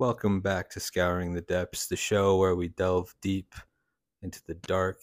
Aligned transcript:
Welcome 0.00 0.40
back 0.42 0.70
to 0.70 0.80
Scouring 0.80 1.34
the 1.34 1.40
Depths, 1.40 1.88
the 1.88 1.96
show 1.96 2.36
where 2.36 2.54
we 2.54 2.68
delve 2.68 3.16
deep 3.20 3.52
into 4.22 4.40
the 4.46 4.54
dark, 4.54 5.00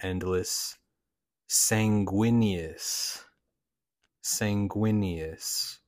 endless, 0.00 0.78
sanguineous, 1.48 3.24
sanguineous 4.22 5.80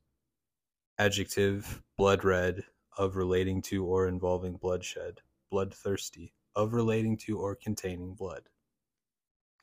adjective, 0.98 1.82
blood 1.96 2.24
red, 2.24 2.64
of 2.96 3.14
relating 3.14 3.62
to 3.62 3.84
or 3.86 4.08
involving 4.08 4.56
bloodshed, 4.56 5.20
bloodthirsty, 5.52 6.34
of 6.56 6.74
relating 6.74 7.16
to 7.16 7.38
or 7.38 7.54
containing 7.54 8.14
blood, 8.14 8.42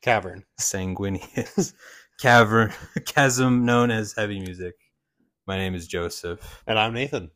Cavern. 0.01 0.45
sanguineous, 0.57 1.73
cavern, 2.21 2.71
chasm 3.05 3.65
known 3.65 3.91
as 3.91 4.13
heavy 4.13 4.39
music. 4.39 4.75
My 5.45 5.57
name 5.57 5.75
is 5.75 5.85
Joseph. 5.85 6.63
And 6.65 6.79
I'm 6.79 6.93
Nathan. 6.93 7.31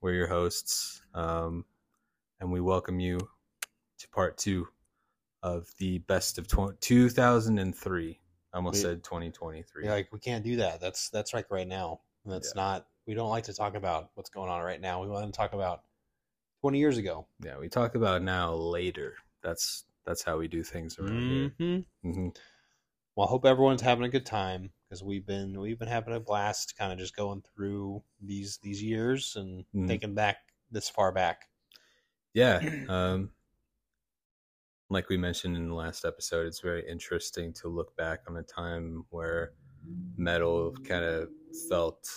We're 0.00 0.14
your 0.14 0.28
hosts, 0.28 1.01
um, 1.14 1.64
and 2.40 2.50
we 2.50 2.60
welcome 2.60 3.00
you 3.00 3.18
to 3.98 4.08
part 4.08 4.36
two 4.38 4.68
of 5.42 5.68
the 5.78 5.98
best 5.98 6.38
of 6.38 6.46
tw- 6.46 6.80
2003. 6.80 8.18
I 8.52 8.56
almost 8.56 8.74
We- 8.74 8.80
said 8.80 9.02
2023. 9.04 9.84
You're 9.84 9.92
like, 9.92 10.12
we 10.12 10.18
can't 10.18 10.44
do 10.44 10.56
that. 10.56 10.80
That's 10.80 11.08
that's 11.10 11.32
like 11.34 11.50
right 11.50 11.66
now. 11.66 12.00
That's 12.24 12.52
Yeah. 12.54 12.62
not 12.62 12.86
we 13.06 13.14
don't 13.14 13.30
like 13.30 13.44
to 13.44 13.54
talk 13.54 13.74
about 13.74 14.10
what's 14.14 14.30
going 14.30 14.48
on 14.50 14.62
right 14.62 14.80
now. 14.80 15.02
We 15.02 15.08
want 15.08 15.26
to 15.26 15.36
talk 15.36 15.52
about 15.54 15.82
twenty 16.60 16.78
years 16.78 16.98
ago. 16.98 17.26
yeah, 17.40 17.58
we 17.58 17.68
talk 17.68 17.94
about 17.96 18.22
now 18.22 18.52
later. 18.54 19.14
That's 19.42 19.84
that's 20.04 20.22
how 20.22 20.36
we 20.38 20.48
do 20.48 20.62
things 20.62 20.98
around 20.98 21.20
here. 21.20 21.50
Mm-hmm. 21.58 22.10
hmm 22.12 22.28
Well, 23.16 23.26
I 23.26 23.30
hope 23.30 23.44
everyone's 23.44 23.82
having 23.82 24.04
a 24.04 24.08
good 24.08 24.26
time 24.26 24.70
because 24.88 25.02
we've 25.02 25.26
been 25.26 25.58
we've 25.60 25.78
been 25.78 25.88
having 25.88 26.14
a 26.14 26.20
blast 26.20 26.76
kind 26.76 26.92
of 26.92 26.98
just 26.98 27.16
going 27.16 27.42
through 27.54 28.02
these 28.20 28.58
these 28.58 28.82
years 28.82 29.34
and 29.36 29.64
Mhm. 29.74 29.88
thinking 29.88 30.14
back 30.14 30.51
this 30.72 30.88
far 30.88 31.12
back. 31.12 31.48
Yeah. 32.34 32.60
Um, 32.88 33.30
like 34.90 35.08
we 35.08 35.16
mentioned 35.16 35.56
in 35.56 35.68
the 35.68 35.74
last 35.74 36.04
episode, 36.04 36.46
it's 36.46 36.60
very 36.60 36.86
interesting 36.86 37.52
to 37.54 37.68
look 37.68 37.96
back 37.96 38.20
on 38.28 38.36
a 38.36 38.42
time 38.42 39.06
where 39.08 39.52
metal 40.16 40.74
kind 40.84 41.04
of 41.04 41.30
felt 41.68 42.10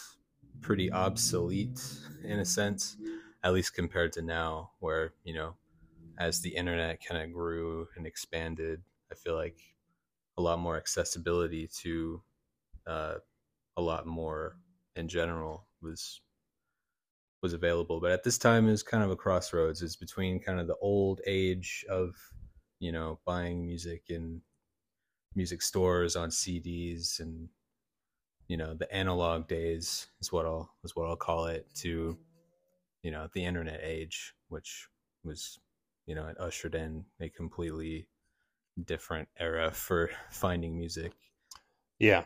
pretty 0.61 0.91
obsolete 0.91 1.81
in 2.23 2.39
a 2.39 2.45
sense, 2.45 2.97
at 3.43 3.53
least 3.53 3.73
compared 3.73 4.11
to 4.13 4.21
now, 4.21 4.71
where, 4.79 5.13
you 5.23 5.33
know, 5.33 5.55
as 6.17 6.41
the 6.41 6.55
internet 6.55 7.03
kind 7.05 7.21
of 7.23 7.31
grew 7.31 7.87
and 7.95 8.05
expanded, 8.05 8.81
I 9.11 9.15
feel 9.15 9.35
like 9.35 9.59
a 10.37 10.41
lot 10.41 10.59
more 10.59 10.75
accessibility 10.75 11.69
to 11.81 12.21
uh, 12.85 13.15
a 13.77 13.81
lot 13.81 14.05
more 14.05 14.57
in 14.95 15.07
general 15.07 15.65
was 15.81 16.21
was 17.45 17.53
available. 17.53 18.01
But 18.01 18.11
at 18.11 18.23
this 18.23 18.39
time, 18.39 18.67
it 18.67 18.71
was 18.71 18.83
kind 18.83 19.03
of 19.03 19.11
a 19.11 19.15
crossroads. 19.15 19.83
It's 19.83 19.95
between 19.95 20.39
kind 20.39 20.59
of 20.59 20.67
the 20.67 20.77
old 20.81 21.21
age 21.27 21.85
of, 21.89 22.15
you 22.79 22.91
know, 22.91 23.19
buying 23.25 23.65
music 23.65 24.05
in 24.09 24.41
music 25.35 25.61
stores 25.61 26.15
on 26.15 26.31
CDs 26.31 27.19
and, 27.19 27.49
you 28.47 28.57
know, 28.57 28.73
the 28.73 28.91
analog 28.93 29.47
days 29.47 30.07
is 30.21 30.31
what 30.31 30.45
I'll 30.45 30.71
is 30.83 30.95
what 30.95 31.07
I'll 31.07 31.15
call 31.15 31.47
it 31.47 31.67
to, 31.75 32.17
you 33.03 33.11
know, 33.11 33.29
the 33.33 33.45
internet 33.45 33.81
age, 33.83 34.35
which 34.49 34.89
was, 35.23 35.59
you 36.07 36.15
know, 36.15 36.27
it 36.27 36.39
ushered 36.39 36.75
in 36.75 37.05
a 37.19 37.29
completely 37.29 38.09
different 38.83 39.29
era 39.39 39.71
for 39.71 40.11
finding 40.31 40.77
music. 40.77 41.13
Yeah, 41.99 42.25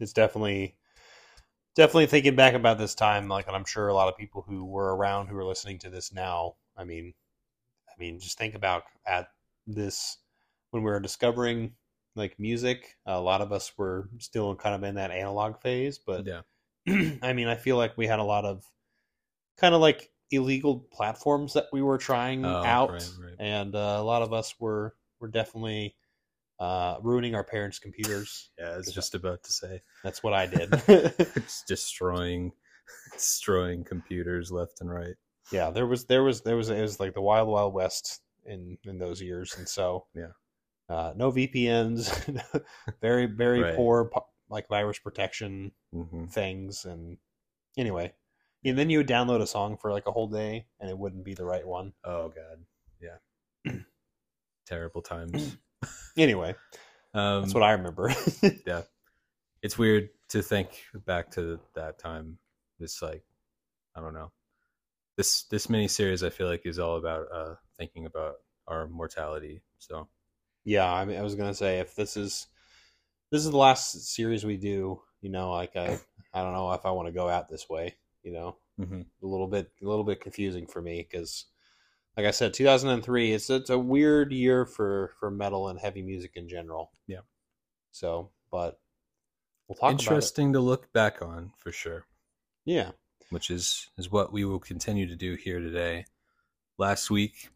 it's 0.00 0.12
definitely 0.12 0.76
definitely 1.74 2.06
thinking 2.06 2.36
back 2.36 2.54
about 2.54 2.78
this 2.78 2.94
time. 2.94 3.28
Like, 3.28 3.46
and 3.46 3.56
I'm 3.56 3.64
sure 3.64 3.88
a 3.88 3.94
lot 3.94 4.08
of 4.08 4.16
people 4.16 4.42
who 4.46 4.64
were 4.64 4.94
around 4.96 5.28
who 5.28 5.36
are 5.36 5.44
listening 5.44 5.78
to 5.80 5.90
this 5.90 6.12
now. 6.12 6.54
I 6.76 6.84
mean, 6.84 7.14
I 7.88 7.92
mean, 7.98 8.18
just 8.20 8.38
think 8.38 8.54
about 8.54 8.84
at 9.06 9.28
this 9.66 10.18
when 10.70 10.82
we 10.82 10.90
were 10.90 11.00
discovering 11.00 11.74
like 12.16 12.38
music. 12.38 12.96
A 13.06 13.20
lot 13.20 13.40
of 13.40 13.52
us 13.52 13.72
were 13.76 14.08
still 14.18 14.54
kind 14.56 14.74
of 14.74 14.82
in 14.82 14.94
that 14.96 15.10
analog 15.10 15.60
phase, 15.60 15.98
but 15.98 16.26
yeah. 16.26 16.42
I 17.22 17.32
mean, 17.32 17.48
I 17.48 17.56
feel 17.56 17.76
like 17.76 17.96
we 17.96 18.06
had 18.06 18.18
a 18.18 18.24
lot 18.24 18.44
of 18.44 18.64
kind 19.56 19.74
of 19.74 19.80
like 19.80 20.10
illegal 20.30 20.80
platforms 20.92 21.52
that 21.54 21.66
we 21.72 21.82
were 21.82 21.98
trying 21.98 22.44
Oh, 22.44 22.48
out, 22.64 22.90
right, 22.90 23.10
right. 23.20 23.34
and 23.38 23.74
uh, 23.74 23.96
a 23.98 24.02
lot 24.02 24.22
of 24.22 24.32
us 24.32 24.54
were 24.58 24.94
were 25.20 25.28
definitely 25.28 25.96
uh, 26.60 26.96
ruining 27.02 27.34
our 27.34 27.44
parents' 27.44 27.78
computers. 27.78 28.50
Yeah, 28.58 28.70
I 28.70 28.76
was 28.76 28.92
just 28.92 29.14
about 29.14 29.42
to 29.44 29.52
say. 29.52 29.82
That's 30.02 30.22
what 30.22 30.34
I 30.34 30.46
did. 30.46 30.70
it's 30.88 31.64
destroying 31.66 32.52
destroying 33.12 33.84
computers 33.84 34.50
left 34.50 34.80
and 34.80 34.90
right. 34.90 35.14
yeah, 35.50 35.70
there 35.70 35.86
was 35.86 36.06
there 36.06 36.22
was 36.22 36.42
there 36.42 36.56
was 36.56 36.70
it 36.70 36.80
was 36.80 36.98
like 37.00 37.14
the 37.14 37.20
wild 37.20 37.48
wild 37.48 37.74
west 37.74 38.20
in 38.44 38.78
in 38.84 38.98
those 38.98 39.20
years, 39.20 39.54
and 39.56 39.68
so 39.68 40.06
Yeah. 40.14 40.32
uh, 40.88 41.12
no 41.16 41.30
VPNs, 41.30 42.08
very 43.00 43.26
very 43.26 43.62
Right. 43.62 43.74
poor 43.74 44.10
like 44.48 44.68
virus 44.68 44.98
protection 44.98 45.72
hmm 45.92 46.26
things, 46.26 46.84
and 46.84 47.18
anyway, 47.76 48.12
and 48.64 48.78
then 48.78 48.90
you 48.90 48.98
would 48.98 49.08
download 49.08 49.40
a 49.40 49.46
song 49.46 49.76
for 49.76 49.92
like 49.92 50.06
a 50.06 50.12
whole 50.12 50.28
day, 50.28 50.66
and 50.80 50.90
it 50.90 50.98
wouldn't 50.98 51.24
be 51.24 51.34
the 51.34 51.44
right 51.44 51.66
one. 51.66 51.92
Oh 52.04 52.28
god, 52.30 52.64
yeah, 53.00 53.72
terrible 54.66 55.02
times. 55.02 55.56
Anyway, 56.16 56.54
Um, 57.12 57.42
that's 57.42 57.54
what 57.54 57.62
I 57.62 57.72
remember. 57.72 58.12
Yeah, 58.66 58.82
it's 59.62 59.76
weird 59.78 60.10
to 60.30 60.42
think 60.42 60.68
back 61.06 61.30
to 61.32 61.60
that 61.74 61.98
time. 61.98 62.38
It's 62.80 63.00
like, 63.02 63.22
I 63.96 64.00
don't 64.00 64.14
know. 64.14 64.30
This 65.16 65.44
this 65.44 65.68
mini 65.70 65.88
series 65.88 66.22
I 66.22 66.30
feel 66.30 66.48
like 66.48 66.62
is 66.66 66.78
all 66.78 66.96
about 66.96 67.26
uh 67.32 67.54
thinking 67.78 68.06
about 68.06 68.36
our 68.66 68.86
mortality. 68.88 69.62
So 69.78 70.08
yeah, 70.64 70.90
I 70.92 71.04
mean, 71.04 71.18
I 71.18 71.22
was 71.22 71.34
gonna 71.34 71.54
say 71.54 71.78
if 71.80 71.94
this 71.94 72.16
is 72.16 72.46
this 73.30 73.44
is 73.44 73.50
the 73.50 73.56
last 73.56 73.92
series 74.14 74.44
we 74.44 74.56
do, 74.56 75.00
you 75.20 75.30
know, 75.30 75.50
like 75.52 75.76
I 75.76 75.98
I 76.32 76.42
don't 76.42 76.52
know 76.52 76.72
if 76.72 76.84
I 76.86 76.90
want 76.90 77.06
to 77.08 77.12
go 77.12 77.28
out 77.28 77.48
this 77.48 77.68
way, 77.68 77.94
you 78.22 78.32
know. 78.32 78.56
mhm. 78.80 79.04
a 79.22 79.26
little 79.26 79.46
bit 79.46 79.70
a 79.82 79.86
little 79.86 80.04
bit 80.04 80.20
confusing 80.20 80.66
for 80.66 80.82
me 80.82 81.06
because 81.08 81.46
like 82.16 82.26
i 82.26 82.30
said 82.30 82.54
2003 82.54 83.32
it's 83.32 83.50
it's 83.50 83.70
a 83.70 83.78
weird 83.78 84.32
year 84.32 84.64
for 84.66 85.12
for 85.18 85.30
metal 85.30 85.68
and 85.68 85.80
heavy 85.80 86.02
music 86.02 86.32
in 86.36 86.48
general 86.48 86.90
Yeah. 87.06 87.20
so 87.90 88.30
but 88.50 88.78
we'll 89.68 89.76
talk 89.76 89.90
about 89.92 90.00
interesting 90.00 90.52
to 90.52 90.60
look 90.60 90.92
back 90.92 91.22
on 91.22 91.52
for 91.58 91.72
sure. 91.72 92.06
yeah 92.64 92.92
which 93.30 93.50
is 93.50 93.90
is 93.98 94.10
what 94.12 94.32
we 94.32 94.44
will 94.44 94.60
continue 94.60 95.08
to 95.08 95.16
do 95.16 95.34
here 95.34 95.58
today. 95.58 96.04
Last 96.78 97.10
week 97.10 97.48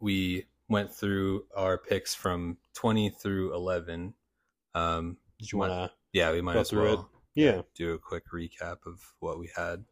we 0.00 0.46
went 0.68 0.94
through 0.94 1.44
our 1.54 1.76
picks 1.76 2.14
from 2.14 2.56
20 2.74 3.10
through 3.10 3.54
11. 3.54 4.14
Um, 4.74 5.18
did 5.38 5.52
you 5.52 5.58
want 5.58 5.72
to 5.72 5.90
yeah, 6.12 6.32
we 6.32 6.40
might 6.40 6.56
as 6.56 6.70
through 6.70 6.84
it? 6.84 6.94
well 6.96 7.10
yeah 7.34 7.62
do 7.74 7.92
a 7.92 7.98
quick 7.98 8.24
recap 8.32 8.78
of 8.86 9.00
what 9.18 9.38
we 9.38 9.50
had. 9.54 9.84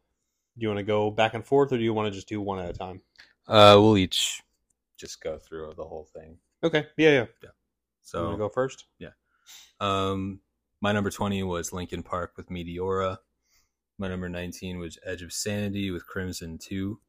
do 0.57 0.61
you 0.63 0.67
want 0.69 0.79
to 0.79 0.83
go 0.83 1.11
back 1.11 1.33
and 1.35 1.45
forth 1.45 1.71
or 1.73 1.77
do 1.77 1.83
you 1.83 1.93
want 1.93 2.07
to 2.07 2.11
just 2.11 2.29
do 2.29 2.41
one 2.41 2.57
at 2.59 2.69
a 2.69 2.73
time 2.73 3.01
Uh, 3.47 3.77
we'll 3.79 3.97
each 3.97 4.41
just 4.97 5.21
go 5.21 5.37
through 5.37 5.73
the 5.75 5.83
whole 5.83 6.07
thing. 6.15 6.37
okay 6.63 6.85
yeah 6.97 7.09
yeah 7.09 7.25
you 7.41 7.49
So 8.01 8.31
to 8.31 8.37
go 8.37 8.49
first 8.49 8.85
Yeah. 8.99 9.09
Um, 9.79 10.39
my 10.81 10.91
number 10.91 11.09
20 11.09 11.43
was 11.43 11.73
Linkin 11.73 12.03
Park 12.03 12.33
with 12.37 12.49
Meteora. 12.49 13.17
My 13.97 14.07
number 14.07 14.29
19 14.29 14.79
was 14.79 14.97
Edge 15.05 15.21
of 15.21 15.31
Sanity 15.31 15.91
with 15.91 16.05
Crimson 16.07 16.57
2. 16.57 16.99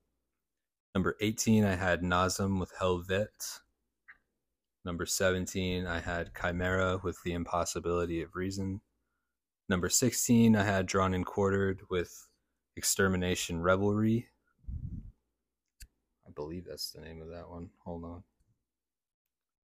Number 0.94 1.16
18, 1.20 1.64
I 1.64 1.75
had 1.75 2.02
Nasum 2.02 2.60
with 2.60 2.72
Helvete. 2.81 3.60
Number 4.84 5.06
17, 5.06 5.86
I 5.86 6.00
had 6.00 6.34
Chimaira 6.34 7.02
with 7.02 7.19
The 7.25 7.32
Impossibility 7.32 8.22
of 8.22 8.36
Reason. 8.36 8.81
Number 9.69 9.88
16, 9.88 10.54
I 10.54 10.62
had 10.62 10.86
Drawn 10.86 11.14
and 11.14 11.26
Quartered 11.26 11.81
with 11.90 12.28
Extermination 12.76 13.60
Revelry. 13.60 14.28
Believe 16.34 16.66
that's 16.66 16.90
the 16.90 17.00
name 17.00 17.22
of 17.22 17.28
that 17.31 17.48
one. 17.48 17.70
Hold 17.84 18.04
on. 18.04 18.22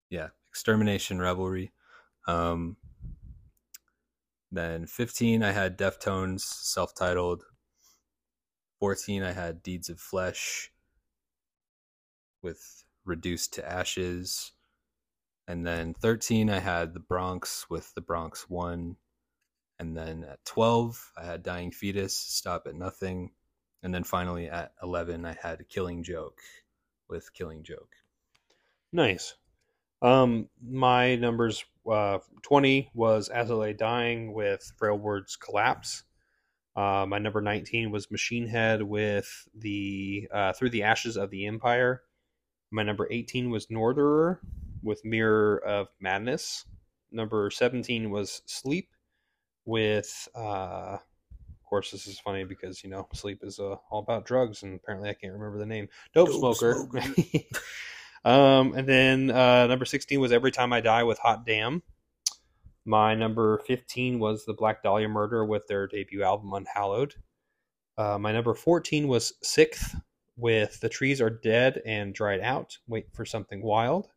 Yeah, 0.10 0.30
Extermination 0.50 1.20
Revelry. 1.20 1.72
Um, 2.28 2.78
then 4.52 4.86
15, 4.86 5.44
I 5.44 5.52
had 5.52 5.78
Deftones, 5.78 6.42
self 6.42 6.94
titled. 6.94 7.44
14, 8.80 9.24
I 9.24 9.32
had 9.32 9.64
Deeds 9.64 9.90
of 9.90 10.00
Flesh 10.00 10.72
with 12.42 12.84
Reduced 13.06 13.54
to 13.54 13.68
Ashes. 13.68 14.52
And 15.48 15.66
then 15.66 15.94
13, 15.94 16.50
I 16.50 16.60
had 16.60 16.94
The 16.94 17.00
Bronx 17.00 17.70
with 17.70 17.94
The 17.96 18.02
Bronx 18.02 18.50
1. 18.50 18.96
And 19.80 19.98
then 19.98 20.24
at 20.24 20.46
12, 20.46 21.14
I 21.18 21.26
had 21.26 21.44
Dying 21.44 21.72
Fetus, 21.72 22.16
Stop 22.16 22.68
at 22.68 22.76
Nothing. 22.76 23.32
And 23.84 23.94
then 23.94 24.04
finally 24.04 24.50
at 24.50 24.74
11, 24.82 25.26
I 25.26 25.36
had 25.42 25.68
Killing 25.70 26.04
Joke 26.04 26.40
with 27.10 27.34
Killing 27.34 27.64
Joke. 27.64 27.92
nice 28.92 29.36
um 30.02 30.50
my 30.66 31.16
numbers 31.16 31.64
uh 31.92 32.20
20 32.44 32.90
was 32.94 33.30
As 33.30 33.52
I 33.52 33.54
Lay 33.54 33.74
Dying 33.74 34.34
with 34.34 34.72
frail 34.78 34.98
words 34.98 35.36
collapse 35.36 36.04
Uh, 36.76 37.06
my 37.08 37.20
number 37.20 37.42
19 37.42 37.92
was 37.92 38.10
Machine 38.10 38.48
Head 38.48 38.82
with 38.82 39.48
the 39.56 40.28
uh, 40.34 40.54
Through 40.54 40.72
the 40.72 40.84
Ashes 40.84 41.18
of 41.18 41.30
the 41.30 41.46
Empire. 41.46 42.02
My 42.72 42.84
number 42.84 43.08
18 43.12 43.52
was 43.52 43.70
Norther 43.70 44.40
with 44.82 45.06
Mirror 45.06 45.64
of 45.66 45.88
Madness. 46.00 46.66
Number 47.12 47.52
17 47.52 48.10
was 48.10 48.42
Sleep 48.48 48.90
with, 49.66 50.28
uh, 50.36 50.98
course, 51.74 51.90
this 51.90 52.06
is 52.06 52.20
funny 52.20 52.44
because, 52.44 52.84
you 52.84 52.90
know, 52.92 53.08
Sleep 53.16 53.40
is 53.42 53.58
uh, 53.58 53.78
all 53.90 53.98
about 53.98 54.26
drugs, 54.26 54.62
and 54.62 54.76
apparently 54.76 55.10
I 55.10 55.16
can't 55.16 55.34
remember 55.34 55.58
the 55.58 55.66
name. 55.66 55.90
Dope, 56.14 56.28
Dope 56.28 56.56
Smoker. 56.56 56.88
um, 58.26 58.76
and 58.76 58.88
then 58.88 59.32
uh, 59.32 59.66
number 59.66 59.84
16 59.84 60.20
was 60.20 60.32
Every 60.32 60.52
Time 60.52 60.72
I 60.72 60.82
Die 60.82 61.02
with 61.02 61.18
Hot 61.18 61.48
Damn. 61.48 61.82
My 62.86 63.16
number 63.16 63.58
15 63.66 64.20
was 64.20 64.46
the 64.46 64.54
Black 64.54 64.84
Dahlia 64.84 65.08
Murder 65.08 65.46
with 65.46 65.66
their 65.66 65.88
debut 65.88 66.22
album 66.22 66.54
Unhallowed. 66.54 67.16
Uh, 67.98 68.20
my 68.20 68.32
number 68.32 68.54
14 68.54 69.08
was 69.08 69.34
Sixth 69.42 69.96
with 70.38 70.80
The 70.80 70.90
Trees 70.90 71.22
Are 71.22 71.32
Dead 71.32 71.82
and 71.88 72.14
Dried 72.14 72.42
Out. 72.42 72.78
Wait 72.88 73.08
for 73.14 73.26
Something 73.26 73.64
Wild. 73.64 74.10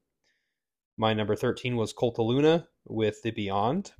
My 0.99 1.15
number 1.15 1.35
13 1.35 1.75
was 1.75 1.95
Luna 1.97 2.69
with 2.85 3.23
The 3.23 3.31
Beyond. 3.31 3.93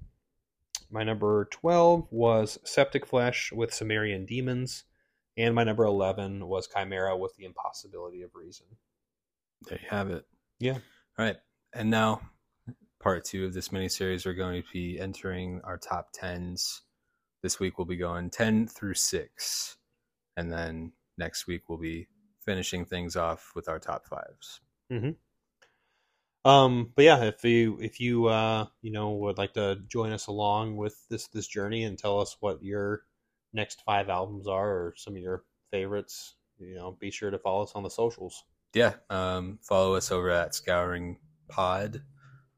My 0.91 1.03
number 1.03 1.47
12 1.51 2.09
was 2.11 2.59
Septic 2.65 3.07
Flesh 3.07 3.53
with 3.53 3.75
Sumerian 3.75 4.25
Daemons. 4.27 4.85
And 5.37 5.55
my 5.55 5.65
number 5.65 5.85
11 5.85 6.47
was 6.47 6.69
Chimaira 6.69 7.19
with 7.19 7.37
The 7.37 7.45
Impossibility 7.45 8.23
of 8.23 8.35
Reason. 8.35 8.67
There 9.69 9.79
you 9.81 9.89
have 9.91 10.11
it. 10.11 10.25
Yeah. 10.59 10.79
All 11.19 11.25
right. 11.25 11.37
And 11.75 11.91
now, 11.91 12.23
part 13.01 13.25
two 13.25 13.45
of 13.45 13.53
this 13.53 13.69
miniseries, 13.69 14.25
we're 14.25 14.33
going 14.33 14.63
to 14.63 14.69
be 14.73 14.99
entering 14.99 15.61
our 15.65 15.77
top 15.77 16.09
tens. 16.15 16.83
This 17.43 17.61
week 17.61 17.77
we'll 17.77 17.87
be 17.87 17.97
going 17.97 18.31
10 18.31 18.69
through 18.69 18.95
6. 18.95 19.77
And 20.37 20.51
then 20.51 20.93
next 21.19 21.47
week 21.47 21.69
we'll 21.69 21.79
be 21.79 22.09
finishing 22.45 22.87
things 22.87 23.15
off 23.15 23.53
with 23.55 23.69
our 23.69 23.79
top 23.79 24.07
fives. 24.07 24.61
Mm-hmm. 24.91 25.11
Um, 26.47 26.93
but 26.95 27.05
yeah, 27.05 27.25
if 27.25 27.45
you 27.45 27.77
if 27.81 27.99
you 27.99 28.27
uh, 28.27 28.67
you 28.81 28.93
know 28.93 29.11
would 29.11 29.37
like 29.37 29.55
to 29.55 29.81
join 29.89 30.13
us 30.13 30.29
along 30.29 30.77
with 30.77 30.97
this 31.09 31.27
this 31.27 31.49
journey 31.49 31.83
and 31.83 31.99
tell 31.99 32.21
us 32.21 32.37
what 32.39 32.63
your 32.63 33.03
next 33.53 33.83
five 33.85 34.09
albums 34.09 34.47
are 34.47 34.71
or 34.71 34.95
some 34.97 35.17
of 35.17 35.21
your 35.21 35.43
favorites, 35.73 36.37
you 36.59 36.77
know, 36.77 36.97
be 37.01 37.11
sure 37.11 37.33
to 37.33 37.39
follow 37.41 37.65
us 37.65 37.73
on 37.75 37.83
the 37.83 37.91
socials. 37.91 38.45
Yeah. 38.75 38.95
Um, 39.11 39.59
follow 39.61 39.97
us 39.97 40.13
over 40.13 40.31
at 40.31 40.55
Scouring 40.55 41.19
Pod 41.49 42.03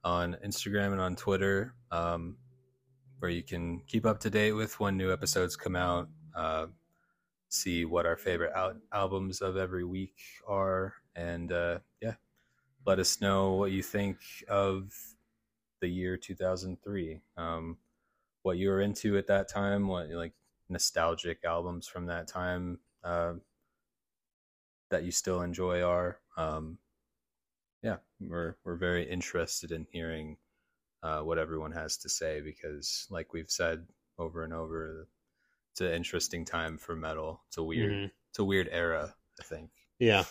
on 0.04 0.36
Instagram 0.44 0.92
and 0.92 1.00
on 1.00 1.16
Twitter, 1.16 1.74
um, 1.90 2.36
where 3.20 3.30
you 3.30 3.42
can 3.42 3.80
keep 3.86 4.04
up 4.04 4.20
to 4.20 4.28
date 4.28 4.52
with 4.52 4.78
when 4.78 4.98
new 4.98 5.10
episodes 5.10 5.56
come 5.56 5.76
out. 5.76 6.10
Uh, 6.36 6.66
see 7.48 7.86
what 7.86 8.04
our 8.04 8.18
favorite 8.18 8.52
al- 8.54 8.80
albums 8.92 9.40
of 9.40 9.56
every 9.56 9.84
week 9.84 10.16
are, 10.46 10.92
and 11.16 11.52
uh, 11.52 11.78
let 12.88 12.98
us 12.98 13.20
know 13.20 13.52
what 13.52 13.70
you 13.70 13.82
think 13.82 14.16
of 14.48 14.94
the 15.80 15.88
year 15.88 16.16
2003. 16.16 17.20
Um, 17.36 17.76
what 18.42 18.56
you 18.56 18.70
were 18.70 18.80
into 18.80 19.18
at 19.18 19.26
that 19.26 19.46
time, 19.46 19.86
what 19.88 20.08
like 20.08 20.32
nostalgic 20.70 21.44
albums 21.44 21.86
from 21.86 22.06
that 22.06 22.26
time 22.28 22.80
uh, 23.04 23.34
that 24.88 25.04
you 25.04 25.10
still 25.10 25.42
enjoy 25.42 25.82
are. 25.82 26.18
Um, 26.38 26.78
yeah, 27.82 27.98
we're 28.20 28.56
we're 28.64 28.76
very 28.76 29.08
interested 29.08 29.70
in 29.70 29.86
hearing 29.92 30.38
uh, 31.02 31.20
what 31.20 31.36
everyone 31.38 31.72
has 31.72 31.98
to 31.98 32.08
say 32.08 32.40
because, 32.40 33.06
like 33.10 33.34
we've 33.34 33.50
said 33.50 33.86
over 34.18 34.44
and 34.44 34.54
over, 34.54 35.08
it's 35.72 35.82
an 35.82 35.92
interesting 35.92 36.46
time 36.46 36.78
for 36.78 36.96
metal. 36.96 37.42
It's 37.48 37.58
a 37.58 37.62
weird, 37.62 37.92
Mhm. 37.92 38.10
it's 38.30 38.38
a 38.38 38.44
weird 38.44 38.70
era. 38.72 39.14
I 39.38 39.44
think. 39.44 39.70
Yeah. 39.98 40.24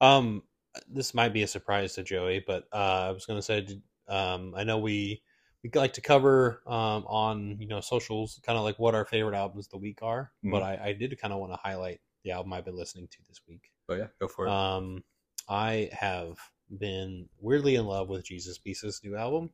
Um, 0.00 0.42
this 0.88 1.14
might 1.14 1.32
be 1.32 1.42
a 1.42 1.46
surprise 1.46 1.94
to 1.94 2.02
Joey, 2.02 2.42
but 2.46 2.64
uh, 2.72 3.08
I 3.08 3.10
was 3.10 3.26
going 3.26 3.38
to 3.38 3.42
say, 3.42 3.66
um, 4.08 4.54
I 4.56 4.64
know 4.64 4.78
we 4.78 5.22
we 5.62 5.70
like 5.74 5.94
to 5.94 6.00
cover 6.00 6.62
um, 6.66 7.04
on 7.06 7.56
you 7.60 7.66
know 7.68 7.80
socials, 7.80 8.40
kind 8.44 8.58
of 8.58 8.64
like 8.64 8.78
what 8.78 8.94
our 8.94 9.04
favorite 9.04 9.34
albums 9.36 9.66
of 9.66 9.70
the 9.70 9.78
week 9.78 10.00
are. 10.02 10.32
But 10.42 10.62
I, 10.62 10.88
I 10.88 10.92
did 10.92 11.18
kind 11.20 11.32
of 11.32 11.40
want 11.40 11.52
to 11.52 11.58
highlight 11.62 12.00
the 12.22 12.32
album 12.32 12.52
I've 12.52 12.64
been 12.64 12.76
listening 12.76 13.08
to 13.08 13.18
this 13.28 13.40
week. 13.48 13.70
But 13.86 13.98
yeah, 13.98 14.06
go 14.20 14.28
for 14.28 14.46
it. 14.46 14.50
Um, 14.50 15.04
I 15.48 15.88
have 15.92 16.36
been 16.78 17.28
weirdly 17.40 17.76
in 17.76 17.86
love 17.86 18.08
with 18.08 18.24
Jesus 18.24 18.58
Piece's 18.58 19.00
new 19.04 19.16
album. 19.16 19.50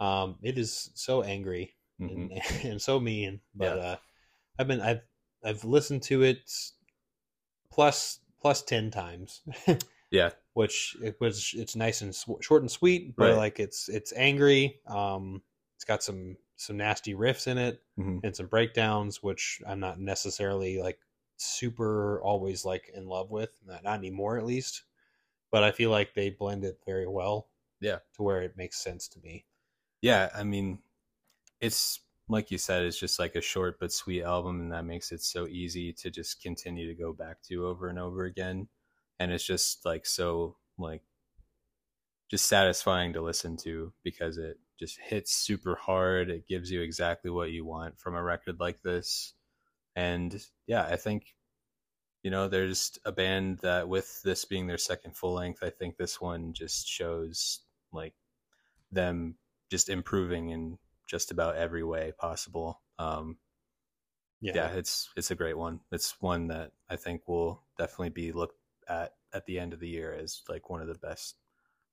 Um, 0.00 0.36
it 0.42 0.56
is 0.58 0.90
so 0.94 1.22
angry 1.22 1.74
Mhm. 2.00 2.30
and, 2.32 2.64
and 2.72 2.82
so 2.82 2.98
mean, 2.98 3.40
but 3.54 3.76
Yeah. 3.76 3.82
uh, 3.82 3.96
I've 4.58 4.68
been 4.68 4.80
I've 4.80 5.02
I've 5.44 5.64
listened 5.64 6.02
to 6.04 6.22
it 6.22 6.38
plus 7.70 8.20
plus 8.40 8.62
ten 8.62 8.90
times, 8.90 9.42
Yeah, 10.10 10.30
which 10.54 10.96
it 11.02 11.20
was 11.20 11.52
it's 11.54 11.76
nice 11.76 12.00
and 12.02 12.14
sw- 12.14 12.40
short 12.42 12.62
and 12.62 12.70
sweet, 12.70 13.16
but 13.16 13.30
Right. 13.30 13.36
like 13.36 13.60
it's 13.60 13.88
it's 13.88 14.12
angry. 14.14 14.80
Um, 14.86 15.42
it's 15.76 15.84
got 15.84 16.02
some 16.02 16.36
some 16.56 16.76
nasty 16.76 17.14
riffs 17.14 17.46
in 17.46 17.58
it 17.58 17.82
Mhm. 17.98 18.20
and 18.24 18.36
some 18.36 18.46
breakdowns, 18.46 19.22
which 19.22 19.62
I'm 19.66 19.80
not 19.80 19.98
necessarily 20.00 20.78
like 20.80 21.00
super 21.36 22.20
always 22.22 22.64
like 22.64 22.90
in 22.94 23.06
love 23.06 23.30
with, 23.30 23.58
not, 23.64 23.82
not 23.84 23.98
anymore 23.98 24.36
at 24.38 24.44
least. 24.44 24.82
But 25.52 25.64
I 25.64 25.72
feel 25.72 25.90
like 25.90 26.14
they 26.14 26.30
blend 26.30 26.64
it 26.64 26.80
very 26.86 27.06
well. 27.08 27.50
Yeah. 27.80 28.00
to 28.14 28.22
where 28.22 28.42
it 28.42 28.56
makes 28.58 28.78
sense 28.78 29.08
to 29.08 29.20
me. 29.20 29.46
yeah. 30.02 30.30
I 30.34 30.44
mean, 30.44 30.82
it's 31.60 32.00
like 32.28 32.50
you 32.50 32.58
said, 32.58 32.84
it's 32.84 32.98
just 32.98 33.18
like 33.18 33.34
a 33.36 33.40
short 33.40 33.80
but 33.80 33.92
sweet 33.92 34.22
album, 34.22 34.60
and 34.60 34.72
that 34.72 34.84
makes 34.84 35.12
it 35.12 35.22
so 35.22 35.46
easy 35.48 35.92
to 35.94 36.10
just 36.10 36.42
continue 36.42 36.86
to 36.88 36.94
go 36.94 37.12
back 37.12 37.42
to 37.44 37.66
over 37.66 37.88
and 37.88 37.98
over 37.98 38.24
again. 38.24 38.68
And 39.20 39.30
it's 39.30 39.46
just 39.46 39.84
like 39.86 40.04
so 40.04 40.56
like 40.78 41.02
just 42.30 42.46
satisfying 42.46 43.12
to 43.12 43.22
listen 43.22 43.56
to 43.58 43.92
because 44.02 44.38
it 44.38 44.58
just 44.78 44.98
hits 44.98 45.32
super 45.32 45.76
hard. 45.76 46.30
It 46.30 46.48
gives 46.48 46.70
you 46.70 46.80
exactly 46.80 47.30
what 47.30 47.52
you 47.52 47.64
want 47.64 48.00
from 48.00 48.16
a 48.16 48.22
record 48.22 48.58
like 48.58 48.82
this. 48.82 49.34
And 49.94 50.44
yeah, 50.66 50.82
I 50.84 50.96
think 50.96 51.36
you 52.22 52.30
know, 52.30 52.48
there's 52.48 52.98
a 53.04 53.12
band 53.12 53.58
that 53.58 53.88
with 53.88 54.22
this 54.22 54.44
being 54.44 54.66
their 54.66 54.78
second 54.78 55.16
full 55.16 55.34
length, 55.34 55.62
I 55.62 55.70
think 55.70 55.96
this 55.96 56.20
one 56.20 56.52
just 56.52 56.86
shows 56.86 57.60
like 57.92 58.14
them 58.92 59.36
just 59.70 59.88
improving 59.88 60.50
in 60.50 60.78
just 61.08 61.30
about 61.30 61.56
every 61.56 61.82
way 61.82 62.12
possible. 62.18 62.82
Um, 62.98 63.38
yeah. 64.42 64.68
it's 64.72 65.08
it's 65.16 65.30
a 65.30 65.34
great 65.34 65.56
one. 65.56 65.80
It's 65.92 66.14
one 66.20 66.48
that 66.48 66.72
I 66.88 66.96
think 66.96 67.26
will 67.26 67.62
definitely 67.78 68.10
be 68.10 68.32
looked 68.32 68.59
at 68.88 69.14
at 69.32 69.46
the 69.46 69.58
end 69.58 69.72
of 69.72 69.80
the 69.80 69.88
year 69.88 70.12
as 70.12 70.42
like 70.48 70.68
one 70.70 70.80
of 70.80 70.88
the 70.88 70.94
best 70.98 71.36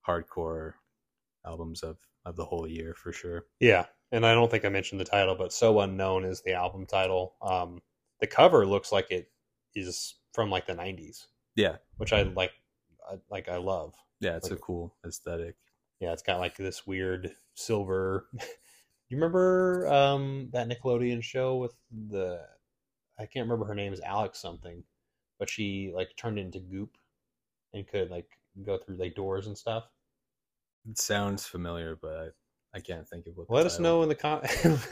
hardcore 0.07 0.73
albums 1.45 1.83
of 1.83 1.97
of 2.25 2.35
the 2.35 2.45
whole 2.45 2.67
year 2.67 2.93
for 2.93 3.11
sure. 3.13 3.45
Yeah, 3.59 3.85
and 4.11 4.25
I 4.25 4.33
don't 4.33 4.49
think 4.51 4.65
I 4.65 4.69
mentioned 4.69 4.99
the 5.01 5.05
title, 5.05 5.35
but 5.35 5.53
"So 5.53 5.79
Unknown" 5.79 6.25
is 6.25 6.41
the 6.41 6.53
album 6.53 6.85
title. 6.85 7.35
Um, 7.41 7.81
the 8.19 8.27
cover 8.27 8.65
looks 8.65 8.91
like 8.91 9.11
it 9.11 9.31
is 9.75 10.15
from 10.33 10.49
like 10.49 10.65
the 10.67 10.73
'90s, 10.75 11.27
Yeah, 11.55 11.77
which 11.97 12.13
I 12.13 12.23
like. 12.23 12.51
I, 13.09 13.15
like 13.29 13.47
I 13.47 13.55
love. 13.57 13.93
yeah, 14.19 14.35
it's 14.35 14.49
Like- 14.49 14.59
a 14.59 14.61
cool 14.61 14.93
aesthetic. 15.05 15.55
Yeah, 16.01 16.11
it's 16.13 16.21
got 16.23 16.39
like 16.39 16.57
this 16.57 16.85
weird 16.85 17.31
silver. 17.55 18.27
you 19.09 19.15
remember 19.17 19.87
um, 19.87 20.49
that 20.51 20.67
Nickelodeon 20.67 21.23
show 21.23 21.55
with 21.57 21.73
the? 21.91 22.41
I 23.17 23.25
can't 23.25 23.45
remember 23.45 23.65
her 23.65 23.73
name 23.75 23.93
is 23.93 24.01
Alex 24.01 24.39
something, 24.39 24.83
but 25.39 25.49
she 25.49 25.91
like 25.95 26.09
turned 26.15 26.39
into 26.39 26.59
goop 26.59 26.97
and 27.73 27.87
could 27.87 28.09
like 28.09 28.27
go 28.65 28.77
through 28.77 28.97
like 28.97 29.15
doors 29.15 29.47
and 29.47 29.57
stuff. 29.57 29.83
It 30.89 30.97
sounds 30.97 31.45
familiar, 31.45 31.97
but 32.01 32.33
I, 32.73 32.77
I 32.77 32.79
can't 32.79 33.07
think 33.07 33.27
of 33.27 33.35
what. 33.37 33.49
Let 33.49 33.65
us 33.65 33.79
know 33.79 34.03
in 34.03 34.09
the 34.09 34.15
com- 34.15 34.41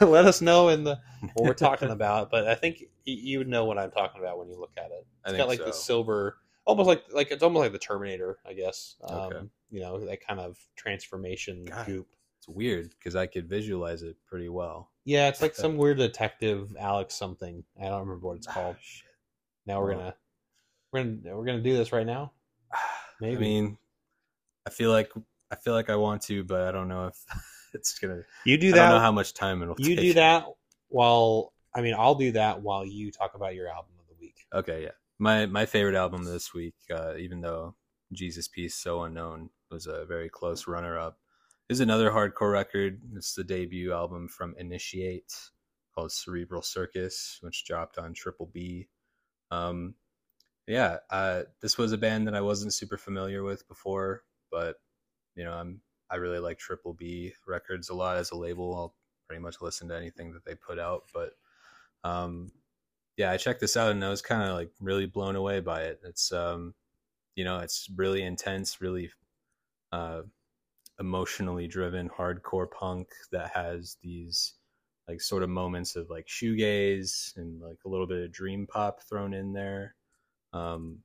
Let 0.00 0.26
us 0.26 0.40
know 0.42 0.68
in 0.68 0.84
the 0.84 0.98
what 1.34 1.46
we're 1.46 1.54
talking 1.54 1.90
about. 1.98 2.30
But 2.30 2.46
I 2.46 2.54
think 2.54 2.84
you 3.04 3.38
would 3.38 3.48
know 3.48 3.64
what 3.64 3.78
I'm 3.78 3.90
talking 3.90 4.20
about 4.20 4.38
when 4.38 4.48
you 4.48 4.58
look 4.58 4.72
at 4.76 4.90
it. 4.90 5.06
I 5.24 5.28
It's 5.28 5.30
think 5.30 5.38
got 5.38 5.48
like 5.48 5.58
so. 5.60 5.64
the 5.66 5.72
silver, 5.72 6.36
almost 6.66 6.86
like 6.86 7.04
like 7.12 7.30
it's 7.30 7.42
almost 7.42 7.62
like 7.62 7.72
the 7.72 7.78
Terminator, 7.78 8.38
I 8.46 8.52
guess. 8.52 8.96
Um, 9.08 9.18
Okay. 9.20 9.40
You 9.70 9.80
know 9.80 9.98
that 10.04 10.24
kind 10.24 10.38
of 10.38 10.58
transformation 10.76 11.64
God. 11.64 11.86
goop. 11.86 12.06
It's 12.38 12.48
weird 12.48 12.90
because 12.90 13.16
I 13.16 13.26
could 13.26 13.48
visualize 13.48 14.02
it 14.02 14.16
pretty 14.28 14.48
well. 14.48 14.90
Yeah, 15.04 15.28
it's 15.28 15.40
like 15.42 15.54
some 15.56 15.76
weird 15.76 15.96
detective 15.98 16.76
Alex 16.78 17.14
something. 17.14 17.64
I 17.80 17.84
don't 17.88 18.00
remember 18.00 18.28
what 18.28 18.36
it's 18.36 18.46
called. 18.46 18.76
Ah, 18.78 18.82
shit. 18.82 19.10
Now 19.66 19.80
we're 19.80 19.88
Well. 19.90 19.98
gonna 19.98 20.14
we're 20.96 21.02
gonna 21.02 21.36
we're 21.36 21.44
gonna 21.44 21.62
do 21.62 21.76
this 21.76 21.92
right 21.92 22.06
now. 22.06 22.32
Maybe. 23.20 23.36
I 23.36 23.40
mean, 23.40 23.78
I 24.66 24.70
feel 24.70 24.90
like 24.90 25.10
I 25.50 25.56
feel 25.56 25.74
like 25.74 25.90
I 25.90 25.96
want 25.96 26.22
to, 26.22 26.44
but 26.44 26.62
I 26.62 26.72
don't 26.72 26.88
know 26.88 27.06
if 27.06 27.24
it's 27.74 27.98
gonna. 27.98 28.22
You 28.44 28.58
do 28.58 28.72
that. 28.72 28.78
I 28.78 28.88
don't 28.88 28.98
know 28.98 29.04
how 29.04 29.12
much 29.12 29.34
time 29.34 29.62
it'll. 29.62 29.74
Take. 29.74 29.86
You 29.86 29.96
take. 29.96 30.04
do 30.04 30.12
that 30.14 30.46
while 30.88 31.52
I 31.74 31.82
mean 31.82 31.94
I'll 31.96 32.14
do 32.14 32.32
that 32.32 32.62
while 32.62 32.84
you 32.84 33.10
talk 33.10 33.34
about 33.34 33.54
your 33.54 33.68
album 33.68 33.92
of 34.00 34.06
the 34.08 34.14
week. 34.20 34.46
Okay, 34.52 34.84
yeah. 34.84 34.92
My 35.18 35.46
my 35.46 35.66
favorite 35.66 35.96
album 35.96 36.24
this 36.24 36.52
week, 36.52 36.74
uh, 36.90 37.16
even 37.16 37.40
though 37.40 37.74
Jesus 38.12 38.48
Piece 38.48 38.74
So 38.74 39.02
Unknown 39.02 39.50
was 39.70 39.86
a 39.86 40.04
very 40.04 40.28
close 40.28 40.66
runner 40.66 40.98
up, 40.98 41.18
is 41.68 41.80
another 41.80 42.10
hardcore 42.10 42.52
record. 42.52 43.00
It's 43.14 43.34
the 43.34 43.44
debut 43.44 43.92
album 43.92 44.28
from 44.28 44.54
Initiate 44.58 45.32
called 45.94 46.12
Cerebral 46.12 46.62
Circus, 46.62 47.38
which 47.40 47.64
dropped 47.64 47.98
on 47.98 48.12
Triple 48.12 48.50
B. 48.52 48.88
Um, 49.50 49.94
yeah, 50.66 50.98
uh, 51.10 51.42
this 51.60 51.78
was 51.78 51.92
a 51.92 51.98
band 51.98 52.26
that 52.26 52.34
I 52.34 52.40
wasn't 52.40 52.74
super 52.74 52.98
familiar 52.98 53.42
with 53.42 53.66
before, 53.68 54.22
but 54.50 54.76
you 55.34 55.44
know, 55.44 55.52
I'm 55.52 55.80
I 56.10 56.16
really 56.16 56.38
like 56.38 56.58
Triple 56.58 56.94
B 56.94 57.32
Records 57.46 57.88
a 57.88 57.94
lot 57.94 58.16
as 58.16 58.30
a 58.30 58.36
label. 58.36 58.74
I'll 58.74 58.94
pretty 59.28 59.42
much 59.42 59.60
listen 59.60 59.88
to 59.88 59.96
anything 59.96 60.32
that 60.32 60.44
they 60.44 60.54
put 60.54 60.78
out, 60.78 61.04
but 61.12 61.32
um, 62.04 62.52
yeah, 63.16 63.30
I 63.30 63.36
checked 63.36 63.60
this 63.60 63.76
out 63.76 63.92
and 63.92 64.04
I 64.04 64.10
was 64.10 64.22
kind 64.22 64.42
of 64.42 64.54
like 64.54 64.70
really 64.80 65.06
blown 65.06 65.36
away 65.36 65.60
by 65.60 65.82
it. 65.82 66.00
It's 66.04 66.32
um, 66.32 66.74
you 67.34 67.44
know, 67.44 67.58
it's 67.58 67.88
really 67.96 68.22
intense, 68.22 68.80
really 68.80 69.10
uh, 69.92 70.22
emotionally 70.98 71.66
driven 71.66 72.08
hardcore 72.08 72.70
punk 72.70 73.08
that 73.32 73.50
has 73.54 73.96
these 74.02 74.54
like 75.08 75.20
sort 75.20 75.42
of 75.42 75.48
moments 75.48 75.96
of 75.96 76.10
like 76.10 76.26
shoegaze 76.26 77.36
and 77.36 77.60
like 77.60 77.78
a 77.84 77.88
little 77.88 78.06
bit 78.06 78.24
of 78.24 78.32
dream 78.32 78.66
pop 78.66 79.02
thrown 79.02 79.34
in 79.34 79.52
there. 79.52 79.94
Um, 80.52 81.02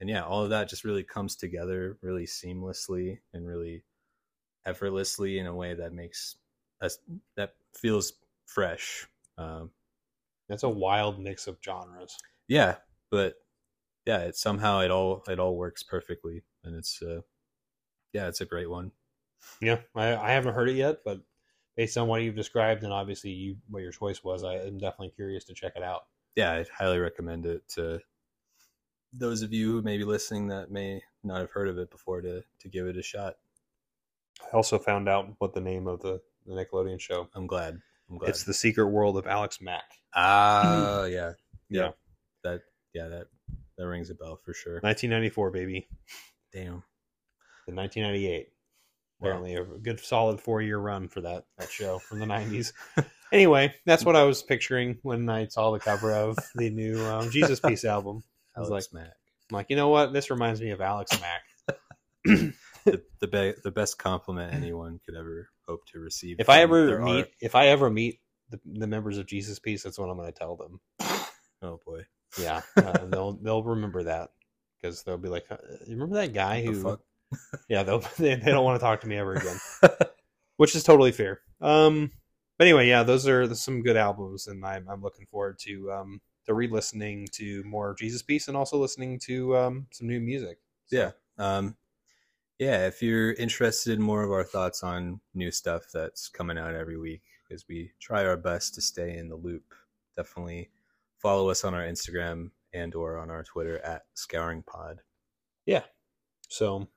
and 0.00 0.10
yeah, 0.10 0.24
all 0.24 0.44
of 0.44 0.50
that 0.50 0.68
just 0.68 0.84
really 0.84 1.04
comes 1.04 1.36
together 1.36 1.98
really 2.02 2.26
seamlessly 2.26 3.20
and 3.32 3.46
really 3.46 3.84
effortlessly 4.66 5.38
in 5.38 5.46
a 5.46 5.54
way 5.54 5.74
that 5.74 5.92
makes 5.92 6.36
us 6.80 6.98
that 7.36 7.54
feels 7.74 8.14
fresh. 8.46 9.06
Um, 9.38 9.70
That's 10.48 10.62
a 10.62 10.68
wild 10.68 11.18
mix 11.18 11.46
of 11.46 11.58
genres. 11.64 12.16
yeah, 12.48 12.76
but 13.10 13.36
yeah, 14.06 14.20
it 14.20 14.36
somehow 14.36 14.80
it 14.80 14.90
all 14.90 15.22
it 15.28 15.38
all 15.38 15.56
works 15.56 15.82
perfectly, 15.82 16.42
and 16.64 16.76
it's 16.76 17.02
uh, 17.02 17.22
yeah, 18.12 18.28
it's 18.28 18.40
a 18.40 18.46
great 18.46 18.70
one. 18.70 18.92
Yeah, 19.60 19.80
I, 19.94 20.14
I 20.16 20.30
haven't 20.32 20.54
heard 20.54 20.68
it 20.68 20.76
yet, 20.76 20.98
but 21.04 21.20
based 21.76 21.96
on 21.96 22.08
what 22.08 22.22
you've 22.22 22.36
described 22.36 22.84
and 22.84 22.92
obviously 22.92 23.30
you, 23.30 23.56
what 23.68 23.82
your 23.82 23.92
choice 23.92 24.22
was, 24.22 24.44
I 24.44 24.56
am 24.56 24.78
definitely 24.78 25.10
curious 25.10 25.44
to 25.44 25.54
check 25.54 25.72
it 25.76 25.82
out. 25.82 26.02
Yeah, 26.36 26.52
I'd 26.52 26.68
highly 26.68 26.98
recommend 26.98 27.46
it 27.46 27.66
to 27.70 28.00
those 29.12 29.42
of 29.42 29.52
you 29.52 29.72
who 29.72 29.82
may 29.82 29.98
be 29.98 30.04
listening 30.04 30.48
that 30.48 30.70
may 30.70 31.02
not 31.22 31.40
have 31.40 31.50
heard 31.50 31.68
of 31.68 31.78
it 31.78 31.90
before 31.90 32.20
to 32.22 32.42
to 32.60 32.68
give 32.68 32.86
it 32.86 32.96
a 32.96 33.02
shot. 33.02 33.34
I 34.42 34.56
also 34.56 34.78
found 34.78 35.08
out 35.08 35.28
what 35.38 35.54
the 35.54 35.60
name 35.60 35.86
of 35.86 36.00
the, 36.00 36.20
the 36.46 36.52
Nickelodeon 36.52 37.00
show. 37.00 37.28
I'm 37.34 37.46
glad. 37.46 37.80
I'm 38.10 38.18
glad. 38.18 38.30
It's 38.30 38.44
the 38.44 38.54
Secret 38.54 38.86
World 38.88 39.16
of 39.16 39.26
Alex 39.26 39.60
Mack. 39.60 39.84
ah, 40.14 41.04
yeah, 41.04 41.32
Yeah. 41.68 41.90
That 42.44 42.62
yeah 42.94 43.08
that 43.08 43.26
that 43.78 43.86
rings 43.86 44.10
a 44.10 44.14
bell 44.14 44.38
for 44.44 44.52
sure. 44.52 44.74
1994, 44.80 45.50
baby. 45.50 45.88
Damn. 46.52 46.82
In 47.68 47.76
1998. 47.76 48.48
Wow. 49.20 49.28
Apparently, 49.28 49.54
a 49.54 49.64
good 49.78 50.00
solid 50.00 50.40
four 50.40 50.60
year 50.60 50.78
run 50.78 51.08
for 51.08 51.20
that 51.22 51.44
that 51.58 51.70
show 51.70 51.98
from 51.98 52.18
the 52.18 52.26
90s. 52.26 52.72
anyway, 53.32 53.72
that's 53.86 54.04
what 54.04 54.16
I 54.16 54.24
was 54.24 54.42
picturing 54.42 54.98
when 55.02 55.28
I 55.28 55.46
saw 55.46 55.70
the 55.70 55.78
cover 55.78 56.12
of 56.12 56.36
the 56.56 56.70
new 56.70 57.00
um, 57.04 57.30
Jesus 57.30 57.60
Piece 57.60 57.84
album. 57.84 58.24
I 58.56 58.60
was 58.60 58.70
Alex 58.70 58.88
Mack. 58.92 59.12
I'm 59.50 59.54
like, 59.56 59.66
you 59.70 59.76
know 59.76 59.88
what? 59.88 60.12
This 60.12 60.30
reminds 60.30 60.60
me 60.60 60.70
of 60.70 60.80
Alex 60.80 61.18
Mack. 61.20 61.76
the 62.84 63.02
the, 63.20 63.26
be- 63.26 63.54
the 63.64 63.70
best 63.70 63.98
compliment 63.98 64.54
anyone 64.54 65.00
could 65.04 65.16
ever 65.16 65.48
hope 65.66 65.80
to 65.92 65.98
receive. 65.98 66.36
If 66.38 66.48
I 66.48 66.60
ever 66.60 67.00
meet, 67.00 67.20
art. 67.20 67.30
if 67.40 67.54
I 67.54 67.68
ever 67.68 67.90
meet 67.90 68.20
the, 68.50 68.60
the 68.64 68.86
members 68.86 69.18
of 69.18 69.26
Jesus 69.26 69.58
Piece, 69.58 69.82
that's 69.82 69.98
what 69.98 70.08
I'm 70.08 70.16
going 70.16 70.32
to 70.32 70.38
tell 70.38 70.56
them. 70.56 70.80
oh 71.62 71.80
boy, 71.84 72.02
Yeah, 72.38 72.60
uh, 72.76 73.06
they'll 73.06 73.32
they'll 73.32 73.62
remember 73.62 74.04
that 74.04 74.30
because 74.80 75.02
they'll 75.02 75.18
be 75.18 75.28
like, 75.28 75.46
uh, 75.50 75.56
"You 75.86 75.94
remember 75.94 76.16
that 76.16 76.32
guy 76.32 76.62
who?" 76.62 76.98
Yeah, 77.68 77.82
they'll 77.82 78.04
they, 78.18 78.34
they 78.34 78.50
don't 78.50 78.64
want 78.64 78.78
to 78.78 78.84
talk 78.84 79.00
to 79.00 79.08
me 79.08 79.16
ever 79.16 79.34
again, 79.34 79.58
which 80.58 80.76
is 80.76 80.84
totally 80.84 81.12
fair. 81.12 81.40
Um, 81.60 82.10
but 82.58 82.66
anyway, 82.66 82.88
yeah, 82.88 83.02
those 83.02 83.26
are 83.26 83.52
some 83.54 83.82
good 83.82 83.96
albums, 83.96 84.46
and 84.46 84.64
I'm 84.64 84.86
I'm 84.88 85.02
looking 85.02 85.26
forward 85.26 85.58
to 85.60 85.90
um 85.92 86.20
to 86.46 86.54
re-listening 86.54 87.28
to 87.32 87.62
more 87.64 87.94
Jesus 87.98 88.22
Piece 88.22 88.48
and 88.48 88.56
also 88.56 88.78
listening 88.78 89.18
to 89.20 89.56
um 89.56 89.86
some 89.92 90.08
new 90.08 90.20
music. 90.20 90.58
Yeah. 90.90 91.12
Um, 91.38 91.76
yeah, 92.58 92.86
if 92.86 93.02
you're 93.02 93.32
interested 93.32 93.94
in 93.94 94.02
more 94.02 94.22
of 94.22 94.30
our 94.30 94.44
thoughts 94.44 94.82
on 94.82 95.20
new 95.34 95.50
stuff 95.50 95.84
that's 95.92 96.28
coming 96.28 96.58
out 96.58 96.74
every 96.74 96.98
week, 96.98 97.22
because 97.48 97.66
we 97.68 97.92
try 98.00 98.24
our 98.24 98.36
best 98.36 98.74
to 98.74 98.80
stay 98.80 99.16
in 99.16 99.28
the 99.28 99.36
loop, 99.36 99.74
definitely 100.16 100.70
follow 101.18 101.50
us 101.50 101.64
on 101.64 101.74
our 101.74 101.82
Instagram 101.82 102.50
and 102.72 102.94
or 102.94 103.18
on 103.18 103.30
our 103.30 103.42
Twitter 103.42 103.78
at 103.78 104.02
Scouring 104.14 104.62
Pod. 104.62 105.00
Yeah. 105.66 105.82
So, 106.48 106.88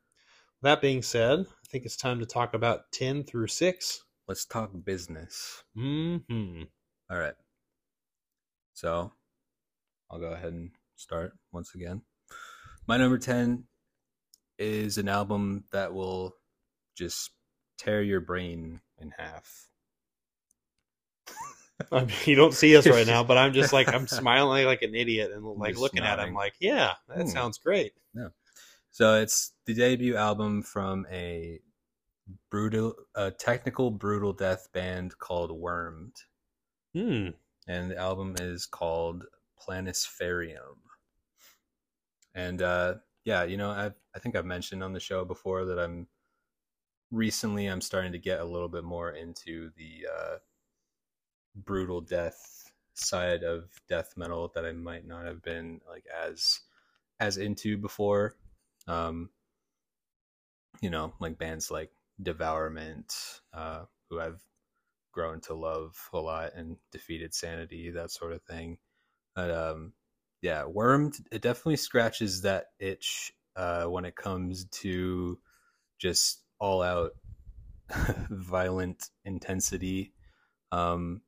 that 0.62 0.82
being 0.82 1.02
said, 1.02 1.40
I 1.40 1.68
think 1.70 1.86
it's 1.86 1.98
time 1.98 2.20
to 2.20 2.26
talk 2.26 2.54
about 2.54 2.92
ten 2.92 3.24
through 3.24 3.48
six. 3.48 4.04
Let's 4.28 4.46
talk 4.46 4.72
business. 4.84 5.64
Hmm. 5.76 6.18
All 7.10 7.18
right. 7.18 7.36
So 8.74 9.12
I'll 10.16 10.22
go 10.22 10.28
ahead 10.28 10.54
and 10.54 10.72
start 10.96 11.34
once 11.52 11.76
again. 11.76 12.02
My 12.88 12.96
number 12.96 13.18
10 13.18 13.66
is 14.58 14.98
an 14.98 15.10
album 15.10 15.66
that 15.74 15.94
will 15.94 16.38
just 16.98 17.32
tear 17.78 18.02
your 18.02 18.22
brain 18.22 18.80
in 18.98 19.12
half. 19.18 19.68
I 21.92 22.06
mean, 22.06 22.16
you 22.24 22.36
don't 22.36 22.54
see 22.54 22.78
us 22.78 22.88
right 22.88 23.06
now, 23.06 23.26
but 23.26 23.38
I'm 23.38 23.52
just 23.52 23.74
like 23.74 23.90
I'm 23.94 24.08
smiling 24.08 24.66
like 24.66 24.84
an 24.84 24.96
idiot 24.96 25.32
and 25.34 25.44
like 25.44 25.72
Just 25.72 25.82
looking 25.82 26.00
at 26.04 26.14
him 26.14 26.18
nodding. 26.20 26.34
like, 26.34 26.54
yeah, 26.62 26.94
that 27.10 27.24
Hmm. 27.24 27.28
sounds 27.28 27.58
great. 27.58 27.92
Yeah. 28.14 28.30
So 28.92 29.16
it's 29.22 29.52
the 29.66 29.74
debut 29.74 30.16
album 30.16 30.62
from 30.64 31.06
a 31.12 31.60
brutal, 32.50 32.94
a 33.16 33.32
technical 33.32 33.92
brutal 33.92 34.32
death 34.32 34.70
band 34.72 35.18
called 35.18 35.52
Wormed, 35.52 36.16
Hmm. 36.94 37.32
and 37.68 37.92
the 37.92 37.98
album 37.98 38.36
is 38.40 38.66
called 38.66 39.26
Planispherium. 39.68 40.78
And 42.34 42.62
uh, 42.62 42.96
yeah, 43.24 43.44
you 43.44 43.58
know, 43.58 43.70
I 43.70 43.92
I 44.16 44.20
think 44.20 44.36
I've 44.36 44.46
mentioned 44.46 44.84
on 44.84 44.94
the 44.94 45.00
show 45.00 45.26
before 45.26 45.66
that 45.66 45.80
I'm 45.80 46.08
recently 47.12 47.68
I'm 47.68 47.82
starting 47.82 48.12
to 48.12 48.20
get 48.20 48.40
a 48.40 48.46
little 48.46 48.70
bit 48.70 48.84
more 48.84 49.12
into 49.12 49.72
the 49.78 50.08
uh, 50.14 50.36
brutal 51.56 52.02
death 52.02 52.72
side 52.94 53.44
of 53.44 53.70
death 53.88 54.14
metal 54.18 54.52
that 54.56 54.66
I 54.66 54.72
might 54.72 55.06
not 55.06 55.26
have 55.26 55.42
been 55.42 55.82
like 55.88 56.06
as 56.24 56.62
as 57.20 57.38
into 57.38 57.78
before. 57.78 58.36
Um, 58.88 59.30
you 60.82 60.90
know, 60.90 61.14
like 61.20 61.38
bands 61.38 61.72
like 61.72 61.92
Devourment, 62.22 63.14
uh, 63.54 63.86
who 64.10 64.20
I've 64.20 64.42
grown 65.12 65.42
to 65.42 65.54
love 65.54 65.98
a 66.14 66.20
lot, 66.20 66.54
and 66.56 66.78
Defeated 66.92 67.34
Sanity, 67.34 67.92
that 67.92 68.12
sort 68.12 68.34
of 68.34 68.42
thing. 68.44 68.78
But 69.36 69.52
um, 69.52 69.94
yeah, 70.42 70.66
Wormed, 70.66 71.18
it 71.32 71.42
definitely 71.42 71.78
scratches 71.78 72.42
that 72.44 72.68
itch 72.80 73.34
uh, 73.56 73.86
when 73.86 74.06
it 74.06 74.16
comes 74.16 74.66
to 74.66 75.40
just 76.00 76.44
all 76.60 76.82
out 76.82 77.12
violent 78.30 79.10
intensity. 79.26 80.14
Um, 80.72 81.22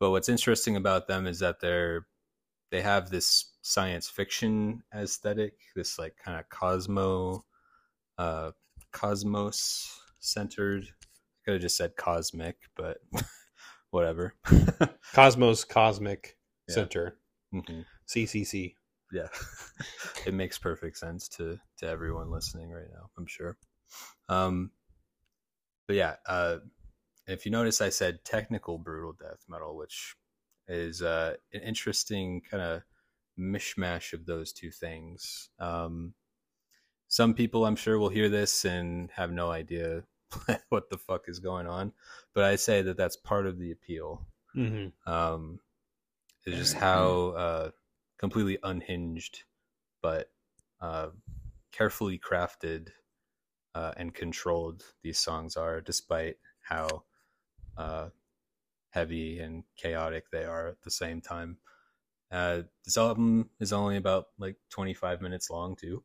but 0.00 0.10
what's 0.10 0.28
interesting 0.28 0.76
about 0.76 1.08
them 1.08 1.26
is 1.26 1.40
that 1.40 1.60
they're 1.60 2.06
they 2.70 2.82
have 2.82 3.10
this 3.10 3.52
science 3.62 4.08
fiction 4.08 4.82
aesthetic, 4.94 5.54
this 5.74 5.98
like 5.98 6.16
kind 6.22 6.38
of 6.38 6.48
cosmo, 6.50 7.44
uh, 8.18 8.50
cosmos 8.92 10.00
centered. 10.20 10.84
I 10.84 11.44
could 11.44 11.52
have 11.54 11.62
just 11.62 11.76
said 11.78 11.96
cosmic, 11.96 12.56
but 12.76 12.98
whatever. 13.90 14.34
Cosmos 15.14 15.64
Cosmic 15.64 16.36
Yeah. 16.68 16.74
Center 16.74 17.17
Mhm. 17.52 17.84
CCC. 18.06 18.74
yeah 19.12 19.28
it 20.26 20.34
makes 20.34 20.58
perfect 20.58 20.96
sense 20.98 21.28
to 21.28 21.58
to 21.78 21.86
everyone 21.86 22.30
listening 22.30 22.70
right 22.70 22.90
now 22.92 23.08
i'm 23.16 23.26
sure 23.26 23.56
um 24.28 24.70
but 25.86 25.96
yeah 25.96 26.16
uh 26.26 26.58
if 27.26 27.46
you 27.46 27.50
notice 27.52 27.80
i 27.80 27.88
said 27.88 28.22
technical 28.24 28.76
brutal 28.78 29.12
death 29.14 29.44
metal 29.48 29.76
which 29.76 30.14
is 30.68 31.00
uh 31.00 31.34
an 31.54 31.60
interesting 31.62 32.42
kind 32.50 32.62
of 32.62 32.82
mishmash 33.38 34.12
of 34.12 34.26
those 34.26 34.52
two 34.52 34.70
things 34.70 35.48
um 35.58 36.12
some 37.06 37.32
people 37.32 37.64
i'm 37.64 37.76
sure 37.76 37.98
will 37.98 38.10
hear 38.10 38.28
this 38.28 38.66
and 38.66 39.10
have 39.12 39.30
no 39.32 39.50
idea 39.50 40.02
what 40.68 40.90
the 40.90 40.98
fuck 40.98 41.22
is 41.28 41.38
going 41.38 41.66
on 41.66 41.92
but 42.34 42.44
i 42.44 42.56
say 42.56 42.82
that 42.82 42.98
that's 42.98 43.16
part 43.16 43.46
of 43.46 43.58
the 43.58 43.70
appeal 43.70 44.26
Mm-hmm. 44.56 45.10
um, 45.10 45.60
is 46.48 46.56
just 46.56 46.74
how 46.74 47.28
uh, 47.30 47.70
completely 48.18 48.58
unhinged 48.62 49.44
but 50.02 50.30
uh, 50.80 51.08
carefully 51.72 52.18
crafted 52.18 52.88
uh, 53.74 53.92
and 53.96 54.14
controlled 54.14 54.84
these 55.02 55.18
songs 55.18 55.56
are, 55.56 55.80
despite 55.80 56.36
how 56.62 57.04
uh, 57.76 58.08
heavy 58.90 59.38
and 59.38 59.64
chaotic 59.76 60.30
they 60.30 60.44
are 60.44 60.68
at 60.68 60.82
the 60.82 60.90
same 60.90 61.20
time. 61.20 61.58
Uh, 62.30 62.62
this 62.84 62.98
album 62.98 63.50
is 63.60 63.72
only 63.72 63.96
about 63.96 64.26
like 64.38 64.56
25 64.70 65.20
minutes 65.22 65.50
long 65.50 65.76
too, 65.76 66.02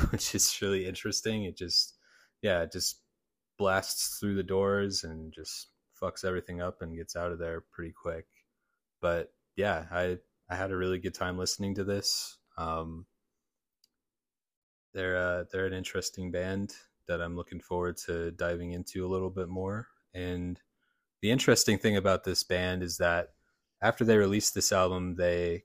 which 0.10 0.34
is 0.34 0.58
really 0.60 0.86
interesting. 0.86 1.44
It 1.44 1.56
just, 1.56 1.94
yeah, 2.42 2.62
it 2.62 2.72
just 2.72 3.00
blasts 3.58 4.18
through 4.18 4.34
the 4.34 4.42
doors 4.42 5.04
and 5.04 5.32
just 5.32 5.68
fucks 6.00 6.24
everything 6.24 6.60
up 6.60 6.82
and 6.82 6.96
gets 6.96 7.16
out 7.16 7.32
of 7.32 7.38
there 7.38 7.62
pretty 7.72 7.92
quick. 7.92 8.26
But 9.00 9.32
yeah, 9.56 9.84
I 9.90 10.18
I 10.48 10.56
had 10.56 10.70
a 10.70 10.76
really 10.76 10.98
good 10.98 11.14
time 11.14 11.38
listening 11.38 11.74
to 11.76 11.84
this. 11.84 12.38
Um, 12.56 13.06
they're 14.94 15.16
uh, 15.16 15.44
they're 15.52 15.66
an 15.66 15.72
interesting 15.72 16.30
band 16.30 16.74
that 17.08 17.20
I'm 17.20 17.36
looking 17.36 17.60
forward 17.60 17.96
to 18.06 18.30
diving 18.32 18.72
into 18.72 19.06
a 19.06 19.08
little 19.08 19.30
bit 19.30 19.48
more. 19.48 19.88
And 20.14 20.60
the 21.22 21.30
interesting 21.30 21.78
thing 21.78 21.96
about 21.96 22.24
this 22.24 22.42
band 22.42 22.82
is 22.82 22.98
that 22.98 23.30
after 23.80 24.04
they 24.04 24.16
released 24.16 24.54
this 24.54 24.72
album, 24.72 25.16
they 25.16 25.64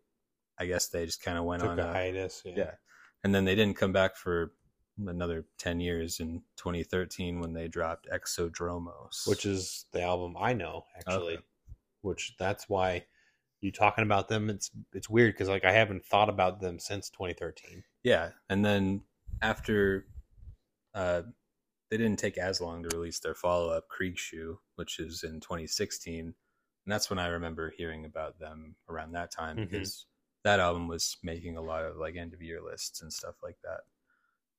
I 0.60 0.66
guess 0.66 0.90
they 0.90 1.06
just 1.06 1.24
kind 1.24 1.38
of 1.38 1.46
went 1.46 1.62
Took 1.62 1.72
on 1.72 1.80
a 1.80 1.92
hiatus. 1.92 2.42
Yeah. 2.46 2.54
yeah. 2.56 2.72
And 3.24 3.34
then 3.34 3.46
they 3.46 3.56
didn't 3.56 3.78
come 3.78 3.92
back 3.92 4.16
for 4.16 4.52
another 5.08 5.46
10 5.58 5.80
years 5.80 6.20
in 6.20 6.42
2013 6.58 7.40
when 7.40 7.54
they 7.54 7.68
dropped 7.68 8.08
Exodromos. 8.12 9.28
Which 9.28 9.46
is 9.46 9.86
the 9.92 10.02
album 10.02 10.36
I 10.40 10.54
know 10.54 10.86
actually. 10.98 11.36
Okay. 11.36 11.44
Which 12.02 12.36
that's 12.38 12.68
why 12.68 13.06
you 13.62 13.72
talking 13.72 14.04
about 14.04 14.28
them. 14.28 14.50
It's 14.50 14.72
it's 14.94 15.10
weird 15.10 15.34
because 15.34 15.48
like 15.50 15.66
I 15.66 15.72
haven't 15.72 16.04
thought 16.06 16.30
about 16.30 16.60
them 16.62 16.80
since 16.80 17.10
2013. 17.10 17.84
yeah. 18.04 18.32
And 18.50 18.66
then 18.66 19.02
after 19.42 20.06
uh, 20.94 21.22
they 21.90 21.98
didn't 21.98 22.20
take 22.20 22.38
as 22.38 22.60
long 22.62 22.84
to 22.84 22.96
release 22.96 23.20
their 23.20 23.36
follow 23.36 23.70
up, 23.70 23.86
Krighsu, 23.90 24.58
which 24.76 25.00
is 25.00 25.24
in 25.24 25.40
2016. 25.40 26.20
And 26.20 26.34
that's 26.86 27.10
when 27.10 27.20
I 27.20 27.28
remember 27.28 27.70
hearing 27.78 28.06
about 28.06 28.40
them 28.40 28.76
around 28.90 29.12
that 29.14 29.32
time 29.32 29.58
Mhm. 29.58 29.70
because 29.70 30.06
that 30.44 30.60
album 30.60 30.88
was 30.88 31.18
making 31.24 31.56
a 31.58 31.62
lot 31.62 31.84
of 31.86 31.98
like 31.98 32.16
end 32.16 32.34
of 32.34 32.42
year 32.42 32.62
lists 32.62 33.02
and 33.02 33.14
stuff 33.14 33.36
like 33.44 33.58
that. 33.64 33.82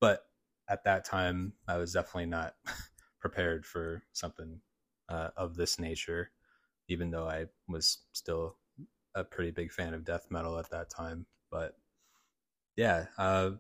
But 0.01 0.27
at 0.69 0.85
that 0.85 1.05
time, 1.05 1.55
I 1.67 1.77
was 1.79 1.93
definitely 1.93 2.27
not 2.27 2.55
prepared 3.21 3.67
for 3.67 4.03
something 4.13 4.61
uh, 5.09 5.31
of 5.37 5.57
this 5.57 5.79
nature, 5.79 6.31
even 6.89 7.11
though 7.11 7.29
I 7.29 7.47
was 7.69 7.99
still 8.13 8.57
a 9.15 9.25
pretty 9.25 9.51
big 9.51 9.73
fan 9.73 9.95
of 9.95 10.05
death 10.05 10.27
metal 10.31 10.59
at 10.59 10.71
that 10.71 10.91
time. 10.91 11.27
But 11.51 11.77
yeah, 12.77 13.07
uh, 13.19 13.53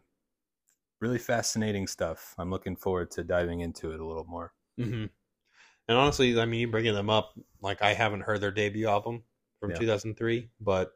really 1.01 1.19
fascinating 1.19 1.87
stuff. 1.87 2.35
I'm 2.39 2.51
looking 2.51 2.77
forward 2.77 3.11
to 3.13 3.25
diving 3.25 3.61
into 3.61 3.93
it 3.93 4.01
a 4.01 4.07
little 4.07 4.25
more. 4.25 4.53
Mm-hmm. 4.79 5.07
And 5.89 5.99
honestly, 5.99 6.39
I 6.41 6.47
mean, 6.47 6.61
you 6.61 6.69
bringing 6.69 6.95
them 6.95 7.11
up, 7.11 7.35
like 7.61 7.83
I 7.83 7.93
haven't 7.93 8.23
heard 8.23 8.41
their 8.41 8.53
debut 8.53 8.89
album 8.89 9.25
from 9.61 9.71
Yeah. 9.71 9.79
2003, 9.79 10.49
but 10.61 10.93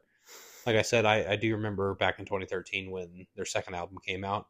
like 0.65 0.75
I 0.75 0.81
said, 0.81 1.05
I, 1.05 1.31
I 1.31 1.35
do 1.35 1.55
remember 1.55 1.93
back 1.95 2.19
in 2.19 2.25
2013 2.25 2.89
when 2.89 3.27
their 3.35 3.45
second 3.45 3.75
album 3.75 3.97
came 4.05 4.23
out. 4.23 4.47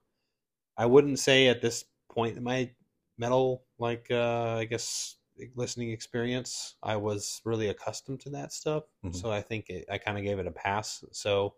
I 0.78 0.86
wouldn't 0.86 1.20
say 1.20 1.48
at 1.48 1.62
this 1.62 1.86
point 2.10 2.38
in 2.38 2.44
my 2.44 2.72
metal, 3.18 3.64
like 3.80 4.08
uh, 4.12 4.58
I 4.58 4.66
guess 4.66 5.18
listening 5.56 5.92
experience, 5.92 6.76
I 6.84 6.96
was 6.98 7.42
really 7.46 7.70
accustomed 7.70 8.20
to 8.22 8.30
that 8.32 8.52
stuff. 8.54 8.84
Mhm. 9.04 9.16
So 9.16 9.32
I 9.32 9.42
think 9.42 9.70
it, 9.70 9.86
I 9.92 9.98
kind 9.98 10.18
of 10.18 10.24
gave 10.24 10.40
it 10.40 10.48
a 10.48 10.52
pass. 10.52 11.04
So 11.12 11.56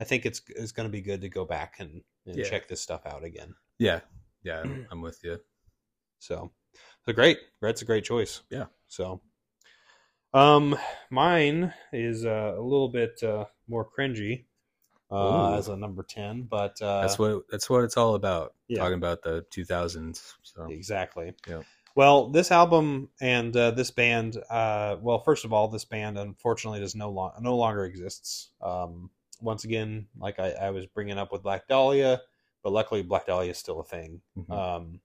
I 0.00 0.04
think 0.04 0.24
it's 0.26 0.40
it's 0.48 0.72
going 0.72 0.88
to 0.88 0.92
be 0.92 1.02
good 1.02 1.20
to 1.22 1.28
go 1.28 1.44
back 1.44 1.76
and, 1.78 2.02
and 2.26 2.36
Yeah. 2.36 2.44
check 2.48 2.68
this 2.68 2.80
stuff 2.80 3.06
out 3.06 3.24
again. 3.24 3.54
Yeah, 3.78 4.00
yeah, 4.42 4.62
I'm 4.90 5.02
with 5.02 5.22
you. 5.24 5.40
So, 6.18 6.52
so 7.06 7.12
great. 7.12 7.38
That's 7.60 7.82
a 7.82 7.84
great 7.86 8.04
choice. 8.04 8.42
Yeah. 8.50 8.66
So, 8.88 9.20
um, 10.32 10.76
mine 11.10 11.72
is 11.92 12.24
uh, 12.24 12.54
a 12.56 12.60
little 12.62 12.88
bit 12.88 13.22
uh, 13.22 13.46
more 13.68 13.86
cringy 13.88 14.44
uh, 15.10 15.16
Ooh. 15.16 15.54
as 15.54 15.68
a 15.68 15.76
number 15.76 16.02
ten, 16.02 16.42
but 16.42 16.80
uh, 16.80 17.00
That's 17.02 17.18
what 17.18 17.42
that's 17.50 17.68
what 17.68 17.84
it's 17.84 17.96
all 17.96 18.14
about. 18.14 18.54
Yeah. 18.68 18.78
Talking 18.80 18.98
about 18.98 19.22
the 19.22 19.44
2000s. 19.50 20.34
So 20.42 20.68
exactly. 20.70 21.32
Yep. 21.48 21.64
Well, 21.96 22.28
this 22.28 22.50
album 22.50 23.08
and 23.20 23.56
uh, 23.56 23.72
this 23.72 23.90
band. 23.90 24.36
Uh, 24.48 24.96
well, 25.00 25.18
first 25.20 25.44
of 25.44 25.52
all, 25.52 25.68
this 25.68 25.84
band 25.84 26.18
unfortunately 26.18 26.80
does 26.80 26.94
no 26.94 27.10
long 27.10 27.32
no 27.40 27.56
longer 27.56 27.84
exists. 27.84 28.50
Um, 28.62 29.10
once 29.40 29.64
again, 29.64 30.06
like 30.18 30.38
I, 30.38 30.50
I 30.52 30.70
was 30.70 30.86
bringing 30.86 31.18
up 31.18 31.32
with 31.32 31.42
Black 31.42 31.66
Dahlia, 31.68 32.20
but 32.62 32.72
luckily 32.72 33.02
Black 33.02 33.26
Dahlia 33.26 33.50
is 33.50 33.58
still 33.58 33.80
a 33.80 33.84
thing. 33.84 34.20
mhm. 34.38 34.50
Um, 34.50 35.00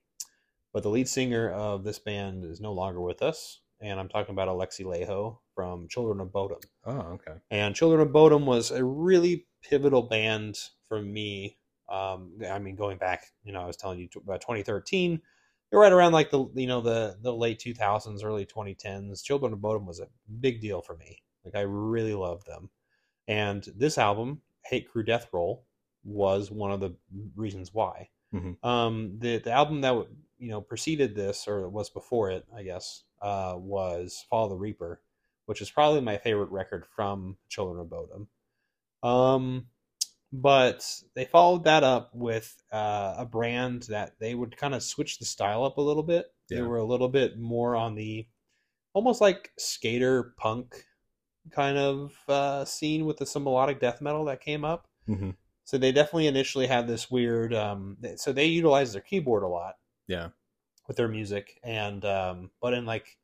but 0.74 0.84
the 0.84 0.90
lead 0.90 1.08
singer 1.08 1.50
of 1.52 1.84
this 1.86 2.00
band 2.00 2.44
is 2.44 2.60
no 2.60 2.74
longer 2.74 3.00
with 3.02 3.22
us, 3.22 3.62
and 3.80 3.98
I'm 3.98 4.10
talking 4.10 4.34
about 4.34 4.50
Alexi 4.50 4.84
Laiho 4.86 5.38
from 5.56 5.88
Children 5.88 6.20
of 6.20 6.34
Bodom. 6.34 6.62
oh, 6.86 7.00
okay. 7.14 7.36
And 7.50 7.74
Children 7.74 8.02
of 8.02 8.14
Bodom 8.14 8.46
was 8.46 8.72
a 8.72 8.84
really 8.84 9.48
pivotal 9.64 10.02
band 10.04 10.60
for 10.88 11.02
me. 11.02 11.58
Um, 11.90 12.34
I 12.52 12.60
mean, 12.60 12.76
going 12.76 12.98
back, 12.98 13.28
you 13.44 13.54
know, 13.54 13.62
I 13.62 13.66
was 13.66 13.78
telling 13.78 14.00
you 14.00 14.08
t- 14.08 14.20
about 14.22 14.42
2013. 14.42 15.22
They're 15.76 15.82
right 15.82 15.92
around 15.92 16.14
like 16.14 16.30
the 16.30 16.48
you 16.56 16.68
know 16.68 16.80
the 16.80 17.18
the 17.22 17.34
late 17.34 17.60
2000s, 17.60 18.24
early 18.24 18.46
2010s. 18.46 19.22
Children 19.22 19.52
of 19.52 19.60
Bodom 19.60 19.86
was 19.86 20.00
a 20.00 20.08
big 20.40 20.62
deal 20.62 20.82
for 20.82 20.96
me. 20.96 21.22
Like 21.44 21.54
I 21.54 21.64
really 21.64 22.14
loved 22.14 22.48
them, 22.48 22.70
and 23.28 23.62
this 23.76 23.98
album, 23.98 24.42
Hate 24.64 24.90
Crew 24.90 25.04
Death 25.04 25.28
Roll, 25.34 25.66
was 26.06 26.50
one 26.50 26.72
of 26.72 26.80
the 26.80 26.96
reasons 27.36 27.74
why. 27.74 28.08
Mhm. 28.34 28.64
Um, 28.66 29.20
the 29.20 29.40
the 29.40 29.52
album 29.52 29.82
that 29.82 30.08
you 30.38 30.50
know 30.50 30.62
preceded 30.62 31.14
this 31.14 31.46
or 31.46 31.68
was 31.68 31.90
before 31.90 32.32
it, 32.32 32.46
I 32.56 32.64
guess, 32.64 33.04
uh, 33.22 33.56
was 33.58 34.26
Follow 34.30 34.48
the 34.48 34.56
Reaper, 34.56 35.02
which 35.46 35.62
is 35.62 35.70
probably 35.70 36.00
my 36.00 36.18
favorite 36.18 36.52
record 36.52 36.86
from 36.86 37.36
Children 37.50 37.82
of 37.82 37.90
Bodom. 37.90 38.28
Um, 39.04 39.68
but 40.42 40.86
they 41.14 41.26
followed 41.26 41.64
that 41.64 41.84
up 41.84 42.12
with 42.14 42.62
uh, 42.72 43.16
a 43.18 43.26
brand 43.26 43.84
that 43.84 44.14
they 44.20 44.36
would 44.36 44.58
kind 44.58 44.76
of 44.76 44.84
switch 44.84 45.18
the 45.18 45.26
style 45.26 45.64
up 45.64 45.78
a 45.78 45.82
little 45.82 46.04
bit. 46.04 46.26
They 46.50 46.62
were 46.62 46.78
a 46.78 46.86
little 46.86 47.10
bit 47.10 47.40
more 47.40 47.76
on 47.76 47.96
the 47.96 48.28
almost 48.94 49.22
like 49.22 49.52
skater 49.58 50.36
punk 50.38 50.86
kind 51.52 51.78
of 51.78 52.14
uh, 52.28 52.66
scene 52.66 53.06
with 53.06 53.18
the 53.18 53.40
melodic 53.40 53.80
death 53.80 54.02
metal 54.02 54.26
that 54.26 54.42
came 54.42 54.66
up. 54.66 54.88
hmm 55.08 55.32
So 55.64 55.78
they 55.78 55.92
definitely 55.92 56.28
initially 56.28 56.68
had 56.68 56.88
this 56.88 57.10
weird. 57.10 57.54
Um, 57.54 57.98
so 58.18 58.32
they 58.34 58.46
utilized 58.46 58.94
their 58.94 59.02
keyboard 59.02 59.44
a 59.44 59.48
lot 59.48 59.76
Yeah. 60.08 60.30
with 60.88 60.98
their 60.98 61.08
music, 61.08 61.60
and 61.64 62.04
um, 62.06 62.52
but 62.62 62.74
in 62.74 62.86
like 62.86 63.18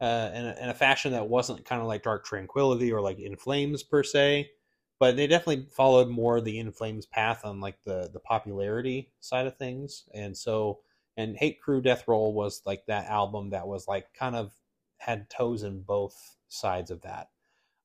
uh, 0.00 0.30
in, 0.34 0.44
a, 0.46 0.56
in 0.60 0.68
a 0.68 0.74
fashion 0.74 1.12
that 1.12 1.28
wasn't 1.28 1.64
kind 1.64 1.80
of 1.80 1.88
like 1.88 2.02
Dark 2.02 2.24
Tranquillity 2.26 2.92
or 2.92 3.00
like 3.00 3.18
In 3.18 3.36
Flames 3.36 3.82
per 3.82 4.02
se, 4.02 4.50
but 4.98 5.16
they 5.16 5.26
definitely 5.26 5.66
followed 5.70 6.08
more 6.08 6.40
the 6.40 6.58
In 6.58 6.72
Flames 6.72 7.06
path 7.06 7.44
on 7.44 7.60
like 7.60 7.78
the 7.84 8.10
the 8.12 8.20
popularity 8.20 9.10
side 9.20 9.46
of 9.46 9.56
things, 9.56 10.04
and 10.14 10.36
so 10.36 10.80
and 11.16 11.36
Hate 11.36 11.60
Crew 11.60 11.80
Death 11.80 12.04
Roll 12.08 12.32
was 12.34 12.62
like 12.66 12.86
that 12.86 13.06
album 13.06 13.50
that 13.50 13.66
was 13.66 13.88
like 13.88 14.12
kind 14.14 14.36
of 14.36 14.52
had 14.98 15.28
toes 15.30 15.62
in 15.62 15.82
both 15.82 16.36
sides 16.48 16.90
of 16.90 17.02
that. 17.02 17.28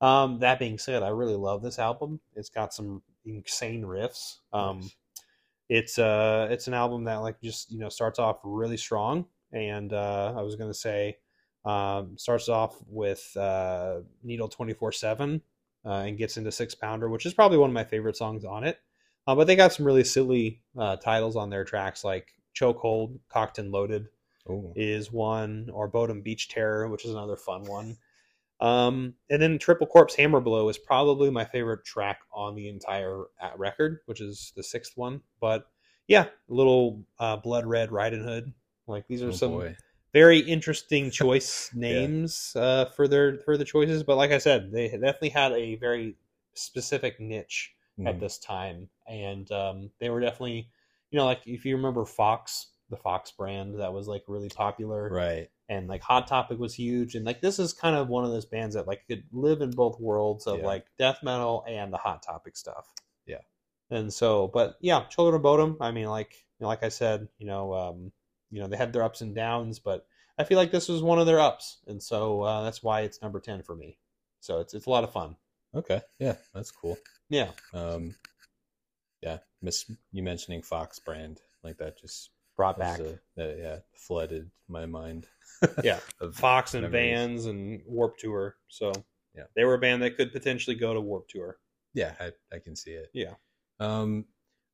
Um, 0.02 0.40
that 0.40 0.60
being 0.60 0.78
said, 0.80 1.04
I 1.04 1.10
really 1.10 1.36
love 1.36 1.62
this 1.62 1.80
album. 1.80 2.22
It's 2.36 2.50
got 2.50 2.74
some 2.74 3.04
insane 3.26 3.84
riffs. 3.84 4.38
Um, 4.52 4.80
Nice. 4.80 4.96
it's 5.70 6.00
uh 6.00 6.48
it's 6.52 6.68
an 6.68 6.74
album 6.74 7.06
that 7.06 7.18
like 7.18 7.42
just 7.42 7.72
you 7.72 7.80
know 7.80 7.90
starts 7.90 8.20
off 8.20 8.40
really 8.44 8.78
strong 8.78 9.26
and 9.54 9.94
uh 9.94 10.34
i 10.38 10.42
was 10.42 10.56
gonna 10.56 10.74
say 10.74 11.18
um 11.66 12.18
starts 12.18 12.50
off 12.50 12.76
with 12.88 13.36
uh 13.38 14.00
needle 14.24 14.48
24 14.48 14.92
7 14.92 15.42
uh, 15.86 16.04
and 16.06 16.18
gets 16.18 16.38
into 16.38 16.52
six 16.52 16.76
pounder 16.76 17.10
which 17.10 17.26
is 17.26 17.34
probably 17.34 17.58
one 17.58 17.70
of 17.70 17.74
my 17.74 17.84
favorite 17.84 18.18
songs 18.18 18.46
on 18.46 18.64
it 18.64 18.80
uh, 19.28 19.36
but 19.36 19.48
they 19.48 19.56
got 19.56 19.74
some 19.74 19.86
really 19.86 20.04
silly 20.04 20.62
uh 20.78 20.96
titles 20.98 21.36
on 21.36 21.50
their 21.50 21.64
tracks 21.64 22.04
like 22.04 22.34
chokehold 22.56 23.20
cocked 23.30 23.60
and 23.60 23.72
loaded 23.72 24.08
Oh, 24.50 24.74
is 24.76 25.12
one, 25.12 25.70
or 25.72 25.88
Bodom 25.88 26.22
Beach 26.22 26.50
Terror, 26.50 26.88
which 26.88 27.06
is 27.06 27.12
another 27.12 27.36
fun 27.36 27.64
one. 27.64 27.98
Um, 28.60 29.16
and 29.30 29.42
then 29.42 29.58
Triple 29.58 29.88
Corpse 29.88 30.16
Hammer 30.16 30.40
Blow 30.40 30.70
is 30.70 30.78
probably 30.78 31.30
my 31.30 31.46
favorite 31.46 31.84
track 31.84 32.20
on 32.32 32.56
the 32.56 32.68
entire 32.68 33.26
uh, 33.42 33.52
record, 33.58 34.00
which 34.06 34.22
is 34.22 34.54
the 34.56 34.64
sixth 34.64 34.94
one. 34.96 35.22
But 35.40 35.68
yeah, 36.08 36.26
a 36.26 36.54
little 36.54 37.04
uh, 37.20 37.38
Blood 37.38 37.66
Red 37.66 37.92
Riding 37.92 38.24
Hood. 38.24 38.54
Like 38.88 39.08
these 39.08 39.22
are 39.22 39.30
oh 39.30 39.32
some 39.32 39.52
boy. 39.52 39.76
Very 40.14 40.40
interesting 40.40 41.12
choice 41.12 41.72
names 41.74 42.56
uh, 42.56 42.86
for 42.96 43.08
their 43.08 43.38
for 43.40 43.58
the 43.58 43.66
choices. 43.66 44.04
But 44.04 44.18
like 44.18 44.32
I 44.32 44.38
said, 44.38 44.72
they 44.72 44.90
definitely 44.90 45.30
had 45.30 45.52
a 45.54 45.76
very 45.76 46.18
specific 46.54 47.20
niche 47.20 47.74
at 48.06 48.16
Mhm. 48.16 48.20
this 48.20 48.38
time, 48.40 48.90
and 49.08 49.52
um, 49.52 49.92
they 50.00 50.10
were 50.10 50.20
definitely, 50.22 50.70
you 51.12 51.18
know, 51.20 51.26
like 51.26 51.42
if 51.46 51.66
you 51.66 51.76
remember 51.76 52.06
Fox, 52.06 52.68
the 52.90 52.98
Fox 52.98 53.32
brand 53.32 53.80
that 53.80 53.94
was 53.94 54.08
like 54.08 54.24
really 54.28 54.50
popular, 54.50 55.10
Right. 55.10 55.50
and 55.70 55.88
like 55.88 56.02
Hot 56.02 56.28
Topic 56.28 56.60
was 56.60 56.74
huge, 56.74 57.16
and 57.16 57.26
like 57.26 57.42
this 57.42 57.60
is 57.60 57.74
kind 57.74 57.96
of 57.96 58.10
one 58.10 58.26
of 58.26 58.32
those 58.32 58.46
bands 58.46 58.76
that 58.76 58.88
like 58.88 59.06
could 59.08 59.24
live 59.32 59.62
in 59.62 59.72
both 59.72 60.00
worlds 60.00 60.48
of 60.48 60.60
Yeah. 60.60 60.66
like 60.66 60.88
death 60.98 61.20
metal 61.24 61.64
and 61.68 61.94
the 61.94 61.98
Hot 61.98 62.24
Topic 62.24 62.58
stuff. 62.58 62.88
Yeah. 63.26 63.42
and 63.90 64.14
so, 64.14 64.48
but 64.48 64.78
yeah, 64.82 65.06
Children 65.06 65.36
of 65.36 65.42
Bodom. 65.44 65.78
I 65.82 65.92
mean, 65.92 66.08
like 66.08 66.46
like 66.60 66.84
I 66.84 66.90
said, 66.90 67.28
you 67.38 67.46
know, 67.48 67.74
um, 67.74 68.12
you 68.52 68.60
know, 68.62 68.68
they 68.68 68.78
had 68.78 68.94
their 68.94 69.04
ups 69.04 69.22
and 69.22 69.34
downs, 69.34 69.80
but 69.80 70.06
I 70.38 70.44
feel 70.44 70.58
like 70.58 70.72
this 70.72 70.88
was 70.90 71.02
one 71.02 71.20
of 71.20 71.26
their 71.26 71.40
ups, 71.40 71.78
and 71.88 72.02
so 72.02 72.42
uh, 72.42 72.64
that's 72.64 72.84
why 72.84 73.02
it's 73.02 73.22
number 73.22 73.40
ten 73.40 73.64
for 73.64 73.76
me. 73.76 73.98
So 74.40 74.60
it's 74.60 74.74
it's 74.74 74.86
a 74.86 74.90
lot 74.90 75.04
of 75.04 75.12
fun. 75.12 75.36
Okay. 75.74 76.02
Yeah, 76.20 76.36
that's 76.54 76.72
cool. 76.72 76.98
Yeah, 77.30 77.52
Um, 77.74 78.16
yeah, 79.22 79.38
miss 79.62 79.90
you 80.12 80.24
mentioning 80.24 80.62
Fox 80.62 81.00
brand 81.00 81.40
like 81.64 81.78
that 81.78 81.98
just 82.00 82.30
brought 82.58 82.78
back. 82.78 83.00
a- 83.00 83.20
that 83.38 83.58
yeah 83.58 83.78
flooded 83.96 84.50
my 84.68 84.86
mind. 84.86 85.28
Yeah. 85.84 86.00
Fox 86.34 86.74
and 86.74 86.84
memories. 86.84 86.92
Vans 87.18 87.46
and 87.46 87.82
Warp 87.86 88.18
Tour. 88.18 88.56
So 88.68 88.92
Yeah. 89.36 89.44
they 89.56 89.64
were 89.64 89.76
a 89.76 89.80
band 89.80 90.02
that 90.02 90.18
could 90.18 90.32
potentially 90.34 90.76
go 90.76 90.94
to 90.94 91.00
Warp 91.02 91.28
Tour. 91.28 91.58
Yeah, 91.94 92.14
I, 92.20 92.32
I 92.54 92.60
can 92.60 92.76
see 92.76 92.92
it. 92.92 93.10
Yeah. 93.14 93.34
Um, 93.80 94.26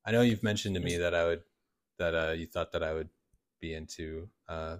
I 0.04 0.12
know 0.12 0.22
you've 0.22 0.42
mentioned 0.42 0.74
to 0.76 0.80
me 0.80 0.96
that 0.98 1.14
I 1.14 1.24
would 1.26 1.42
that 1.98 2.14
uh 2.14 2.32
you 2.32 2.46
thought 2.46 2.72
that 2.72 2.82
I 2.82 2.92
would 2.94 3.08
be 3.60 3.74
into 3.74 4.28
uh 4.48 4.78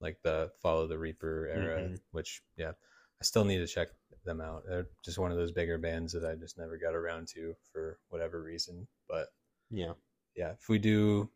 like 0.00 0.20
the 0.22 0.50
Follow 0.62 0.86
the 0.86 0.98
Reaper 0.98 1.48
era, 1.48 1.88
Mhm. 1.88 2.00
which 2.12 2.42
yeah, 2.56 2.72
I 3.20 3.24
still 3.24 3.44
need 3.44 3.58
to 3.58 3.66
check 3.66 3.88
them 4.24 4.40
out. 4.40 4.64
They're 4.66 4.88
just 5.04 5.18
one 5.18 5.30
of 5.30 5.36
those 5.38 5.52
bigger 5.52 5.78
bands 5.78 6.12
that 6.12 6.24
I 6.24 6.34
just 6.34 6.58
never 6.58 6.76
got 6.76 6.94
around 6.94 7.28
to 7.28 7.54
for 7.72 7.98
whatever 8.08 8.42
reason. 8.42 8.88
But 9.08 9.28
Yeah, 9.70 9.94
yeah, 10.34 10.52
if 10.52 10.68
we 10.68 10.78
do 10.78 11.30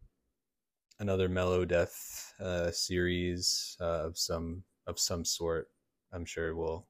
another 0.99 1.29
Melodeath 1.29 2.33
uh 2.41 2.71
series 2.71 3.77
uh, 3.81 4.07
of 4.07 4.19
some 4.19 4.65
of 4.87 4.99
some 4.99 5.25
sort, 5.25 5.69
I'm 6.13 6.25
sure 6.25 6.55
we'll 6.57 6.87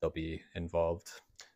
they'll 0.00 0.10
be 0.10 0.42
involved. 0.54 1.10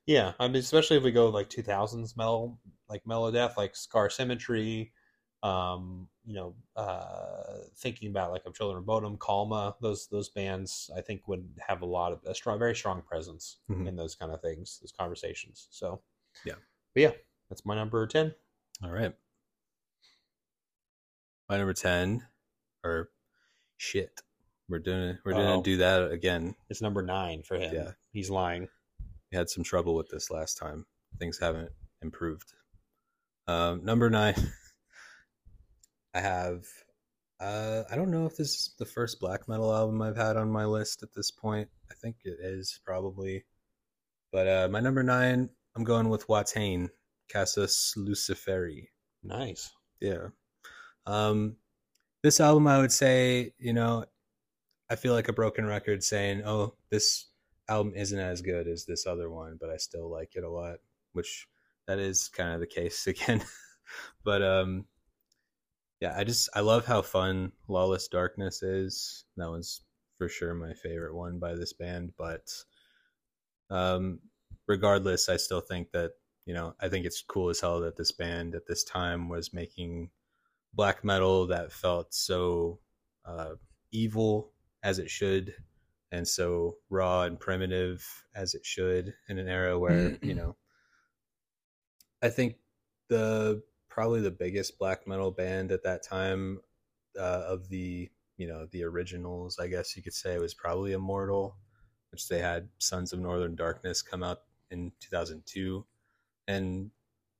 yeah. 0.06 0.32
I 0.38 0.46
mean, 0.48 0.56
especially 0.56 0.96
if 0.96 1.02
we 1.02 1.12
go 1.12 1.28
like 1.28 1.48
2000s 1.50 2.16
metal, 2.16 2.58
like 2.88 3.04
Melodeath, 3.04 3.56
like 3.56 3.76
Scar 3.76 4.10
Symmetry. 4.10 4.92
Um, 5.42 6.08
you 6.24 6.34
know, 6.34 6.54
uh, 6.74 7.58
thinking 7.76 8.10
about 8.10 8.32
like 8.32 8.44
of 8.44 8.54
Children 8.54 8.78
of 8.78 8.84
Bodom, 8.86 9.16
Kalmah, 9.18 9.74
those 9.80 10.08
those 10.08 10.28
bands, 10.28 10.90
I 10.96 11.00
think 11.00 11.28
would 11.28 11.48
have 11.66 11.82
a 11.82 11.86
lot 11.86 12.12
of 12.12 12.20
a 12.26 12.34
strong, 12.34 12.58
very 12.58 12.74
strong 12.74 13.02
presence 13.02 13.58
Mhm. 13.70 13.86
in 13.86 13.96
those 13.96 14.14
kind 14.16 14.32
of 14.32 14.40
things, 14.42 14.78
those 14.80 14.92
conversations. 14.92 15.68
So, 15.70 16.02
Yeah. 16.44 16.56
but 16.94 17.00
yeah, 17.02 17.12
that's 17.48 17.64
my 17.64 17.74
number 17.76 18.04
ten. 18.08 18.34
All 18.82 18.90
right. 18.90 19.14
My 21.48 21.56
number 21.56 21.72
ten, 21.72 22.26
or 22.84 23.10
shit, 23.76 24.20
we're 24.68 24.80
doing 24.80 25.10
it. 25.10 25.16
we're 25.24 25.32
gonna 25.32 25.62
do 25.62 25.76
that 25.78 26.10
again. 26.10 26.56
It's 26.68 26.82
number 26.82 27.02
nine 27.02 27.42
for 27.42 27.56
him. 27.56 27.74
Yeah. 27.74 27.92
he's 28.12 28.28
lying. 28.30 28.68
We 29.30 29.36
had 29.38 29.48
some 29.48 29.62
trouble 29.64 29.94
with 29.94 30.08
this 30.08 30.30
last 30.30 30.56
time. 30.58 30.86
Things 31.18 31.38
haven't 31.38 31.70
improved. 32.02 32.52
Um, 33.46 33.84
number 33.84 34.10
nine, 34.10 34.34
I 36.18 36.20
have. 36.20 36.66
Uh, 37.38 37.84
I 37.88 37.94
don't 37.94 38.10
know 38.10 38.26
if 38.26 38.36
this 38.36 38.48
is 38.48 38.74
the 38.76 38.84
first 38.84 39.20
black 39.20 39.48
metal 39.48 39.72
album 39.72 40.02
I've 40.02 40.16
had 40.16 40.36
on 40.36 40.50
my 40.50 40.64
list 40.64 41.04
at 41.04 41.14
this 41.14 41.30
point. 41.30 41.68
I 41.88 41.94
think 41.94 42.16
it 42.24 42.38
is 42.40 42.80
probably. 42.84 43.44
But 44.32 44.48
uh, 44.48 44.68
my 44.68 44.80
number 44.80 45.04
nine, 45.04 45.48
I'm 45.76 45.84
going 45.84 46.08
with 46.08 46.26
Watain, 46.26 46.88
Casus 47.28 47.94
Luciferi. 47.96 48.88
Nice. 49.22 49.70
Yeah. 50.00 50.30
Um, 51.06 51.54
this 52.24 52.40
album, 52.40 52.66
I 52.66 52.78
would 52.78 52.92
say, 52.92 53.52
you 53.56 53.72
know, 53.72 54.04
I 54.90 54.96
feel 54.96 55.14
like 55.14 55.28
a 55.28 55.32
broken 55.32 55.66
record 55.66 56.02
saying, 56.02 56.42
"Oh, 56.44 56.74
this 56.90 57.26
album 57.68 57.92
isn't 57.94 58.18
as 58.18 58.42
good 58.42 58.66
as 58.66 58.86
this 58.86 59.06
other 59.06 59.30
one," 59.30 59.56
but 59.60 59.70
I 59.70 59.76
still 59.76 60.10
like 60.10 60.34
it 60.34 60.42
a 60.42 60.50
lot, 60.50 60.78
which 61.12 61.46
that 61.86 62.00
is 62.00 62.28
kind 62.28 62.54
of 62.54 62.60
the 62.60 62.66
case 62.66 63.06
again. 63.06 63.40
but 64.24 64.42
um, 64.42 64.86
yeah, 66.00 66.14
I 66.16 66.24
just 66.24 66.48
I 66.54 66.60
love 66.60 66.86
how 66.86 67.02
fun 67.02 67.52
Lawless 67.68 68.08
Darkness 68.08 68.62
is. 68.62 69.24
That 69.36 69.48
one's 69.50 69.82
for 70.16 70.28
sure 70.28 70.54
my 70.54 70.72
favorite 70.74 71.14
one 71.14 71.38
by 71.38 71.54
this 71.54 71.72
band, 71.72 72.12
but 72.16 72.52
um, 73.70 74.20
regardless, 74.66 75.28
I 75.28 75.36
still 75.36 75.60
think 75.60 75.90
that 75.92 76.12
you 76.46 76.54
know 76.54 76.74
I 76.80 76.88
think 76.88 77.06
it's 77.06 77.22
cool 77.22 77.48
as 77.48 77.60
hell 77.60 77.80
that 77.80 77.96
this 77.96 78.12
band 78.12 78.54
at 78.54 78.66
this 78.66 78.84
time 78.84 79.28
was 79.28 79.52
making 79.52 80.10
black 80.74 81.04
metal 81.04 81.46
that 81.48 81.72
felt 81.72 82.14
so 82.14 82.78
uh, 83.24 83.54
evil 83.90 84.52
as 84.82 84.98
it 84.98 85.10
should 85.10 85.54
and 86.12 86.26
so 86.26 86.76
raw 86.88 87.22
and 87.22 87.38
primitive 87.38 88.06
as 88.34 88.54
it 88.54 88.64
should 88.64 89.12
in 89.28 89.38
an 89.38 89.48
era 89.48 89.78
where 89.78 90.16
you 90.22 90.34
know 90.34 90.56
i 92.22 92.28
think 92.28 92.56
the 93.08 93.62
probably 93.98 94.20
the 94.20 94.30
biggest 94.30 94.78
black 94.78 95.06
metal 95.08 95.32
band 95.32 95.72
at 95.72 95.82
that 95.82 96.04
time 96.04 96.60
uh, 97.18 97.42
of 97.48 97.68
the 97.68 98.08
you 98.36 98.46
know 98.46 98.64
the 98.70 98.84
originals 98.84 99.58
i 99.58 99.66
guess 99.66 99.96
you 99.96 100.02
could 100.04 100.14
say 100.14 100.34
it 100.34 100.40
was 100.40 100.54
probably 100.54 100.92
immortal 100.92 101.56
which 102.12 102.28
they 102.28 102.38
had 102.38 102.68
sons 102.78 103.12
of 103.12 103.18
northern 103.18 103.56
darkness 103.56 104.00
come 104.00 104.22
out 104.22 104.38
in 104.70 104.92
2002 105.00 105.84
and 106.46 106.90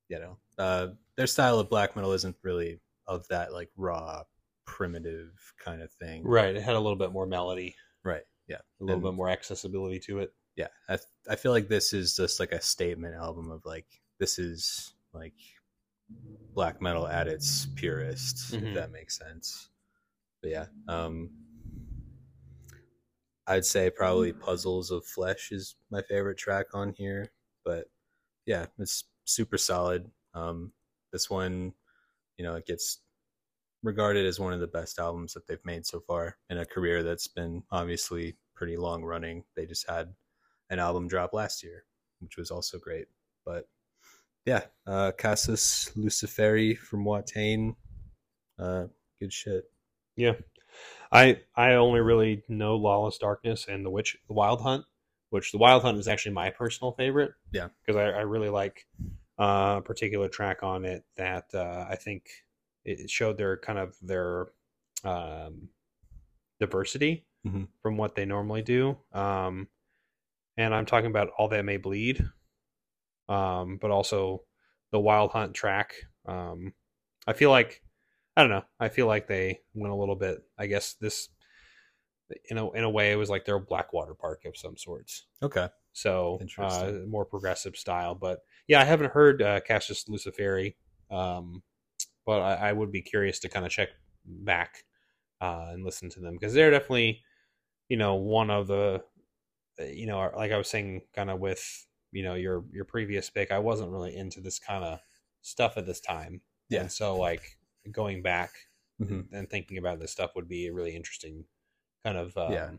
you 0.09 0.18
know 0.18 0.37
uh, 0.59 0.88
their 1.16 1.29
style 1.29 1.61
of 1.61 1.71
black 1.71 1.94
metal 1.94 2.11
isn't 2.12 2.35
really 2.42 2.81
of 3.07 3.27
that 3.29 3.53
like 3.53 3.71
raw 3.77 4.23
primitive 4.66 5.31
kind 5.64 5.81
of 5.81 5.90
thing 5.92 6.25
Right. 6.25 6.57
It 6.57 6.62
had 6.62 6.75
a 6.75 6.81
little 6.81 6.99
bit 6.99 7.12
more 7.12 7.27
melody, 7.27 7.77
right 8.05 8.25
yeah 8.49 8.57
a 8.81 8.85
little 8.85 8.97
And- 8.97 9.05
bit 9.05 9.14
more 9.14 9.29
accessibility 9.31 10.01
to 10.09 10.18
it. 10.18 10.33
yeah 10.57 10.68
I, 10.88 10.99
I 11.31 11.37
feel 11.37 11.53
like 11.53 11.68
this 11.68 11.92
is 11.92 12.16
just 12.16 12.40
like 12.40 12.51
a 12.53 12.61
statement 12.61 13.14
album 13.14 13.51
of 13.53 13.64
like 13.64 13.87
this 14.18 14.40
is 14.40 14.94
like 15.12 15.35
black 16.55 16.81
metal 16.83 17.07
at 17.07 17.29
its 17.29 17.66
purest 17.77 18.53
Mhm. 18.53 18.68
if 18.68 18.75
that 18.75 18.90
makes 18.92 19.18
sense. 19.18 19.71
But 20.42 20.51
yeah 20.51 20.66
um 20.88 21.31
i'd 23.47 23.64
say 23.64 23.90
probably 23.90 24.33
puzzles 24.33 24.90
of 24.90 25.05
flesh 25.07 25.51
is 25.53 25.77
my 25.90 26.03
favorite 26.03 26.37
track 26.38 26.66
on 26.75 26.92
here 26.92 27.33
but 27.64 27.87
yeah 28.47 28.66
it's 28.79 29.05
super 29.25 29.59
solid. 29.59 30.11
Um 30.35 30.73
this 31.12 31.29
one 31.31 31.75
you 32.37 32.44
know 32.44 32.55
it 32.57 32.66
gets 32.66 33.01
regarded 33.83 34.27
as 34.27 34.40
one 34.40 34.53
of 34.53 34.61
the 34.61 34.66
best 34.66 34.99
albums 34.99 35.35
that 35.35 35.47
they've 35.47 35.64
made 35.64 35.87
so 35.87 36.01
far 36.01 36.37
in 36.51 36.59
a 36.59 36.66
career 36.66 37.03
that's 37.03 37.29
been 37.29 37.62
obviously 37.71 38.37
pretty 38.55 38.77
long 38.77 39.05
running. 39.05 39.44
They 39.55 39.66
just 39.66 39.88
had 39.88 40.14
an 40.71 40.79
album 40.79 41.09
drop 41.09 41.33
last 41.33 41.62
year 41.62 41.85
which 42.21 42.37
was 42.37 42.51
also 42.51 42.79
great 42.79 43.07
but 43.44 43.68
yeah 44.48 44.62
uh 44.87 45.12
Casus 45.12 45.90
Luciferi 45.96 46.76
from 46.76 47.04
watain 47.04 47.74
uh 48.58 48.84
good 49.20 49.32
shit 49.32 49.64
Yeah. 50.16 50.34
I 51.12 51.40
I 51.56 51.72
only 51.74 52.00
really 52.00 52.42
know 52.48 52.76
Lawless 52.76 53.18
Darkness 53.18 53.66
and 53.68 53.84
the 53.84 53.90
Witch 53.90 54.16
the 54.28 54.34
Wild 54.34 54.61
Hunt, 54.62 54.84
which 55.30 55.52
the 55.52 55.58
Wild 55.58 55.82
Hunt 55.82 55.98
is 55.98 56.06
actually 56.08 56.34
my 56.34 56.50
personal 56.50 56.92
favorite. 56.92 57.32
Yeah. 57.52 57.68
Because 57.80 57.96
I, 57.96 58.18
I 58.20 58.22
really 58.34 58.50
like 58.50 58.87
uh, 59.40 59.76
a 59.78 59.82
particular 59.82 60.28
track 60.28 60.62
on 60.62 60.84
it 60.84 61.04
that 61.16 61.46
uh, 61.54 61.87
I 61.88 61.96
think 61.96 62.22
it 62.84 63.08
showed 63.11 63.38
their 63.38 63.56
kind 63.56 63.78
of 63.78 63.96
their 64.02 64.48
um, 65.04 65.68
diversity 66.61 67.24
Mhm. 67.46 67.68
from 67.82 67.96
what 67.96 68.14
they 68.14 68.24
normally 68.26 68.62
do. 68.62 68.98
Um, 69.12 69.68
and 70.56 70.74
I'm 70.74 70.87
talking 70.87 71.11
about 71.11 71.30
All 71.38 71.48
That 71.48 71.64
May 71.64 71.76
Bleed, 71.76 72.22
um, 73.28 73.78
but 73.80 73.90
also 73.90 74.42
the 74.90 75.00
Wild 75.00 75.30
Hunt 75.32 75.54
track. 75.54 75.94
Um, 76.26 76.72
I 77.26 77.32
feel 77.32 77.50
like 77.50 77.82
I 78.36 78.42
don't 78.42 78.50
know. 78.50 78.64
I 78.78 78.88
feel 78.88 79.06
like 79.06 79.26
they 79.26 79.60
went 79.74 79.92
a 79.92 79.96
little 79.96 80.14
bit. 80.14 80.38
I 80.56 80.66
guess 80.66 80.94
this, 80.94 81.28
in 82.48 82.56
a 82.58 82.70
in 82.72 82.84
a 82.84 82.90
way, 82.90 83.10
it 83.10 83.16
was 83.16 83.30
like 83.30 83.44
their 83.44 83.58
Blackwater 83.58 84.14
Park 84.14 84.42
of 84.46 84.56
some 84.56 84.76
sorts. 84.76 85.26
okay 85.42 85.68
So 85.92 86.38
uh, 86.58 86.92
more 87.08 87.24
progressive 87.24 87.76
style. 87.76 88.14
But 88.14 88.40
yeah, 88.68 88.80
I 88.80 88.84
haven't 88.84 89.12
heard 89.12 89.42
uh, 89.42 89.60
Cassius 89.60 90.04
Luciferi, 90.04 90.76
um, 91.10 91.62
but 92.24 92.40
I, 92.40 92.68
I 92.68 92.72
would 92.72 92.92
be 92.92 93.02
curious 93.02 93.40
to 93.40 93.48
kind 93.48 93.66
of 93.66 93.72
check 93.72 93.88
back 94.24 94.84
uh, 95.40 95.70
and 95.70 95.84
listen 95.84 96.08
to 96.10 96.20
them 96.20 96.34
because 96.34 96.54
they're 96.54 96.70
definitely, 96.70 97.22
you 97.88 97.96
know, 97.96 98.14
one 98.14 98.50
of 98.50 98.68
the, 98.68 99.02
you 99.78 100.06
know, 100.06 100.30
like 100.36 100.52
I 100.52 100.58
was 100.58 100.68
saying, 100.68 101.02
kind 101.14 101.30
of 101.30 101.40
with 101.40 101.86
you 102.12 102.23
know 102.23 102.35
your 102.35 102.64
your 102.73 102.85
previous 102.85 103.31
pick, 103.31 103.51
I 103.51 103.59
wasn't 103.59 103.90
really 103.92 104.16
into 104.16 104.40
this 104.40 104.59
kind 104.59 104.85
of 104.85 105.01
stuff 105.42 105.77
at 105.77 105.87
this 105.87 106.01
time. 106.01 106.40
Yeah. 106.68 106.83
And 106.83 106.92
so 106.92 107.16
like 107.16 107.59
going 107.90 108.23
back 108.23 108.51
Mhm. 109.01 109.29
and 109.33 109.49
thinking 109.49 109.79
about 109.79 110.01
this 110.01 110.12
stuff 110.12 110.35
would 110.35 110.49
be 110.49 110.66
a 110.66 110.73
really 110.73 110.94
interesting 110.97 111.44
kind 112.05 112.18
of 112.18 112.37
um, 112.37 112.53
Yeah. 112.53 112.71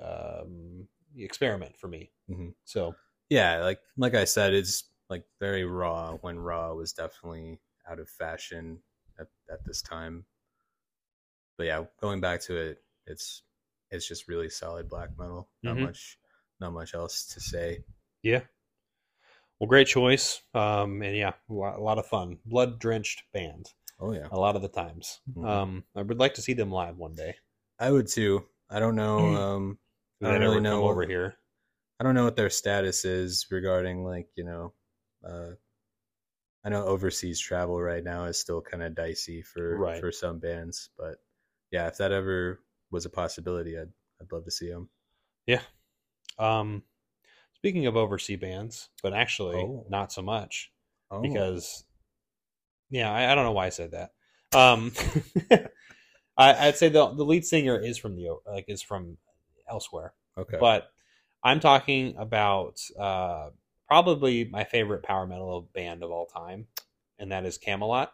um, 0.00 0.88
experiment 1.16 1.76
for 1.76 1.88
me. 1.88 2.10
Mhm. 2.30 2.54
So 2.64 2.94
yeah 3.28 3.58
like 3.64 3.80
like 3.96 4.14
i 4.14 4.22
said 4.22 4.54
it's 4.54 4.84
like 5.10 5.24
very 5.40 5.64
raw 5.64 6.12
when 6.20 6.38
raw 6.38 6.72
was 6.72 6.92
definitely 6.92 7.58
out 7.90 7.98
of 7.98 8.08
fashion 8.08 8.80
at, 9.18 9.26
at 9.50 9.64
this 9.64 9.82
time 9.82 10.24
but 11.56 11.66
yeah 11.66 11.84
going 12.00 12.20
back 12.20 12.40
to 12.40 12.56
it 12.56 12.84
it's 13.06 13.42
it's 13.90 14.06
just 14.06 14.28
really 14.28 14.48
solid 14.48 14.88
black 14.88 15.10
metal 15.18 15.48
not 15.64 15.76
Mhm. 15.76 15.80
much 15.86 16.20
not 16.60 16.72
much 16.72 16.94
else 16.94 17.26
to 17.26 17.40
say 17.40 17.84
yeah, 18.26 18.42
well, 19.58 19.68
great 19.68 19.86
choice. 19.86 20.42
Um, 20.54 21.02
and 21.02 21.16
yeah, 21.16 21.32
a 21.48 21.52
lot, 21.52 21.78
a 21.78 21.82
lot 21.82 21.98
of 21.98 22.06
fun. 22.06 22.38
Blood 22.44 22.78
drenched 22.78 23.22
band. 23.32 23.66
oh 24.00 24.12
yeah 24.12 24.28
A 24.30 24.38
lot 24.38 24.56
of 24.56 24.62
the 24.62 24.68
times. 24.68 25.20
Mhm. 25.34 25.46
Um, 25.48 25.84
I 25.94 26.02
would 26.02 26.18
like 26.18 26.34
to 26.34 26.42
see 26.42 26.52
them 26.54 26.70
live 26.70 26.96
one 26.98 27.14
day. 27.14 27.34
i 27.78 27.90
would 27.90 28.08
too 28.08 28.42
i 28.70 28.78
don't 28.80 28.96
know 28.96 29.18
um 29.42 29.78
If 30.20 30.26
I 30.28 30.32
don't 30.32 30.40
really 30.40 30.60
know- 30.60 30.88
over 30.88 31.04
here. 31.06 31.36
i 32.00 32.04
don't 32.04 32.14
know 32.14 32.24
what 32.24 32.36
their 32.36 32.50
status 32.50 33.04
is 33.04 33.46
regarding 33.50 34.02
like 34.04 34.28
you 34.34 34.44
know 34.44 34.72
uh 35.28 35.52
i 36.64 36.68
know 36.68 36.84
overseas 36.84 37.38
travel 37.40 37.80
right 37.80 38.02
now 38.04 38.24
is 38.24 38.38
still 38.38 38.60
kind 38.60 38.82
of 38.82 38.94
dicey 38.94 39.42
for 39.42 39.76
Right. 39.76 40.00
for 40.00 40.10
some 40.12 40.38
bands 40.38 40.90
but 40.98 41.16
yeah 41.70 41.86
if 41.86 41.96
that 41.98 42.12
ever 42.12 42.60
was 42.90 43.04
a 43.06 43.10
possibility 43.10 43.78
i'd 43.78 43.92
i'd 44.20 44.32
love 44.32 44.44
to 44.44 44.50
see 44.50 44.70
them 44.70 44.88
Yeah. 45.46 45.62
Um, 46.38 46.82
speaking 47.66 47.86
of 47.86 47.96
overseas 47.96 48.38
bands, 48.38 48.88
but 49.02 49.12
actually 49.12 49.56
Oh. 49.56 49.84
not 49.88 50.12
so 50.12 50.22
much 50.22 50.70
Oh, 51.10 51.20
because, 51.20 51.84
yeah, 52.90 53.10
I, 53.12 53.30
I 53.30 53.34
don't 53.34 53.44
know 53.44 53.52
why 53.52 53.66
I 53.66 53.70
said 53.70 53.90
that. 53.92 54.12
Um, 54.54 54.92
I, 56.36 56.68
I'd 56.68 56.76
say 56.76 56.88
the 56.88 57.08
the 57.14 57.24
lead 57.24 57.44
singer 57.44 57.78
is 57.78 57.98
from 57.98 58.14
the 58.16 58.36
like 58.46 58.66
is 58.68 58.82
from 58.82 59.16
elsewhere, 59.68 60.14
okay. 60.38 60.58
but 60.60 60.90
I'm 61.42 61.60
talking 61.60 62.14
about 62.18 62.80
uh, 62.98 63.50
probably 63.88 64.44
my 64.44 64.64
favorite 64.64 65.02
power 65.02 65.26
metal 65.26 65.68
band 65.74 66.02
of 66.02 66.10
all 66.10 66.26
time, 66.26 66.66
and 67.18 67.32
that 67.32 67.44
is 67.44 67.58
Kamelot 67.58 68.08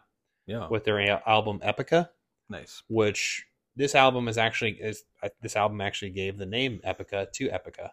yeah, 0.47 0.67
with 0.69 0.83
their 0.83 0.99
al- 1.01 1.21
album 1.27 1.59
Epica, 1.63 2.09
nice. 2.49 2.81
which 2.87 3.45
this 3.75 3.93
album 3.95 4.27
is 4.27 4.37
actually 4.37 4.71
is 4.81 5.03
uh, 5.21 5.29
this 5.41 5.55
album 5.55 5.81
actually 5.81 6.11
gave 6.11 6.37
the 6.37 6.45
name 6.45 6.79
Epica 6.85 7.31
to 7.33 7.49
Epica, 7.49 7.91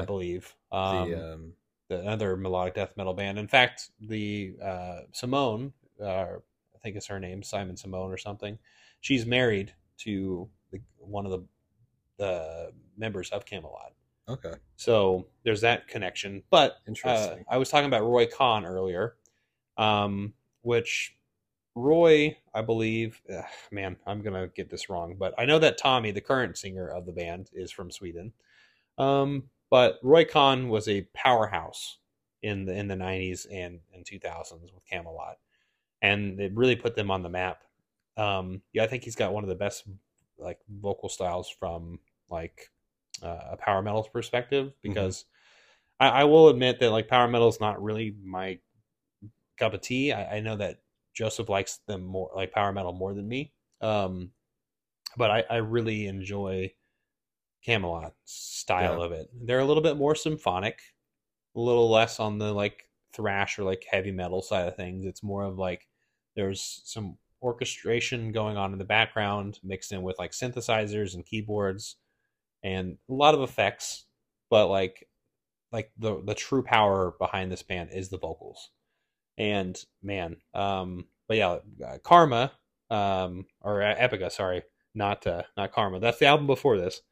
I 0.00 0.04
believe. 0.04 0.54
Um, 0.72 1.10
the 1.10 1.32
um, 1.32 1.52
the 1.88 2.00
another 2.00 2.36
melodic 2.36 2.74
death 2.74 2.96
metal 2.96 3.14
band. 3.14 3.38
In 3.38 3.46
fact, 3.46 3.90
the 4.00 4.56
uh, 4.62 5.00
Simone, 5.12 5.72
uh, 6.02 6.06
I 6.74 6.78
think 6.82 6.96
it's 6.96 7.06
her 7.06 7.20
name, 7.20 7.42
Simon 7.42 7.76
Simone 7.76 8.10
or 8.10 8.16
something. 8.16 8.58
She's 9.00 9.24
married 9.24 9.72
to 9.98 10.48
the, 10.72 10.80
one 10.98 11.26
of 11.26 11.32
the 11.32 11.44
the 12.18 12.72
members 12.96 13.30
of 13.30 13.44
Kamelot. 13.44 13.92
okay, 14.28 14.54
So 14.76 15.26
there's 15.44 15.60
that 15.60 15.86
connection. 15.86 16.42
But 16.50 16.72
uh, 16.72 16.88
interesting. 16.88 17.44
I 17.48 17.58
was 17.58 17.68
talking 17.68 17.86
about 17.86 18.04
Roy 18.04 18.26
Khan 18.26 18.64
earlier, 18.64 19.16
um, 19.76 20.32
which 20.62 21.14
Roy, 21.74 22.36
I 22.54 22.62
believe, 22.62 23.20
ugh, 23.32 23.44
man, 23.70 23.96
I'm 24.06 24.22
gonna 24.22 24.48
get 24.48 24.70
this 24.70 24.88
wrong, 24.88 25.16
but 25.18 25.34
I 25.38 25.44
know 25.44 25.58
that 25.58 25.76
Tommy, 25.78 26.10
the 26.10 26.22
current 26.22 26.56
singer 26.56 26.88
of 26.88 27.04
the 27.04 27.12
band, 27.12 27.50
is 27.52 27.70
from 27.70 27.90
Sweden. 27.90 28.32
Um, 28.98 29.44
but 29.70 29.98
Roy 30.02 30.24
Khan 30.24 30.68
was 30.68 30.88
a 30.88 31.06
powerhouse 31.14 31.98
in 32.42 32.64
the 32.64 32.72
in 32.72 32.88
the 32.88 32.94
90s 32.94 33.46
and 33.50 33.80
and 33.94 34.04
2000s 34.04 34.72
with 34.72 34.84
Kamelot, 34.90 35.36
and 36.02 36.40
it 36.40 36.52
really 36.54 36.76
put 36.76 36.96
them 36.96 37.10
on 37.10 37.22
the 37.22 37.28
map. 37.28 37.62
Um, 38.16 38.62
yeah, 38.72 38.84
I 38.84 38.86
think 38.86 39.04
he's 39.04 39.16
got 39.16 39.32
one 39.32 39.44
of 39.44 39.48
the 39.48 39.54
best 39.54 39.84
like 40.38 40.58
vocal 40.68 41.08
styles 41.08 41.48
from 41.48 41.98
like 42.30 42.70
uh, 43.22 43.40
a 43.52 43.56
power 43.56 43.82
metal 43.82 44.02
perspective 44.04 44.72
because 44.82 45.24
I, 45.98 46.08
I 46.08 46.24
will 46.24 46.48
admit 46.48 46.80
that 46.80 46.90
like 46.90 47.08
power 47.08 47.28
metal 47.28 47.48
is 47.48 47.60
not 47.60 47.82
really 47.82 48.14
my 48.22 48.58
cup 49.58 49.74
of 49.74 49.80
tea. 49.80 50.12
I, 50.12 50.36
I 50.36 50.40
know 50.40 50.56
that 50.56 50.80
Joseph 51.14 51.48
likes 51.48 51.80
them 51.86 52.04
more 52.04 52.30
like 52.34 52.52
power 52.52 52.72
metal 52.72 52.92
more 52.92 53.14
than 53.14 53.28
me. 53.28 53.52
Um, 53.80 54.30
but 55.16 55.30
I, 55.30 55.44
I 55.48 55.56
really 55.56 56.06
enjoy 56.06 56.72
Kamelot 57.66 58.12
style 58.24 58.98
Yeah. 58.98 59.04
of 59.04 59.12
it. 59.12 59.28
They're 59.32 59.60
a 59.60 59.64
little 59.64 59.82
bit 59.82 59.96
more 59.96 60.14
symphonic, 60.14 60.80
a 61.54 61.60
little 61.60 61.90
less 61.90 62.18
on 62.20 62.38
the 62.38 62.52
like 62.52 62.88
thrash 63.12 63.58
or 63.58 63.64
like 63.64 63.84
heavy 63.90 64.12
metal 64.12 64.42
side 64.42 64.68
of 64.68 64.76
things. 64.76 65.04
It's 65.04 65.22
more 65.22 65.44
of 65.44 65.58
like 65.58 65.88
there's 66.34 66.82
some 66.84 67.18
orchestration 67.42 68.32
going 68.32 68.56
on 68.56 68.72
in 68.72 68.78
the 68.78 68.84
background 68.84 69.58
mixed 69.62 69.92
in 69.92 70.02
with 70.02 70.18
like 70.18 70.32
synthesizers 70.32 71.14
and 71.14 71.24
keyboards 71.24 71.96
and 72.62 72.98
a 73.08 73.12
lot 73.12 73.34
of 73.34 73.42
effects, 73.42 74.06
but 74.50 74.68
like 74.68 75.08
like 75.72 75.90
the 75.98 76.22
the 76.24 76.34
true 76.34 76.62
power 76.62 77.14
behind 77.18 77.50
this 77.52 77.62
band 77.62 77.90
is 77.92 78.08
the 78.08 78.18
vocals. 78.18 78.70
And 79.38 79.78
man, 80.02 80.36
um 80.54 81.06
but 81.28 81.36
yeah, 81.36 81.58
uh, 81.84 81.98
Karma 82.02 82.52
um 82.90 83.46
or 83.60 83.80
Epica, 83.80 84.30
sorry, 84.30 84.62
not 84.94 85.26
uh, 85.26 85.42
not 85.56 85.72
Karma. 85.72 86.00
That's 86.00 86.18
the 86.18 86.26
album 86.26 86.46
before 86.46 86.78
this. 86.78 87.02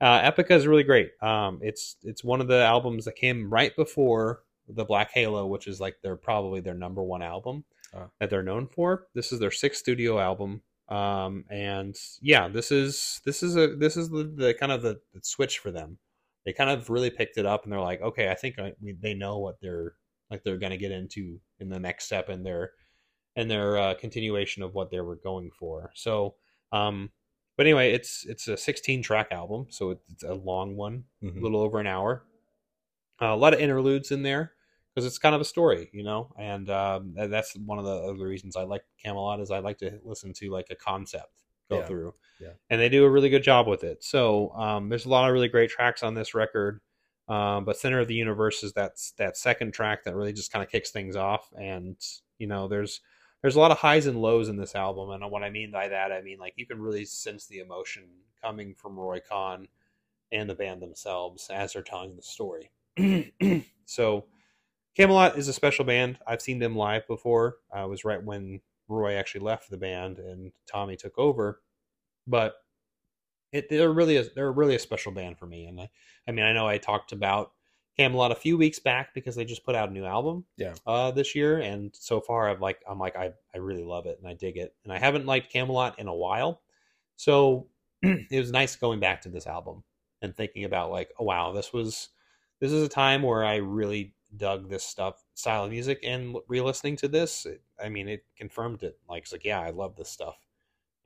Uh, 0.00 0.30
Epica 0.30 0.50
is 0.52 0.66
really 0.66 0.82
great. 0.82 1.10
Um, 1.22 1.60
it's 1.62 1.96
it's 2.02 2.22
one 2.22 2.40
of 2.40 2.48
the 2.48 2.62
albums 2.62 3.04
that 3.06 3.16
came 3.16 3.48
right 3.50 3.74
before 3.76 4.42
the 4.68 4.84
Black 4.84 5.10
Halo, 5.12 5.46
which 5.46 5.66
is 5.66 5.80
like 5.80 5.96
their 6.02 6.16
probably 6.16 6.60
their 6.60 6.74
number 6.74 7.02
one 7.02 7.22
album 7.22 7.64
Oh. 7.94 8.10
that 8.20 8.28
they're 8.30 8.42
known 8.42 8.66
for. 8.66 9.06
This 9.14 9.32
is 9.32 9.38
their 9.38 9.50
sixth 9.52 9.80
studio 9.80 10.18
album, 10.18 10.60
um, 10.88 11.44
and 11.50 11.94
yeah, 12.20 12.48
this 12.48 12.70
is 12.72 13.20
this 13.24 13.42
is 13.42 13.56
a 13.56 13.76
this 13.76 13.96
is 13.96 14.10
the, 14.10 14.24
the 14.24 14.54
kind 14.54 14.72
of 14.72 14.82
the, 14.82 15.00
the 15.14 15.20
switch 15.22 15.60
for 15.60 15.70
them. 15.70 15.98
They 16.44 16.52
kind 16.52 16.68
of 16.68 16.90
really 16.90 17.10
picked 17.10 17.38
it 17.38 17.46
up, 17.46 17.64
and 17.64 17.72
they're 17.72 17.80
like, 17.80 18.02
okay, 18.02 18.28
I 18.28 18.34
think 18.34 18.58
I, 18.58 18.72
we, 18.82 18.92
they 19.00 19.14
know 19.14 19.38
what 19.38 19.56
they're 19.62 19.94
like 20.30 20.42
they're 20.42 20.58
going 20.58 20.72
to 20.72 20.76
get 20.78 20.90
into 20.92 21.40
in 21.60 21.68
the 21.68 21.78
next 21.78 22.04
step 22.06 22.28
in 22.28 22.42
their 22.42 22.72
in 23.36 23.48
their 23.48 23.78
uh, 23.78 23.94
continuation 23.94 24.62
of 24.62 24.74
what 24.74 24.90
they 24.90 25.00
were 25.00 25.16
going 25.16 25.50
for. 25.58 25.92
So. 25.94 26.34
Um, 26.72 27.10
but 27.56 27.66
anyway, 27.66 27.92
it's 27.92 28.24
it's 28.26 28.48
a 28.48 28.56
16 28.56 29.02
track 29.02 29.28
album, 29.32 29.66
so 29.70 29.98
it's 30.10 30.22
a 30.22 30.34
long 30.34 30.76
one, 30.76 31.04
Mhm. 31.22 31.38
a 31.38 31.40
little 31.42 31.60
over 31.60 31.78
an 31.80 31.86
hour. 31.86 32.24
Uh, 33.20 33.26
a 33.28 33.36
lot 33.36 33.54
of 33.54 33.60
interludes 33.60 34.10
in 34.10 34.22
there 34.22 34.52
because 34.94 35.06
it's 35.06 35.18
kind 35.18 35.34
of 35.34 35.40
a 35.40 35.44
story, 35.44 35.88
you 35.92 36.02
know, 36.02 36.32
and 36.38 36.68
um, 36.70 37.14
that's 37.14 37.54
one 37.56 37.78
of 37.78 37.84
the 37.84 37.90
other 37.92 38.26
reasons 38.26 38.56
I 38.56 38.64
like 38.64 38.82
Kamelot 39.04 39.40
is 39.40 39.50
I 39.50 39.58
like 39.60 39.78
to 39.78 40.00
listen 40.04 40.32
to 40.34 40.50
like 40.50 40.66
a 40.70 40.74
concept 40.76 41.32
go 41.70 41.78
Yeah. 41.78 41.86
through, 41.86 42.14
Yeah. 42.40 42.52
and 42.70 42.80
they 42.80 42.88
do 42.88 43.04
a 43.04 43.10
really 43.10 43.28
good 43.30 43.42
job 43.42 43.66
with 43.66 43.84
it. 43.84 44.04
So 44.04 44.50
um, 44.52 44.88
there's 44.90 45.06
a 45.06 45.08
lot 45.08 45.28
of 45.28 45.32
really 45.32 45.48
great 45.48 45.70
tracks 45.70 46.02
on 46.02 46.14
this 46.14 46.34
record. 46.34 46.80
Um, 47.28 47.64
but 47.64 47.76
Center 47.76 47.98
of 48.00 48.06
the 48.06 48.14
Universe 48.14 48.62
is 48.62 48.74
that 48.74 48.92
that 49.16 49.36
second 49.36 49.72
track 49.72 50.04
that 50.04 50.14
really 50.14 50.32
just 50.32 50.52
kind 50.52 50.62
of 50.62 50.70
kicks 50.70 50.90
things 50.92 51.16
off, 51.16 51.48
and 51.58 51.96
you 52.38 52.46
know, 52.46 52.68
there's 52.68 53.00
there's 53.42 53.56
a 53.56 53.60
lot 53.60 53.70
of 53.70 53.78
highs 53.78 54.06
and 54.06 54.20
lows 54.20 54.48
in 54.48 54.56
this 54.56 54.74
album, 54.74 55.10
and 55.10 55.30
what 55.30 55.42
I 55.42 55.50
mean 55.50 55.70
by 55.70 55.88
that, 55.88 56.12
I 56.12 56.22
mean 56.22 56.38
like 56.38 56.54
you 56.56 56.66
can 56.66 56.80
really 56.80 57.04
sense 57.04 57.46
the 57.46 57.58
emotion 57.58 58.04
coming 58.42 58.74
from 58.74 58.98
Roy 58.98 59.20
Khan 59.28 59.68
and 60.32 60.50
the 60.50 60.54
band 60.54 60.82
themselves 60.82 61.48
as 61.50 61.72
they're 61.72 61.82
telling 61.82 62.16
the 62.16 62.22
story. 62.22 62.70
so, 63.84 64.26
Kamelot 64.98 65.36
is 65.36 65.48
a 65.48 65.52
special 65.52 65.84
band. 65.84 66.18
I've 66.26 66.40
seen 66.40 66.58
them 66.58 66.74
live 66.74 67.06
before. 67.06 67.56
Uh, 67.74 67.80
I 67.80 67.84
was 67.84 68.04
right 68.04 68.22
when 68.22 68.60
Roy 68.88 69.14
actually 69.14 69.42
left 69.42 69.70
the 69.70 69.76
band 69.76 70.18
and 70.18 70.52
Tommy 70.66 70.96
took 70.96 71.18
over, 71.18 71.60
but 72.26 72.54
it, 73.52 73.68
they're 73.68 73.92
really 73.92 74.16
a, 74.16 74.24
they're 74.34 74.52
really 74.52 74.74
a 74.74 74.80
special 74.80 75.12
band 75.12 75.38
for 75.38 75.46
me. 75.46 75.66
And 75.66 75.80
I, 75.80 75.90
I 76.26 76.32
mean, 76.32 76.44
I 76.44 76.52
know 76.52 76.66
I 76.66 76.78
talked 76.78 77.12
about 77.12 77.52
Kamelot 77.98 78.30
a 78.30 78.34
few 78.36 78.58
weeks 78.58 78.78
back 78.78 79.14
because 79.14 79.34
they 79.36 79.44
just 79.44 79.64
put 79.64 79.74
out 79.74 79.88
a 79.88 79.92
new 79.92 80.04
album 80.04 80.44
Yeah. 80.56 80.74
uh 80.86 81.10
this 81.10 81.34
year. 81.34 81.58
And 81.58 81.94
so 81.94 82.20
far 82.20 82.48
I've 82.48 82.60
like 82.60 82.80
I'm 82.88 82.98
like 82.98 83.16
I 83.16 83.32
I 83.54 83.58
really 83.58 83.84
love 83.84 84.06
it 84.06 84.18
and 84.18 84.28
I 84.28 84.34
dig 84.34 84.56
it. 84.56 84.74
And 84.84 84.92
I 84.92 84.98
haven't 84.98 85.26
liked 85.26 85.52
Kamelot 85.52 85.98
in 85.98 86.06
a 86.08 86.14
while. 86.14 86.60
So 87.16 87.68
it 88.02 88.38
was 88.38 88.52
nice 88.52 88.76
going 88.76 89.00
back 89.00 89.22
to 89.22 89.28
this 89.30 89.46
album 89.46 89.82
and 90.22 90.34
thinking 90.36 90.64
about 90.64 90.90
like 90.90 91.10
oh 91.18 91.24
wow 91.24 91.52
this 91.52 91.72
was 91.72 92.08
this 92.60 92.72
is 92.72 92.82
a 92.82 92.88
time 92.88 93.22
where 93.22 93.44
I 93.44 93.56
really 93.56 94.14
dug 94.36 94.68
this 94.68 94.84
stuff 94.84 95.22
style 95.34 95.64
of 95.64 95.70
music 95.70 96.00
and 96.02 96.36
re-listening 96.48 96.96
to 96.96 97.08
this. 97.08 97.46
It, 97.46 97.62
I 97.82 97.88
mean 97.88 98.08
it 98.08 98.24
confirmed 98.36 98.82
it. 98.82 98.98
Like 99.08 99.22
it's 99.22 99.32
like 99.32 99.44
yeah 99.44 99.60
I 99.60 99.70
love 99.70 99.96
this 99.96 100.10
stuff. 100.10 100.36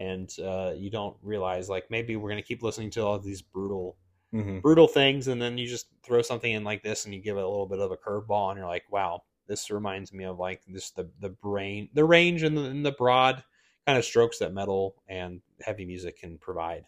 And 0.01 0.35
uh 0.43 0.73
you 0.77 0.91
don't 0.91 1.17
realize 1.23 1.69
like 1.69 1.91
maybe 1.91 2.17
we're 2.17 2.31
gonna 2.31 2.43
keep 2.43 2.63
listening 2.65 2.91
to 2.91 3.03
all 3.03 3.19
these 3.21 3.43
brutal 3.43 3.97
Mhm. 4.35 4.63
brutal 4.63 4.87
things 4.89 5.29
and 5.29 5.41
then 5.43 5.59
you 5.59 5.67
just 5.67 5.87
throw 6.03 6.23
something 6.23 6.53
in 6.53 6.65
like 6.65 6.83
this 6.83 7.05
and 7.05 7.15
you 7.15 7.21
give 7.21 7.37
it 7.37 7.43
a 7.43 7.49
little 7.49 7.67
bit 7.67 7.81
of 7.81 7.91
a 7.91 7.97
curveball 7.97 8.51
and 8.51 8.59
you're 8.59 8.69
like 8.69 8.85
wow 8.91 9.23
this 9.49 9.71
reminds 9.71 10.13
me 10.13 10.25
of 10.25 10.39
like 10.39 10.63
this 10.69 10.91
the 10.93 11.11
the 11.19 11.29
brain 11.29 11.89
the 11.95 12.05
range 12.05 12.43
and 12.43 12.57
the, 12.57 12.63
and 12.63 12.87
the 12.87 12.93
broad 12.93 13.43
kind 13.87 13.99
of 13.99 14.05
strokes 14.05 14.39
that 14.39 14.53
metal 14.53 14.95
and 15.09 15.41
heavy 15.61 15.85
music 15.85 16.19
can 16.19 16.39
provide 16.39 16.85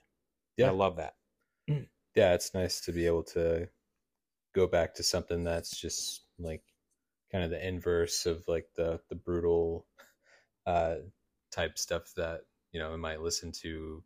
Yeah. 0.57 0.69
i 0.69 0.71
love 0.71 0.97
that 0.97 1.15
yeah, 2.15 2.35
it's 2.35 2.55
nice 2.55 2.81
to 2.83 2.93
be 2.93 3.07
able 3.07 3.23
to 3.25 3.69
go 4.55 4.67
back 4.67 4.95
to 4.95 5.03
something 5.03 5.45
that's 5.45 5.77
just 5.77 6.23
like 6.39 6.63
kind 7.31 7.45
of 7.45 7.51
the 7.51 7.67
inverse 7.67 8.27
of 8.27 8.45
like 8.49 8.69
the 8.77 9.01
the 9.09 9.15
brutal 9.15 9.87
uh 10.67 10.97
type 11.51 11.79
stuff 11.79 12.13
that 12.17 12.43
you 12.73 12.81
know 12.81 12.93
I 12.93 12.97
might 12.97 13.21
listen 13.23 13.53
to 13.63 14.03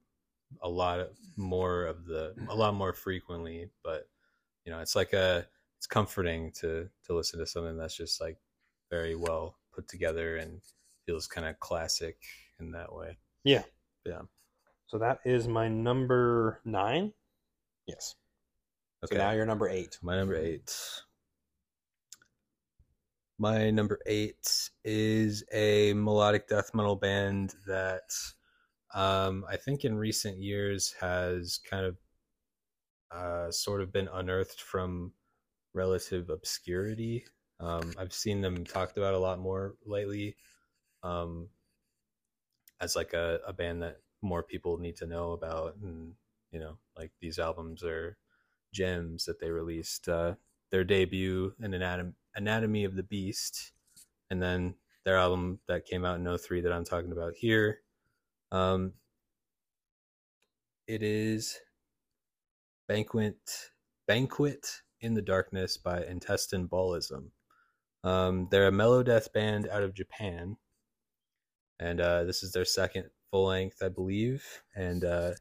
a 0.62 0.68
lot 0.68 1.00
of, 1.00 1.08
more 1.36 1.84
of 1.84 2.06
the 2.06 2.34
a 2.48 2.54
lot 2.54 2.72
more 2.74 2.92
frequently 2.92 3.68
but 3.84 4.08
you 4.64 4.72
know 4.72 4.78
it's 4.80 4.96
like 4.96 5.12
a 5.12 5.46
it's 5.76 5.86
comforting 5.86 6.50
to 6.52 6.88
to 7.04 7.14
listen 7.14 7.38
to 7.38 7.46
something 7.46 7.76
that's 7.76 7.96
just 7.96 8.20
like 8.20 8.38
very 8.90 9.14
well 9.16 9.56
put 9.74 9.86
together 9.88 10.36
and 10.36 10.60
feels 11.04 11.26
kind 11.26 11.46
of 11.46 11.58
classic 11.60 12.16
in 12.60 12.70
that 12.72 12.94
way 12.94 13.16
Yeah. 13.44 13.62
Yeah. 14.04 14.22
so 14.86 14.98
that 14.98 15.20
is 15.24 15.46
my 15.48 15.68
number 15.68 16.60
nine 16.64 17.12
yes 17.86 18.14
okay 19.04 19.16
so 19.16 19.22
now 19.22 19.32
you're 19.32 19.46
number 19.46 19.68
eight 19.68 19.98
My 20.02 20.16
number 20.16 20.36
eight. 20.36 20.74
My 23.38 23.70
number 23.70 23.98
eight 24.06 24.70
is 24.82 25.44
a 25.52 25.92
melodic 25.92 26.48
death 26.48 26.70
metal 26.74 26.96
band 26.96 27.54
that 27.66 28.10
um, 28.96 29.44
I 29.48 29.56
think 29.56 29.84
in 29.84 29.94
recent 29.96 30.38
years 30.38 30.94
has 31.00 31.60
kind 31.70 31.84
of 31.84 31.96
uh, 33.10 33.50
sort 33.50 33.82
of 33.82 33.92
been 33.92 34.08
unearthed 34.12 34.60
from 34.60 35.12
relative 35.74 36.30
obscurity. 36.30 37.26
Um, 37.60 37.92
I've 37.98 38.14
seen 38.14 38.40
them 38.40 38.64
talked 38.64 38.96
about 38.96 39.12
a 39.12 39.18
lot 39.18 39.38
more 39.38 39.74
lately 39.84 40.36
um, 41.02 41.48
as 42.80 42.96
like 42.96 43.12
a, 43.12 43.38
a 43.46 43.52
band 43.52 43.82
that 43.82 43.98
more 44.22 44.42
people 44.42 44.78
need 44.78 44.96
to 44.96 45.06
know 45.06 45.32
about. 45.32 45.76
And, 45.82 46.14
you 46.50 46.58
know, 46.58 46.78
like 46.96 47.12
these 47.20 47.38
albums 47.38 47.84
are 47.84 48.16
gems 48.72 49.26
that 49.26 49.38
they 49.40 49.50
released. 49.50 50.08
Uh, 50.08 50.36
their 50.70 50.84
debut 50.84 51.52
in 51.62 51.72
Anatom- 51.72 52.14
Anatomy 52.34 52.84
of 52.84 52.96
the 52.96 53.02
Beast, 53.02 53.72
and 54.30 54.42
then 54.42 54.74
their 55.04 55.16
album 55.16 55.60
that 55.68 55.84
came 55.84 56.04
out 56.04 56.18
in 56.18 56.38
03 56.38 56.62
that 56.62 56.72
I'm 56.72 56.84
talking 56.84 57.12
about 57.12 57.34
here. 57.36 57.80
Um, 58.52 58.92
it 60.86 61.02
is 61.02 61.58
Banquet 62.88 63.36
Banquet 64.06 64.82
in 65.00 65.14
the 65.14 65.22
Darkness 65.22 65.76
by 65.76 66.04
Intestine 66.04 66.68
Baalism. 66.68 67.30
Um, 68.04 68.48
they're 68.50 68.68
a 68.68 68.72
melodeath 68.72 69.32
band 69.32 69.68
out 69.68 69.82
of 69.82 69.94
Japan, 69.94 70.56
and 71.80 72.00
uh, 72.00 72.24
this 72.24 72.42
is 72.42 72.52
their 72.52 72.64
second 72.64 73.10
full 73.30 73.46
length, 73.46 73.82
I 73.82 73.88
believe. 73.88 74.44
And 74.74 75.04
uh, 75.04 75.32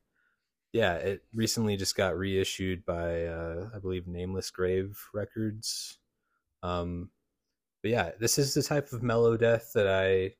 yeah, 0.73 0.95
it 0.95 1.21
recently 1.33 1.77
just 1.77 1.95
got 1.95 2.17
reissued 2.17 2.85
by 2.85 3.25
uh, 3.25 3.69
I 3.73 3.79
believe 3.79 4.07
Nameless 4.07 4.49
Grave 4.49 4.99
Records. 5.13 5.99
Um, 6.63 7.11
but 7.83 7.91
yeah, 7.91 8.11
this 8.19 8.39
is 8.39 8.55
the 8.55 8.63
type 8.63 8.91
of 8.91 9.01
melodeath 9.01 9.73
that 9.73 9.87
I 9.87 10.33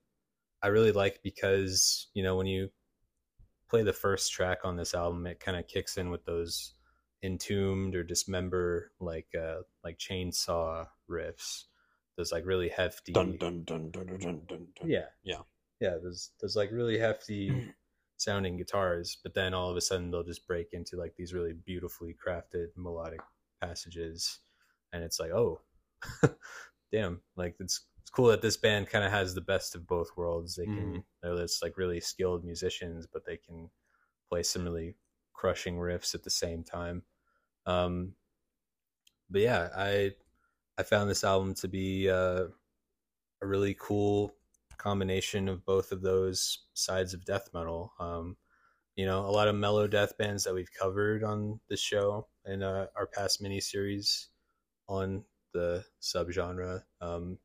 I 0.65 0.69
really 0.69 0.91
like 0.91 1.19
because 1.23 2.07
you 2.15 2.23
know 2.23 2.35
when 2.35 2.47
you 2.47 2.69
play 3.69 3.83
the 3.83 3.93
first 3.93 4.33
track 4.33 4.59
on 4.63 4.75
this 4.75 4.95
album, 4.95 5.27
it 5.27 5.39
kind 5.39 5.57
of 5.57 5.67
kicks 5.67 5.97
in 5.97 6.09
with 6.09 6.25
those 6.25 6.73
entombed 7.23 7.95
or 7.95 8.03
dismember 8.03 8.91
like 8.99 9.27
uh 9.39 9.57
like 9.83 9.97
chainsaw 9.97 10.85
riffs 11.09 11.63
those 12.17 12.31
like 12.31 12.45
really 12.45 12.69
hefty 12.69 13.13
Dun 13.13 13.37
dun 13.37 13.63
dun 13.63 13.89
dun 13.89 14.05
dun 14.05 14.19
dun 14.19 14.41
dun. 14.47 14.67
dun. 14.79 14.89
yeah 14.89 15.05
Yeah. 15.23 15.41
yeah 15.79 15.95
those 16.01 16.31
those 16.41 16.55
like 16.55 16.71
really 16.71 16.99
hefty 16.99 17.73
sounding 18.17 18.57
guitars 18.57 19.17
but 19.23 19.33
then 19.33 19.53
all 19.53 19.71
of 19.71 19.77
a 19.77 19.81
sudden 19.81 20.11
they'll 20.11 20.23
just 20.23 20.45
break 20.47 20.67
into 20.73 20.97
like 20.97 21.15
these 21.17 21.33
really 21.33 21.53
beautifully 21.53 22.13
crafted 22.15 22.67
melodic 22.75 23.21
passages 23.61 24.39
and 24.93 25.03
it's 25.03 25.19
like 25.19 25.31
oh 25.31 25.61
damn 26.91 27.21
like 27.35 27.55
it's 27.59 27.87
cool 28.15 28.27
that 28.27 28.41
this 28.41 28.57
band 28.57 28.89
kind 28.89 29.05
of 29.05 29.11
has 29.11 29.35
the 29.35 29.41
best 29.41 29.75
of 29.75 29.87
both 29.87 30.15
worlds. 30.17 30.55
They 30.55 30.67
can 30.67 30.99
Mhm. 30.99 31.05
they're 31.21 31.37
just 31.37 31.63
like 31.63 31.77
really 31.77 31.99
skilled 32.01 32.45
musicians 32.45 33.07
but 33.07 33.25
they 33.25 33.37
can 33.37 33.69
play 34.29 34.43
some 34.43 34.65
really 34.65 34.95
crushing 35.33 35.77
riffs 35.77 36.15
at 36.15 36.23
the 36.23 36.29
same 36.31 36.63
time. 36.63 37.03
Um 37.65 38.15
but 39.29 39.41
yeah 39.41 39.69
i 39.75 40.11
i 40.77 40.83
found 40.83 41.09
this 41.09 41.23
album 41.23 41.53
to 41.53 41.67
be 41.67 42.09
uh 42.09 42.45
a 43.41 43.47
really 43.47 43.75
cool 43.79 44.35
combination 44.77 45.49
of 45.49 45.65
both 45.65 45.91
of 45.91 46.01
those 46.01 46.67
sides 46.73 47.13
of 47.13 47.25
death 47.25 47.49
metal. 47.53 47.93
Um 47.99 48.37
you 48.95 49.05
know 49.05 49.25
a 49.25 49.31
lot 49.31 49.47
of 49.49 49.55
melodeath 49.55 50.17
bands 50.17 50.43
that 50.45 50.53
we've 50.53 50.71
covered 50.73 51.23
on 51.23 51.59
this 51.69 51.81
show 51.81 52.27
in 52.45 52.63
uh, 52.63 52.87
our 52.95 53.07
past 53.07 53.41
mini 53.41 53.61
series 53.61 54.29
on 54.89 55.25
the 55.53 55.85
subgenre. 56.01 56.83
Um 57.01 57.39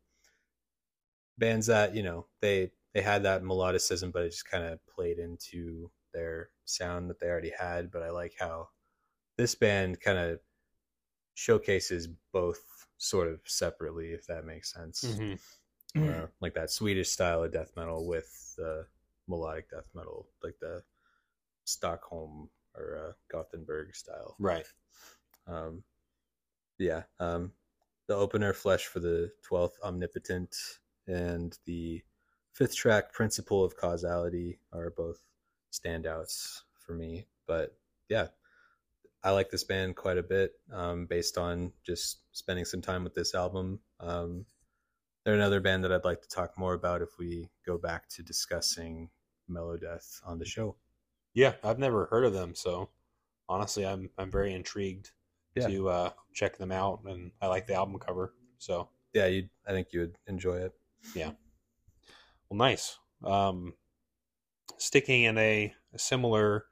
bands 1.40 1.66
that 1.66 1.96
you 1.96 2.05
know 2.05 2.26
they 2.40 2.70
they 2.94 3.03
had 3.03 3.24
that 3.24 3.42
melodicism 3.42 4.12
but 4.12 4.24
it 4.24 4.31
just 4.31 4.48
kind 4.50 4.64
of 4.64 4.85
played 4.87 5.18
into 5.18 5.90
their 6.14 6.50
sound 6.66 7.11
that 7.11 7.20
they 7.20 7.29
already 7.29 7.53
had 7.59 7.90
but 7.90 8.03
i 8.03 8.11
like 8.11 8.35
how 8.38 8.68
this 9.37 9.55
band 9.57 10.00
kind 10.00 10.18
of 10.18 10.40
showcases 11.35 12.09
both 12.33 12.87
sort 12.98 13.29
of 13.29 13.40
separately 13.46 14.12
if 14.12 14.26
that 14.26 14.44
makes 14.44 14.72
sense 14.72 15.03
Mhm. 15.03 15.40
uh, 15.96 16.26
like 16.40 16.55
that 16.55 16.70
swedish 16.70 17.11
style 17.11 17.42
of 17.44 17.53
death 17.53 17.72
metal 17.76 18.07
with 18.07 18.55
the 18.57 18.87
melodic 19.29 19.70
death 19.70 19.88
metal 19.94 20.29
like 20.44 20.59
the 20.61 20.85
stockholm 21.64 22.50
or 22.76 22.96
uh, 23.09 23.12
gothenburg 23.31 23.96
style 23.96 24.37
Right. 24.38 24.66
um, 25.46 25.85
yeah, 26.79 27.03
um, 27.18 27.53
the 28.09 28.14
opener, 28.16 28.53
Flesh 28.55 28.87
for 28.87 29.00
the 29.00 29.31
12th 29.42 29.76
Omnipotent, 29.85 30.57
and 31.10 31.56
the 31.66 32.02
fifth 32.52 32.76
track, 32.76 33.12
Principle 33.12 33.64
of 33.64 33.76
Causality, 33.76 34.58
are 34.72 34.90
both 34.90 35.18
standouts 35.72 36.60
for 36.78 36.94
me. 36.94 37.26
But 37.46 37.76
yeah, 38.08 38.28
I 39.22 39.30
like 39.32 39.50
this 39.50 39.64
band 39.64 39.96
quite 39.96 40.18
a 40.18 40.22
bit 40.22 40.52
um, 40.72 41.06
based 41.06 41.36
on 41.38 41.72
just 41.84 42.20
spending 42.32 42.64
some 42.64 42.80
time 42.82 43.04
with 43.04 43.14
this 43.14 43.34
album. 43.34 43.80
Um, 44.00 44.46
they're 45.24 45.34
another 45.34 45.60
band 45.60 45.84
that 45.84 45.92
I'd 45.92 46.04
like 46.04 46.22
to 46.22 46.28
talk 46.28 46.56
more 46.56 46.74
about 46.74 47.02
if 47.02 47.18
we 47.18 47.50
go 47.66 47.76
back 47.76 48.08
to 48.10 48.22
discussing 48.22 49.10
Melodeath 49.50 50.20
on 50.24 50.38
the 50.38 50.46
show. 50.46 50.76
Yeah, 51.34 51.54
I've 51.62 51.78
never 51.78 52.06
heard 52.06 52.24
of 52.24 52.32
them, 52.32 52.54
so 52.54 52.88
honestly, 53.48 53.84
I'm 53.86 54.10
I'm 54.16 54.30
very 54.30 54.54
intrigued 54.54 55.10
Yeah. 55.54 55.68
to 55.68 55.88
uh, 55.88 56.10
check 56.32 56.56
them 56.56 56.72
out, 56.72 57.02
and 57.04 57.32
I 57.42 57.48
like 57.48 57.66
the 57.66 57.74
album 57.74 57.98
cover. 57.98 58.32
So, 58.58 58.88
Yeah, 59.12 59.26
you 59.26 59.48
I 59.66 59.72
think 59.72 59.88
you 59.92 60.00
would 60.00 60.16
enjoy 60.26 60.56
it. 60.58 60.72
Well, 62.48 62.58
nice. 62.58 62.98
Um, 63.24 63.74
sticking 64.78 65.24
in 65.24 65.38
a, 65.38 65.72
a 65.94 65.98
similar, 65.98 66.64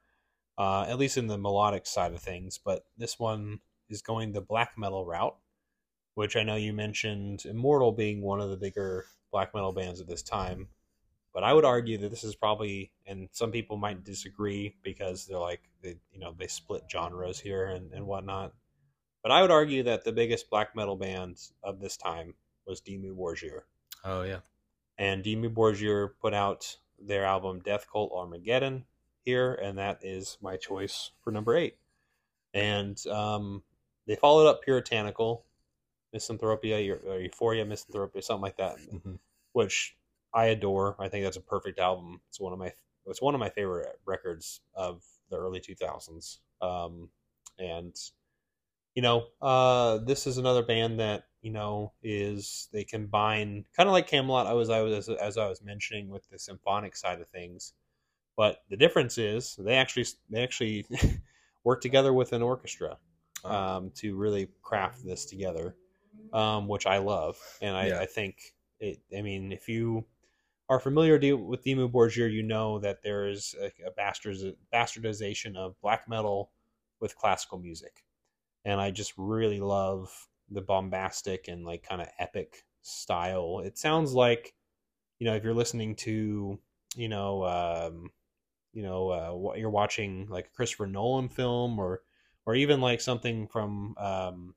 uh, 0.57 0.85
at 0.87 0.99
least 0.99 1.17
in 1.17 1.27
the 1.27 1.37
melodic 1.37 1.85
side 1.87 2.13
of 2.13 2.19
things, 2.19 2.59
but 2.63 2.83
this 2.97 3.17
one 3.17 3.59
is 3.89 4.01
going 4.01 4.31
the 4.31 4.41
black 4.41 4.77
metal 4.77 5.05
route, 5.05 5.37
which 6.15 6.35
I 6.35 6.43
know 6.43 6.55
you 6.55 6.73
mentioned 6.73 7.45
Immortal 7.45 7.91
being 7.91 8.21
one 8.21 8.41
of 8.41 8.49
the 8.49 8.57
bigger 8.57 9.05
black 9.31 9.53
metal 9.53 9.71
bands 9.71 10.01
at 10.01 10.07
this 10.07 10.23
time. 10.23 10.67
But 11.33 11.43
I 11.43 11.53
would 11.53 11.65
argue 11.65 11.99
that 11.99 12.09
this 12.09 12.23
is 12.23 12.35
probably, 12.35 12.91
and 13.05 13.29
some 13.31 13.51
people 13.51 13.77
might 13.77 14.03
disagree 14.03 14.75
because 14.83 15.25
they're 15.25 15.37
like, 15.37 15.61
they, 15.83 15.95
you 16.11 16.19
know, 16.19 16.33
they 16.37 16.47
split 16.47 16.83
genres 16.91 17.39
here 17.39 17.67
and, 17.67 17.93
and 17.93 18.07
whatnot. 18.07 18.53
But 19.21 19.31
I 19.31 19.41
would 19.41 19.51
argue 19.51 19.83
that 19.83 20.03
the 20.03 20.11
biggest 20.11 20.49
black 20.49 20.75
metal 20.75 20.95
band 20.95 21.37
of 21.63 21.79
this 21.79 21.97
time 21.97 22.33
was 22.65 22.81
Dimmu 22.81 23.15
Borgir 23.15 23.61
Oh 24.03 24.23
yeah. 24.23 24.39
and 24.97 25.23
Dimmu 25.23 25.53
Borgir 25.53 26.11
put 26.21 26.33
out 26.33 26.77
their 26.99 27.25
album 27.25 27.59
Death 27.61 27.87
Cult 27.91 28.11
Armageddon 28.13 28.85
here, 29.25 29.53
and 29.55 29.77
that 29.77 29.99
is 30.03 30.37
my 30.41 30.57
choice 30.57 31.11
for 31.23 31.31
number 31.31 31.55
eight. 31.55 31.77
And 32.53 32.97
um, 33.07 33.63
they 34.07 34.15
followed 34.15 34.47
up 34.47 34.61
Puritanical, 34.63 35.45
Misanthropia, 36.15 37.05
or 37.05 37.19
Euphoria, 37.19 37.65
Misanthropia, 37.65 38.23
something 38.23 38.41
like 38.43 38.57
that, 38.57 38.77
hmm 39.03 39.15
which 39.53 39.97
I 40.33 40.45
adore. 40.47 40.95
I 40.99 41.09
think 41.09 41.25
that's 41.25 41.37
a 41.37 41.41
perfect 41.41 41.79
album. 41.79 42.21
It's 42.29 42.39
one 42.39 42.53
of 42.53 42.59
my 42.59 42.73
it's 43.07 43.21
one 43.21 43.33
of 43.35 43.39
my 43.39 43.49
favorite 43.49 43.87
records 44.05 44.61
of 44.75 45.03
the 45.31 45.37
early 45.37 45.59
2000s. 45.59 46.39
Um, 46.61 47.09
and 47.57 47.95
you 48.95 49.01
know, 49.01 49.27
uh, 49.41 49.99
this 49.99 50.27
is 50.27 50.37
another 50.37 50.63
band 50.63 50.99
that 50.99 51.25
you 51.41 51.51
know 51.51 51.93
is 52.03 52.67
they 52.73 52.83
combine 52.83 53.65
kind 53.75 53.87
of 53.89 53.93
like 53.93 54.09
Kamelot. 54.09 54.45
I 54.47 54.53
was 54.53 54.69
I 54.69 54.81
was 54.81 55.09
as 55.09 55.37
I 55.37 55.47
was 55.47 55.61
mentioning 55.63 56.09
with 56.09 56.29
the 56.29 56.39
symphonic 56.39 56.95
side 56.95 57.21
of 57.21 57.27
things, 57.29 57.73
but 58.37 58.63
the 58.69 58.77
difference 58.77 59.17
is 59.17 59.55
they 59.59 59.75
actually 59.75 60.05
they 60.29 60.43
actually 60.43 60.85
work 61.63 61.81
together 61.81 62.13
with 62.13 62.33
an 62.33 62.41
orchestra 62.41 62.97
Oh. 63.45 63.51
um, 63.51 63.91
to 63.95 64.15
really 64.17 64.49
craft 64.61 65.05
this 65.05 65.25
together, 65.25 65.75
um, 66.33 66.67
which 66.67 66.85
I 66.85 66.97
love, 66.97 67.37
and 67.61 67.75
I, 67.75 67.87
Yeah. 67.87 67.99
I 68.01 68.05
think 68.05 68.35
it. 68.79 68.99
I 69.17 69.21
mean, 69.21 69.51
if 69.53 69.69
you 69.69 70.05
are 70.69 70.79
familiar 70.79 71.13
with 71.37 71.63
Dimmu 71.63 71.91
Borgir, 71.91 72.31
you 72.31 72.43
know 72.43 72.79
that 72.79 73.01
there 73.01 73.27
is 73.27 73.55
a, 73.61 73.71
a 73.87 73.91
bastardization 73.91 75.55
of 75.55 75.79
black 75.81 76.07
metal 76.09 76.51
with 76.99 77.15
classical 77.15 77.57
music, 77.59 78.03
and 78.65 78.81
I 78.81 78.91
just 78.91 79.13
really 79.17 79.59
love 79.61 80.27
the 80.51 80.61
bombastic 80.61 81.47
and 81.47 81.65
like 81.65 81.83
kind 81.87 82.01
of 82.01 82.07
epic 82.19 82.63
style. 82.81 83.61
It 83.63 83.77
sounds 83.77 84.13
like, 84.13 84.53
you 85.19 85.25
know, 85.25 85.35
if 85.35 85.43
you're 85.43 85.53
listening 85.53 85.95
to, 85.97 86.59
you 86.95 87.09
know, 87.09 87.45
um, 87.45 88.11
you 88.73 88.83
know, 88.83 89.09
uh, 89.09 89.35
what 89.35 89.59
you're 89.59 89.69
watching 89.69 90.27
like 90.29 90.47
a 90.47 90.55
Christopher 90.55 90.87
Nolan 90.87 91.29
film 91.29 91.79
or 91.79 92.01
or 92.45 92.55
even 92.55 92.81
like 92.81 93.01
something 93.01 93.47
from 93.47 93.95
um, 93.97 94.55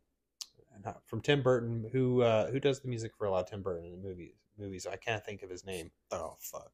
not 0.84 1.02
from 1.06 1.20
Tim 1.20 1.42
Burton, 1.42 1.88
who 1.92 2.22
uh, 2.22 2.50
who 2.50 2.60
does 2.60 2.80
the 2.80 2.88
music 2.88 3.12
for 3.16 3.26
a 3.26 3.30
lot 3.30 3.44
of 3.44 3.50
Tim 3.50 3.62
Burton 3.62 4.00
movies. 4.02 4.34
Movies, 4.58 4.86
I 4.86 4.96
can't 4.96 5.24
think 5.24 5.42
of 5.42 5.50
his 5.50 5.64
name. 5.64 5.90
Oh 6.10 6.36
fuck. 6.38 6.72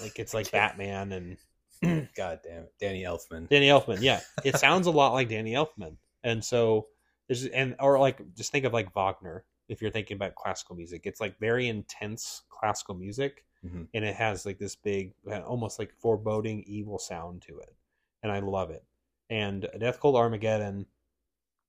Like 0.00 0.18
it's 0.18 0.34
like 0.34 0.50
Batman 0.52 1.12
and 1.12 2.08
God 2.14 2.40
damn 2.44 2.62
it, 2.62 2.74
Danny 2.80 3.02
Elfman. 3.02 3.48
Danny 3.48 3.68
Elfman. 3.68 3.98
Yeah, 4.00 4.20
it 4.44 4.56
sounds 4.56 4.86
a 4.86 4.90
lot 4.90 5.12
like 5.12 5.28
Danny 5.28 5.52
Elfman, 5.52 5.96
and 6.22 6.44
so 6.44 6.86
there's 7.28 7.46
and 7.46 7.76
or 7.80 7.98
like 7.98 8.34
just 8.34 8.52
think 8.52 8.64
of 8.64 8.72
like 8.72 8.92
Wagner 8.94 9.44
if 9.68 9.82
you're 9.82 9.90
thinking 9.90 10.16
about 10.16 10.34
classical 10.34 10.76
music. 10.76 11.02
It's 11.04 11.20
like 11.20 11.38
very 11.38 11.68
intense 11.68 12.42
classical 12.48 12.94
music, 12.94 13.44
Mhm. 13.64 13.88
and 13.94 14.04
it 14.04 14.16
has 14.16 14.46
like 14.46 14.58
this 14.58 14.76
big, 14.76 15.14
almost 15.46 15.78
like 15.78 15.92
foreboding 15.92 16.62
evil 16.64 16.98
sound 16.98 17.42
to 17.42 17.58
it, 17.60 17.74
and 18.22 18.32
I 18.32 18.40
love 18.40 18.70
it. 18.70 18.84
And 19.30 19.68
Death 19.78 20.00
Cult 20.00 20.16
Armageddon, 20.16 20.86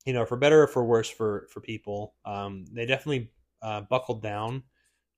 you 0.06 0.14
know, 0.14 0.26
for 0.26 0.38
better 0.38 0.64
or 0.64 0.68
for 0.68 0.84
worse 0.86 1.10
for 1.10 1.48
for 1.52 1.62
people, 1.62 2.16
um, 2.26 2.66
they 2.72 2.86
definitely 2.86 3.32
uh, 3.62 3.82
buckled 3.82 4.22
down 4.22 4.64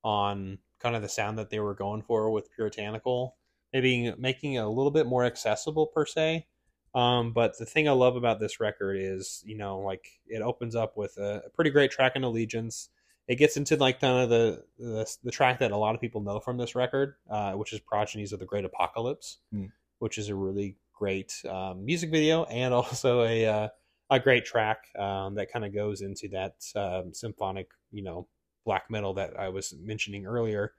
on 0.04 0.60
kind 0.80 0.96
of 0.96 1.02
the 1.04 1.10
sound 1.10 1.38
that 1.38 1.50
they 1.50 1.60
were 1.60 1.76
going 1.76 2.02
for 2.02 2.32
with 2.32 2.52
Puritanical, 2.52 3.38
maybe 3.74 4.14
making 4.18 4.54
it 4.56 4.60
a 4.64 4.68
little 4.70 4.92
bit 4.92 5.06
more 5.06 5.24
accessible 5.26 5.88
per 5.88 6.06
se, 6.06 6.48
Um, 6.94 7.32
but 7.32 7.58
the 7.58 7.66
thing 7.66 7.88
I 7.88 7.94
love 7.94 8.16
about 8.16 8.39
this 8.39 8.60
record 8.60 8.98
is, 9.00 9.42
you 9.46 9.58
know, 9.58 9.80
like 9.80 10.06
it 10.28 10.42
opens 10.42 10.76
up 10.76 10.98
with 10.98 11.18
a, 11.18 11.44
a 11.46 11.50
pretty 11.50 11.70
great 11.70 11.92
track 11.92 12.14
in 12.16 12.24
Allegiance. 12.24 12.89
It 13.28 13.36
gets 13.36 13.56
into 13.56 13.78
like 13.78 14.02
kind 14.02 14.24
of 14.24 14.30
the, 14.30 14.64
the 14.78 15.18
the 15.24 15.32
track 15.32 15.60
that 15.60 15.72
a 15.72 15.78
lot 15.78 15.96
of 15.96 16.02
people 16.02 16.22
know 16.22 16.39
from 16.39 16.58
this 16.58 16.76
record, 16.76 17.16
uh, 17.30 17.54
which 17.54 17.72
is 17.72 17.80
Progenies 17.80 18.34
of 18.34 18.39
the 18.39 18.46
Great 18.46 18.66
Apocalypse, 18.66 19.38
Hmm. 19.52 19.68
which 20.00 20.18
is 20.18 20.28
a 20.30 20.36
really 20.36 20.76
great 20.94 21.34
um, 21.50 21.86
music 21.86 22.12
video 22.12 22.44
and 22.46 22.74
also 22.80 23.24
a 23.24 23.46
uh, 23.46 23.68
a 24.10 24.20
great 24.20 24.44
track 24.44 24.88
um, 25.00 25.36
that 25.36 25.52
kind 25.52 25.64
of 25.64 25.74
goes 25.74 26.02
into 26.02 26.28
that 26.30 26.56
um, 26.76 27.14
symphonic, 27.14 27.70
you 27.92 28.04
know, 28.04 28.28
black 28.66 28.89
metal 28.89 29.14
that 29.14 29.39
I 29.39 29.48
was 29.48 29.74
mentioning 29.82 30.26
earlier. 30.26 30.74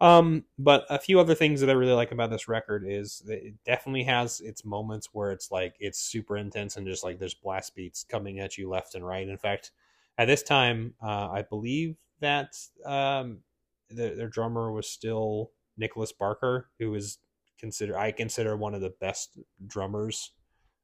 Um, 0.00 0.44
but 0.58 0.84
a 0.90 0.98
few 0.98 1.18
other 1.18 1.34
things 1.34 1.60
that 1.60 1.70
I 1.70 1.72
really 1.72 1.92
like 1.92 2.12
about 2.12 2.30
this 2.30 2.48
record 2.48 2.84
is 2.86 3.22
it 3.26 3.54
definitely 3.64 4.04
has 4.04 4.40
its 4.40 4.64
moments 4.64 5.08
where 5.12 5.32
it's 5.32 5.50
like 5.50 5.74
it's 5.80 5.98
super 5.98 6.36
intense 6.36 6.76
and 6.76 6.86
just 6.86 7.02
like 7.02 7.18
there's 7.18 7.34
blast 7.34 7.74
beats 7.74 8.04
coming 8.04 8.38
at 8.38 8.58
you 8.58 8.68
left 8.68 8.94
and 8.94 9.06
right. 9.06 9.26
In 9.26 9.38
fact, 9.38 9.70
at 10.18 10.26
this 10.26 10.42
time, 10.42 10.94
uh, 11.02 11.30
I 11.30 11.42
believe 11.48 11.96
that 12.20 12.56
um, 12.84 13.38
the, 13.88 14.14
their 14.16 14.28
drummer 14.28 14.70
was 14.70 14.88
still 14.88 15.50
Nicholas 15.78 16.12
Barker, 16.12 16.68
who 16.78 16.94
is 16.94 17.18
considered 17.58 17.96
I 17.96 18.12
consider 18.12 18.56
one 18.56 18.74
of 18.74 18.82
the 18.82 18.94
best 19.00 19.38
drummers 19.66 20.32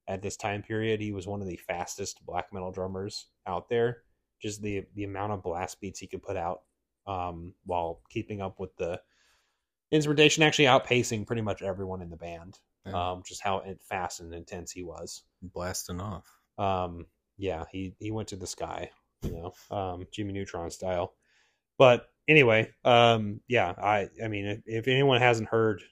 at 0.09 0.23
this 0.23 0.37
time 0.37 0.63
period. 0.63 1.01
He 1.01 1.13
was 1.13 1.27
one 1.27 1.43
of 1.43 1.49
the 1.49 1.57
fastest 1.57 2.25
black 2.25 2.47
metal 2.53 2.73
drummers 2.73 3.27
out 3.47 3.69
there. 3.69 3.99
Just 4.41 4.63
the 4.63 4.85
the 4.95 5.05
amount 5.05 5.33
of 5.33 5.43
blast 5.43 5.81
beats 5.81 6.01
he 6.01 6.07
could 6.07 6.23
put 6.23 6.37
out 6.37 6.63
um, 7.07 7.55
while 7.65 8.01
keeping 8.09 8.41
up 8.41 8.59
with 8.59 8.75
the 8.77 9.01
instrumentation, 9.91 10.43
actually 10.43 10.67
outpacing 10.67 11.27
pretty 11.27 11.43
much 11.43 11.63
everyone 11.63 12.03
in 12.03 12.11
the 12.11 12.17
band. 12.17 12.59
Yeah. 12.87 13.13
Um, 13.13 13.23
just 13.25 13.43
how 13.43 13.63
fast 13.81 14.21
and 14.21 14.35
intense 14.35 14.73
he 14.73 14.83
was. 14.83 15.23
Blasting 15.43 16.01
off. 16.01 16.27
Um, 16.59 17.07
yeah, 17.37 17.65
he 17.71 17.95
he 17.99 18.11
went 18.11 18.29
to 18.29 18.37
the 18.37 18.47
sky, 18.47 18.91
you 19.23 19.33
know, 19.33 19.77
um, 19.77 20.07
Jimmy 20.13 20.33
Neutron 20.33 20.71
style. 20.71 21.15
But 21.79 22.09
anyway, 22.29 22.71
um, 22.85 23.41
yeah, 23.49 23.73
I 23.79 24.09
I 24.23 24.29
mean, 24.29 24.47
if, 24.47 24.61
if 24.67 24.89
anyone 24.89 25.21
hasn't 25.21 25.49
heard 25.49 25.83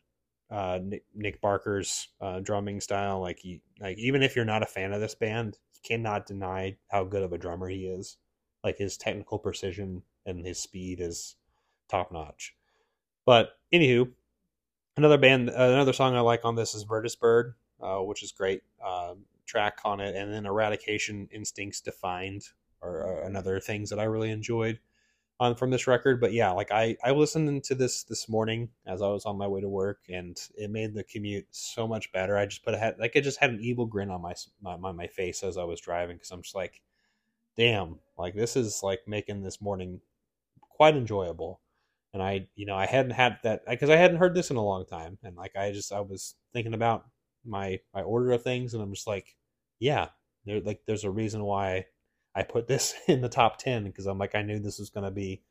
uh, 0.51 0.79
Nick, 0.83 1.05
Nick 1.15 1.41
Barker's 1.41 2.09
uh, 2.21 2.41
drumming 2.41 2.81
style, 2.81 3.21
like 3.21 3.39
he 3.39 3.63
like 3.81 3.99
even 3.99 4.23
if 4.23 4.37
you're 4.37 4.45
not 4.45 4.63
a 4.63 4.67
fan 4.67 4.93
of 4.93 5.01
this 5.01 5.15
band, 5.15 5.59
you 5.75 5.81
cannot 5.85 6.27
deny 6.27 6.77
how 6.89 7.05
good 7.05 7.23
of 7.23 7.33
a 7.33 7.39
drummer 7.39 7.69
he 7.69 7.87
is. 7.87 8.17
Like 8.63 8.77
his 8.77 8.97
technical 8.97 9.39
precision 9.39 10.03
and 10.27 10.45
his 10.45 10.59
speed 10.59 11.01
is 11.01 11.37
top 11.89 12.13
notch. 12.13 12.55
But 13.27 13.51
anywho, 13.73 14.11
another 14.97 15.19
band, 15.19 15.51
uh, 15.51 15.55
another 15.55 15.93
song 15.93 16.15
I 16.15 16.21
like 16.21 16.45
on 16.45 16.57
this 16.57 16.75
is 16.75 16.85
Vredesbyrd, 16.85 17.55
uh, 17.81 17.99
which 17.99 18.23
is 18.23 18.33
great 18.33 18.63
uh, 18.85 19.15
track 19.47 19.81
on 19.85 20.01
it, 20.01 20.15
and 20.17 20.33
then 20.33 20.47
Eradication 20.47 21.29
Instincts 21.33 21.81
Defined 21.81 22.43
are, 22.83 23.05
are 23.05 23.23
another 23.23 23.61
things 23.61 23.91
that 23.91 23.99
I 23.99 24.05
really 24.05 24.31
enjoyed 24.31 24.79
on 25.41 25.55
from 25.55 25.71
this 25.71 25.87
record. 25.87 26.21
But 26.21 26.33
yeah, 26.33 26.51
like 26.51 26.71
I 26.71 26.97
I 27.03 27.11
listened 27.13 27.65
to 27.65 27.75
this 27.75 28.05
this 28.05 28.29
morning 28.29 28.69
as 28.87 29.03
I 29.03 29.09
was 29.09 29.25
on 29.25 29.39
my 29.39 29.49
way 29.49 29.61
to 29.61 29.69
work, 29.69 30.01
and 30.09 30.39
it 30.57 30.71
made 30.71 30.95
the 30.95 31.03
commute 31.03 31.47
so 31.51 31.89
much 31.89 32.13
better. 32.13 32.37
I 32.37 32.47
just 32.47 32.65
put 32.65 32.75
a 32.75 32.79
had 32.79 32.99
like 32.99 33.13
I 33.17 33.21
just 33.21 33.41
had 33.41 33.51
an 33.51 33.61
evil 33.61 33.87
grin 33.87 34.11
on 34.11 34.23
my, 34.23 34.35
my, 34.79 34.93
my 34.93 35.07
face 35.07 35.43
as 35.43 35.57
I 35.57 35.65
was 35.65 35.81
driving 35.81 36.17
because 36.17 36.31
I'm 36.31 36.43
just 36.43 36.55
like, 36.55 36.83
damn, 37.57 37.99
like 38.19 38.35
this 38.35 38.55
is 38.55 38.83
like 38.83 39.01
making 39.07 39.43
this 39.43 39.61
morning 39.61 40.01
quite 40.81 40.97
enjoyable 40.97 41.61
and 42.13 42.23
I, 42.23 42.49
you 42.57 42.67
know, 42.67 42.75
I 42.75 42.87
hadn't 42.87 43.13
had 43.13 43.39
that 43.45 43.63
because 43.69 43.91
I 43.91 43.97
hadn't 43.97 44.17
heard 44.17 44.35
this 44.35 44.51
in 44.51 44.57
a 44.57 44.65
long 44.65 44.85
time, 44.85 45.19
and 45.23 45.37
like 45.37 45.55
I 45.57 45.73
just 45.73 45.93
I 45.93 46.01
was 46.01 46.35
thinking 46.53 46.75
about 46.75 47.05
my 47.45 47.79
my 47.95 48.03
order 48.03 48.33
of 48.33 48.43
things, 48.43 48.75
and 48.75 48.83
I'm 48.83 48.93
just 48.93 49.07
like, 49.07 49.37
yeah, 49.79 50.09
there 50.45 50.61
like 50.61 50.81
there's 50.87 51.05
a 51.05 51.11
reason 51.11 51.45
why 51.45 51.87
I 52.35 52.43
put 52.43 52.67
this 52.67 52.95
in 53.09 53.21
the 53.21 53.29
top 53.29 53.59
ten 53.59 53.85
because 53.85 54.07
I'm 54.07 54.19
like 54.19 54.35
I 54.35 54.43
knew 54.43 54.59
this 54.59 54.79
was 54.79 54.91
gonna 54.91 55.11
be 55.11 55.43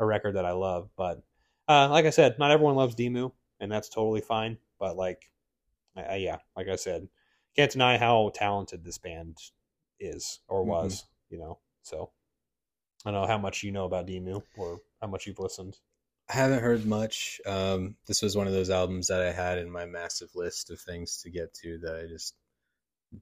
a 0.00 0.06
record 0.06 0.36
that 0.36 0.46
I 0.46 0.52
love, 0.52 0.90
but 0.96 1.22
uh, 1.68 1.88
like 1.90 2.06
I 2.06 2.10
said, 2.10 2.38
not 2.38 2.50
everyone 2.50 2.76
loves 2.76 2.94
Dimmu, 2.94 3.32
and 3.60 3.70
that's 3.70 3.88
totally 3.90 4.22
fine. 4.22 4.58
But 4.78 4.96
like, 4.96 5.30
I, 5.96 6.02
I, 6.02 6.16
yeah, 6.16 6.38
like 6.56 6.68
I 6.68 6.76
said, 6.76 7.08
can't 7.56 7.70
deny 7.72 7.98
how 7.98 8.30
talented 8.34 8.84
this 8.84 8.98
band 8.98 9.36
is 10.00 10.40
or 10.48 10.64
Mhm. 10.64 10.68
was, 10.68 11.04
you 11.30 11.38
know. 11.38 11.58
So 11.82 12.12
I 13.04 13.10
don't 13.10 13.22
know 13.22 13.26
how 13.26 13.38
much 13.38 13.62
you 13.62 13.72
know 13.72 13.84
about 13.84 14.06
Dimmu 14.06 14.42
or 14.56 14.80
how 15.00 15.08
much 15.08 15.26
you've 15.26 15.38
listened. 15.38 15.76
I 16.28 16.34
haven't 16.34 16.62
heard 16.62 16.84
much. 16.84 17.40
Um, 17.46 17.96
this 18.06 18.20
was 18.22 18.36
one 18.36 18.46
of 18.46 18.52
those 18.52 18.70
albums 18.70 19.06
that 19.06 19.22
I 19.22 19.32
had 19.32 19.58
in 19.58 19.70
my 19.70 19.86
massive 19.86 20.28
list 20.34 20.70
of 20.70 20.80
things 20.80 21.22
to 21.22 21.30
get 21.30 21.54
to 21.62 21.78
that 21.78 21.96
I 21.96 22.06
just 22.06 22.34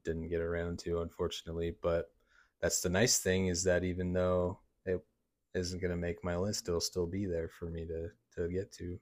didn't 0.05 0.29
get 0.29 0.41
around 0.41 0.79
to, 0.81 1.03
unfortunately. 1.03 1.77
But 1.83 2.07
that's 2.61 2.81
the 2.81 2.89
nice 2.89 3.19
thing 3.19 3.47
is 3.47 3.63
that 3.65 3.85
even 3.85 4.13
though 4.13 4.59
it 4.85 5.01
isn't 5.55 5.81
going 5.81 5.91
to 5.93 5.97
make 5.97 6.25
my 6.25 6.37
list, 6.37 6.69
it'll 6.69 6.81
still 6.81 7.07
be 7.07 7.27
there 7.27 7.49
for 7.49 7.67
me 7.67 7.87
to 7.87 8.09
to 8.37 8.49
get 8.49 8.73
to. 8.73 8.99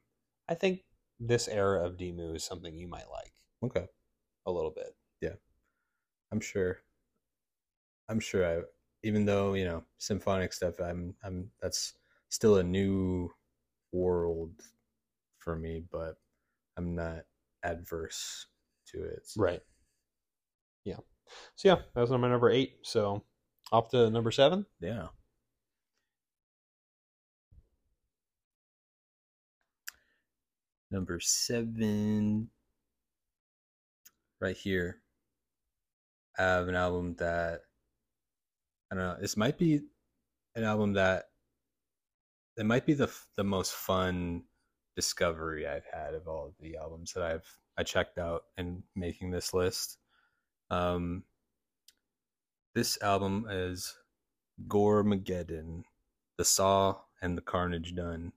I 0.48 0.54
think 0.54 0.82
this 1.18 1.48
era 1.48 1.84
of 1.84 1.96
Dimmu 1.96 2.36
is 2.36 2.44
something 2.44 2.76
you 2.76 2.88
might 2.88 3.10
like 3.10 3.32
Okay, 3.62 3.86
a 4.46 4.52
little 4.52 4.70
bit. 4.70 4.94
Yeah, 5.20 5.36
I'm 6.30 6.40
sure. 6.40 6.78
I'm 8.08 8.20
sure 8.20 8.44
I, 8.46 8.62
even 9.04 9.26
though 9.26 9.54
you 9.54 9.64
know 9.64 9.84
symphonic 9.98 10.52
stuff, 10.52 10.80
I'm 10.80 11.14
I'm 11.22 11.50
that's 11.62 11.94
still 12.30 12.56
a 12.56 12.64
new 12.64 13.30
world 13.92 14.52
for 15.38 15.54
me, 15.56 15.84
but 15.92 16.16
I'm 16.76 16.94
not 16.96 17.24
adverse 17.62 18.46
to 18.88 19.04
it. 19.04 19.22
Right. 19.36 19.62
Yeah. 20.84 20.98
So 21.56 21.68
yeah, 21.68 21.82
that 21.94 22.00
was 22.00 22.10
my 22.10 22.28
number 22.28 22.50
eight. 22.50 22.78
So 22.82 23.22
off 23.70 23.90
to 23.90 24.10
number 24.10 24.30
seven. 24.30 24.66
Yeah. 24.80 25.08
Number 30.90 31.18
seven, 31.20 32.50
right 34.40 34.56
here. 34.56 35.00
I 36.38 36.42
have 36.42 36.68
an 36.68 36.76
album 36.76 37.16
that 37.18 37.62
I 38.94 38.96
don't 38.96 39.06
know. 39.08 39.16
This 39.20 39.36
might 39.36 39.58
be 39.58 39.80
an 40.54 40.62
album 40.62 40.92
that 40.92 41.24
it 42.56 42.64
might 42.64 42.86
be 42.86 42.94
the 42.94 43.10
the 43.36 43.42
most 43.42 43.72
fun 43.72 44.44
discovery 44.94 45.66
I've 45.66 45.86
had 45.92 46.14
of 46.14 46.28
all 46.28 46.46
of 46.46 46.52
the 46.60 46.76
albums 46.76 47.12
that 47.14 47.24
I've 47.24 47.58
I 47.76 47.82
checked 47.82 48.18
out 48.18 48.44
in 48.56 48.84
making 48.94 49.32
this 49.32 49.52
list. 49.52 49.98
Um, 50.70 51.24
this 52.76 52.96
album 53.02 53.46
is 53.50 53.96
Goremageddon, 54.68 55.82
The 56.38 56.44
Saw 56.44 56.98
and 57.20 57.36
the 57.36 57.42
Carnage 57.42 57.96
Done 57.96 58.32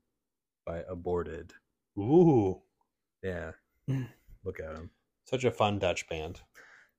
by 0.65 0.83
Aborted. 0.89 1.53
Ooh, 1.99 2.63
Yeah, 3.21 3.51
look 4.43 4.59
at 4.59 4.73
them. 4.73 4.89
such 5.25 5.43
a 5.43 5.51
fun 5.51 5.77
Dutch 5.77 6.09
band. 6.09 6.41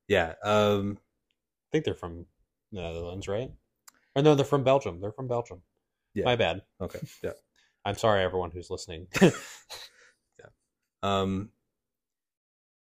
Yeah, 0.06 0.34
um, 0.44 0.98
I 1.00 1.66
think 1.72 1.84
they're 1.84 1.94
from 1.94 2.26
Netherlands, 2.72 3.28
right? 3.28 3.50
Or 4.14 4.22
no, 4.22 4.34
they're 4.34 4.44
from 4.44 4.64
Belgium. 4.64 5.00
They're 5.00 5.12
from 5.12 5.28
Belgium. 5.28 5.62
Yeah. 6.14 6.24
My 6.24 6.36
bad. 6.36 6.62
okay, 6.80 7.00
yeah. 7.22 7.32
I'm 7.84 7.96
sorry, 7.96 8.22
everyone 8.22 8.50
who's 8.50 8.70
listening. 8.70 9.06
Yeah. 10.40 10.46
Um, 11.02 11.50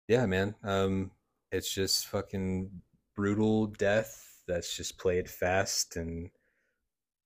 yeah, 0.08 0.26
man. 0.26 0.54
Um, 0.62 1.10
it's 1.52 1.72
just 1.72 2.08
fucking 2.08 2.70
brutal 3.14 3.66
death 3.66 4.42
that's 4.46 4.76
just 4.76 4.98
played 4.98 5.28
fast 5.28 5.96
and 5.96 6.30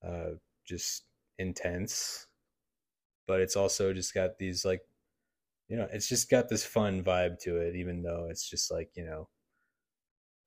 uh, 0.07 0.37
just 0.67 1.05
intense. 1.39 2.27
But 3.27 3.41
it's 3.41 3.57
also 3.57 3.93
just 3.93 4.15
got 4.15 4.39
these 4.39 4.65
like, 4.65 4.83
you 5.69 5.77
know, 5.77 5.89
it's 5.93 6.09
just 6.09 6.31
got 6.31 6.49
this 6.49 6.65
fun 6.65 7.03
vibe 7.03 7.39
to 7.41 7.57
it, 7.57 7.77
even 7.77 8.03
though 8.03 8.29
it's 8.31 8.49
just 8.49 8.71
like 8.71 8.91
you 8.97 9.05
know, 9.05 9.29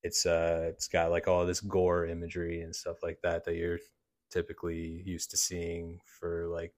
it's 0.03 0.25
uh, 0.25 0.65
it's 0.69 0.87
got 0.87 1.11
like 1.11 1.27
all 1.27 1.45
this 1.45 1.59
gore 1.61 2.05
imagery 2.07 2.61
and 2.61 2.75
stuff 2.75 2.97
like 3.03 3.19
that 3.23 3.45
that 3.45 3.55
you're 3.55 3.79
typically 4.31 5.01
used 5.05 5.29
to 5.31 5.37
seeing 5.37 5.99
for 6.19 6.47
like 6.47 6.73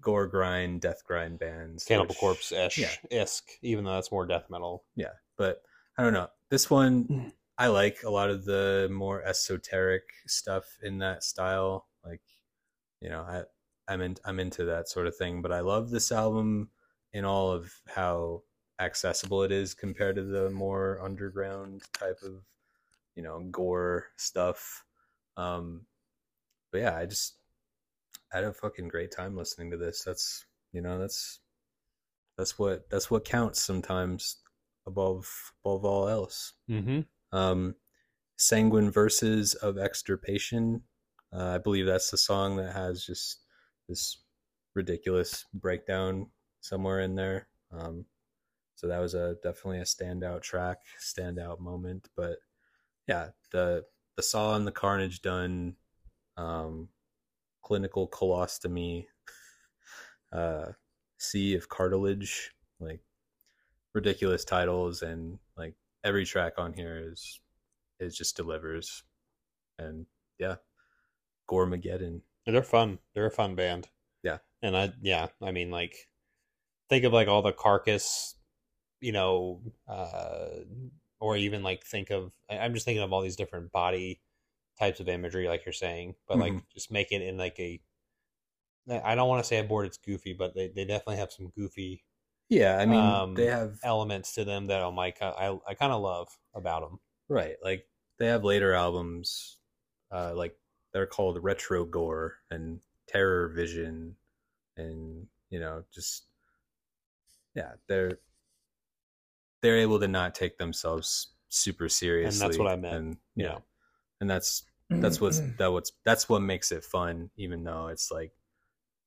gore 0.00 0.26
grind, 0.26 0.80
death 0.82 1.02
grind 1.06 1.38
bands, 1.38 1.84
Cannibal 1.84 2.08
which- 2.08 2.18
Corpse 2.18 2.52
ish, 2.52 2.78
Yeah. 2.78 2.90
isk, 3.22 3.42
even 3.62 3.84
though 3.84 3.94
that's 3.94 4.12
more 4.12 4.26
death 4.26 4.46
metal. 4.50 4.84
yeah 4.96 5.12
but 5.38 5.60
i 5.98 6.02
don't 6.02 6.12
know 6.14 6.28
this 6.50 6.70
one 6.70 7.32
i 7.58 7.66
like 7.68 7.98
a 8.04 8.10
lot 8.10 8.30
of 8.30 8.44
the 8.46 8.88
more 8.90 9.22
esoteric 9.22 10.02
stuff 10.26 10.64
in 10.82 10.98
that 10.98 11.22
style 11.24 11.86
like 12.04 12.20
you 13.02 13.08
know 13.10 13.20
i 13.22 13.42
i'm 13.92 14.00
in, 14.00 14.16
i'm 14.24 14.40
into 14.40 14.64
that 14.64 14.88
sort 14.88 15.06
of 15.06 15.14
thing 15.16 15.40
but 15.42 15.52
i 15.52 15.60
love 15.60 15.90
this 15.90 16.10
album 16.12 16.68
in 17.12 17.24
all 17.24 17.50
of 17.50 17.70
how 17.86 18.42
accessible 18.80 19.42
it 19.42 19.52
is 19.52 19.74
compared 19.74 20.16
to 20.16 20.22
the 20.22 20.50
more 20.50 21.00
underground 21.02 21.82
type 21.92 22.18
of 22.22 22.42
you 23.14 23.22
know 23.22 23.40
gore 23.50 24.06
stuff 24.16 24.84
um 25.36 25.82
but 26.70 26.80
yeah 26.82 26.96
i 26.96 27.06
just 27.06 27.36
I 28.32 28.36
had 28.36 28.44
a 28.44 28.52
fucking 28.52 28.88
great 28.88 29.12
time 29.12 29.36
listening 29.36 29.70
to 29.70 29.76
this 29.76 30.02
that's 30.04 30.44
you 30.72 30.82
know 30.82 30.98
that's 30.98 31.40
that's 32.36 32.58
what 32.58 32.88
that's 32.90 33.10
what 33.10 33.24
counts 33.24 33.62
sometimes 33.62 34.38
above 34.86 35.52
above 35.64 35.84
all 35.84 36.08
else. 36.08 36.52
Mm-hmm. 36.70 37.00
Um, 37.36 37.74
Sanguine 38.36 38.90
Verses 38.90 39.54
of 39.54 39.78
Extirpation. 39.78 40.82
Uh, 41.32 41.54
I 41.54 41.58
believe 41.58 41.86
that's 41.86 42.10
the 42.10 42.16
song 42.16 42.56
that 42.56 42.72
has 42.74 43.04
just 43.04 43.40
this 43.88 44.18
ridiculous 44.74 45.44
breakdown 45.54 46.26
somewhere 46.60 47.00
in 47.00 47.14
there. 47.14 47.48
Um, 47.72 48.04
so 48.76 48.86
that 48.86 49.00
was 49.00 49.14
a 49.14 49.36
definitely 49.42 49.80
a 49.80 49.84
standout 49.84 50.42
track, 50.42 50.78
standout 51.00 51.58
moment. 51.60 52.08
But 52.16 52.36
yeah, 53.08 53.30
the 53.52 53.84
the 54.16 54.22
Saw 54.22 54.54
and 54.54 54.66
the 54.66 54.72
Carnage 54.72 55.20
done, 55.20 55.76
um, 56.36 56.88
clinical 57.62 58.08
colostomy, 58.08 59.06
uh, 60.32 60.66
Sea 61.18 61.54
of 61.56 61.68
Cartilage, 61.68 62.52
like 62.78 63.00
ridiculous 63.94 64.44
titles, 64.44 65.02
and 65.02 65.38
like 65.56 65.74
every 66.04 66.24
track 66.24 66.54
on 66.58 66.72
here 66.72 67.02
is 67.10 67.40
it 67.98 68.10
just 68.10 68.36
delivers, 68.36 69.02
and 69.78 70.06
yeah, 70.38 70.56
Goremageddon 71.48 72.20
They're 72.46 72.62
fun. 72.62 72.98
They're 73.14 73.26
a 73.26 73.30
fun 73.30 73.54
band. 73.54 73.88
Yeah. 74.22 74.38
And 74.62 74.76
I 74.76 74.92
yeah, 75.00 75.28
I 75.42 75.52
mean 75.52 75.70
like 75.70 76.08
think 76.88 77.04
of 77.04 77.12
like 77.12 77.28
all 77.28 77.42
the 77.42 77.52
carcass, 77.52 78.35
you 79.00 79.12
know, 79.12 79.62
uh 79.88 80.60
or 81.20 81.36
even 81.36 81.62
like 81.62 81.84
think 81.84 82.10
of 82.10 82.34
I'm 82.50 82.74
just 82.74 82.84
thinking 82.86 83.02
of 83.02 83.12
all 83.12 83.22
these 83.22 83.36
different 83.36 83.72
body 83.72 84.22
types 84.78 85.00
of 85.00 85.08
imagery 85.08 85.48
like 85.48 85.64
you're 85.66 85.72
saying, 85.72 86.16
but 86.28 86.38
like 86.38 86.58
Mhm. 86.58 86.66
just 86.74 86.90
make 86.92 87.12
it 87.12 87.22
in 87.22 87.36
like 87.38 87.58
a 87.60 87.82
I 88.88 89.14
don't 89.16 89.28
want 89.28 89.42
to 89.42 89.48
say 89.48 89.58
a 89.58 89.64
board 89.64 89.86
it's 89.86 89.98
goofy, 89.98 90.32
but 90.32 90.54
they, 90.54 90.68
they 90.68 90.84
definitely 90.84 91.16
have 91.16 91.32
some 91.32 91.48
goofy 91.50 92.04
Yeah, 92.48 92.76
I 92.78 92.86
mean 92.86 93.26
Um, 93.26 93.34
they 93.34 93.46
have 93.46 93.78
elements 93.84 94.34
to 94.34 94.44
them 94.44 94.66
that 94.66 94.82
I'm 94.82 94.96
like 94.96 95.22
I 95.22 95.58
I 95.66 95.74
kind 95.74 95.92
of 95.92 96.02
love 96.02 96.38
about 96.54 96.82
them. 96.82 97.00
right, 97.28 97.56
like 97.62 97.88
they 98.18 98.26
have 98.26 98.44
later 98.44 98.72
albums, 98.72 99.58
uh, 100.10 100.34
like 100.34 100.58
they're 100.92 101.06
called 101.06 101.42
Retrogore 101.42 102.32
and 102.50 102.80
TerrorVision, 103.08 104.14
and 104.76 105.28
you 105.50 105.60
know 105.60 105.84
just 105.92 106.28
yeah, 107.54 107.74
they're 107.86 108.18
they're 109.62 109.78
able 109.78 109.98
to 110.00 110.08
not 110.08 110.34
take 110.34 110.58
themselves 110.58 111.32
super 111.48 111.88
seriously, 111.88 112.42
And 112.44 112.50
that's 112.50 112.58
what 112.58 112.68
I 112.70 112.76
meant. 112.76 112.94
and 112.94 113.16
Yeah. 113.34 113.46
yeah, 113.46 113.58
and 114.20 114.28
that's 114.30 114.64
that's 114.88 115.20
what's 115.20 115.40
that 115.58 115.72
what's 115.72 115.92
that's 116.04 116.28
what 116.28 116.40
makes 116.42 116.70
it 116.72 116.84
fun, 116.84 117.30
even 117.36 117.64
though 117.64 117.88
it's 117.88 118.10
like 118.10 118.32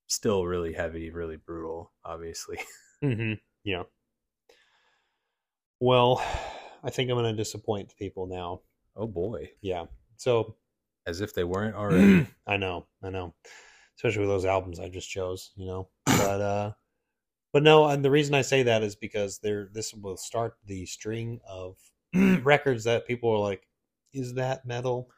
still 0.07 0.45
really 0.45 0.73
heavy, 0.73 1.09
really 1.11 1.37
brutal, 1.37 1.91
obviously. 2.03 2.57
Mm-hmm. 3.01 3.35
Yeah. 3.63 3.83
Well, 5.79 6.21
I 6.83 6.89
think 6.89 7.09
I'm 7.09 7.15
going 7.17 7.33
to 7.33 7.37
disappoint 7.37 7.95
people 7.97 8.27
now. 8.27 8.61
oh 8.97 9.07
boy, 9.07 9.51
Yeah. 9.61 9.85
So 10.17 10.57
as 11.07 11.21
if 11.21 11.33
they 11.33 11.45
weren't 11.45 11.75
already. 11.77 12.27
I 12.45 12.57
know, 12.57 12.87
I 13.01 13.09
know, 13.09 13.33
especially 13.97 14.21
with 14.21 14.29
those 14.29 14.43
albums 14.45 14.79
I 14.81 14.89
just 14.89 15.09
chose, 15.09 15.51
you 15.55 15.65
know. 15.65 15.87
But 16.05 16.41
uh, 16.41 16.71
but 17.51 17.63
no, 17.63 17.87
and 17.87 18.03
the 18.03 18.11
reason 18.11 18.35
I 18.35 18.41
say 18.41 18.63
that 18.63 18.83
is 18.83 18.95
because 18.95 19.39
there 19.39 19.69
this 19.71 19.93
will 19.93 20.17
start 20.17 20.57
the 20.65 20.85
string 20.85 21.39
of 21.47 21.77
records 22.13 22.83
that 22.85 23.07
people 23.07 23.29
are 23.31 23.39
like, 23.39 23.67
is 24.13 24.33
that 24.35 24.65
metal? 24.65 25.09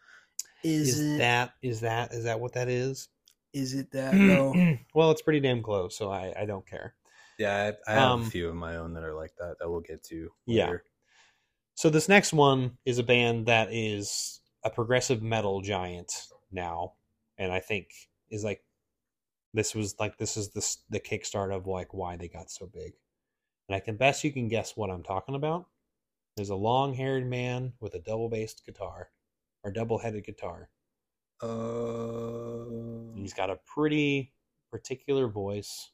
Is, 0.63 1.17
that 1.17 1.53
is 1.61 1.81
that 1.81 2.13
is 2.13 2.23
that 2.25 2.39
what 2.39 2.53
that 2.53 2.67
is? 2.69 3.09
Is 3.53 3.73
it 3.73 3.91
that 3.91 4.13
though? 4.13 4.53
well, 4.93 5.11
it's 5.11 5.21
pretty 5.21 5.39
damn 5.39 5.63
close, 5.63 5.97
so 5.97 6.09
I 6.11 6.33
I 6.37 6.45
don't 6.45 6.67
care. 6.67 6.95
yeah, 7.37 7.73
I, 7.87 7.91
I 7.91 7.95
have 7.95 8.11
Um, 8.11 8.21
a 8.21 8.25
few 8.25 8.47
of 8.49 8.55
my 8.55 8.77
own 8.77 8.93
that 8.93 9.03
are 9.03 9.13
like 9.15 9.35
that 9.37 9.57
that 9.59 9.69
we'll 9.69 9.81
get 9.81 10.03
to. 10.05 10.29
Yeah. 10.45 10.77
So 11.75 11.89
this 11.89 12.07
next 12.07 12.33
one 12.33 12.77
is 12.85 12.99
a 12.99 13.03
band 13.03 13.47
that 13.47 13.69
is 13.71 14.41
a 14.63 14.69
progressive 14.69 15.21
metal 15.21 15.61
giant 15.61 16.11
now, 16.51 16.93
and 17.37 17.51
I 17.51 17.59
think 17.59 17.87
is 18.29 18.43
like 18.43 18.63
this 19.53 19.75
was 19.75 19.95
like 19.99 20.17
this 20.17 20.37
is 20.37 20.49
the 20.49 20.77
the 20.89 20.99
kickstart 20.99 21.55
of 21.55 21.67
like 21.67 21.93
why 21.93 22.15
they 22.17 22.27
got 22.27 22.49
so 22.49 22.65
big. 22.65 22.93
And 23.67 23.75
I 23.75 23.79
can 23.79 23.97
best 23.97 24.23
you 24.23 24.31
can 24.31 24.47
guess 24.47 24.75
what 24.75 24.89
I'm 24.89 25.03
talking 25.03 25.35
about. 25.35 25.67
There's 26.35 26.49
a 26.49 26.55
long-haired 26.55 27.29
man 27.29 27.73
with 27.79 27.93
a 27.93 27.99
double-bassed 27.99 28.65
guitar 28.65 29.09
or 29.63 29.71
double-headed 29.71 30.25
guitar. 30.25 30.69
Uh, 31.41 33.15
He's 33.15 33.33
got 33.33 33.49
a 33.49 33.59
pretty 33.65 34.33
particular 34.71 35.27
voice, 35.27 35.91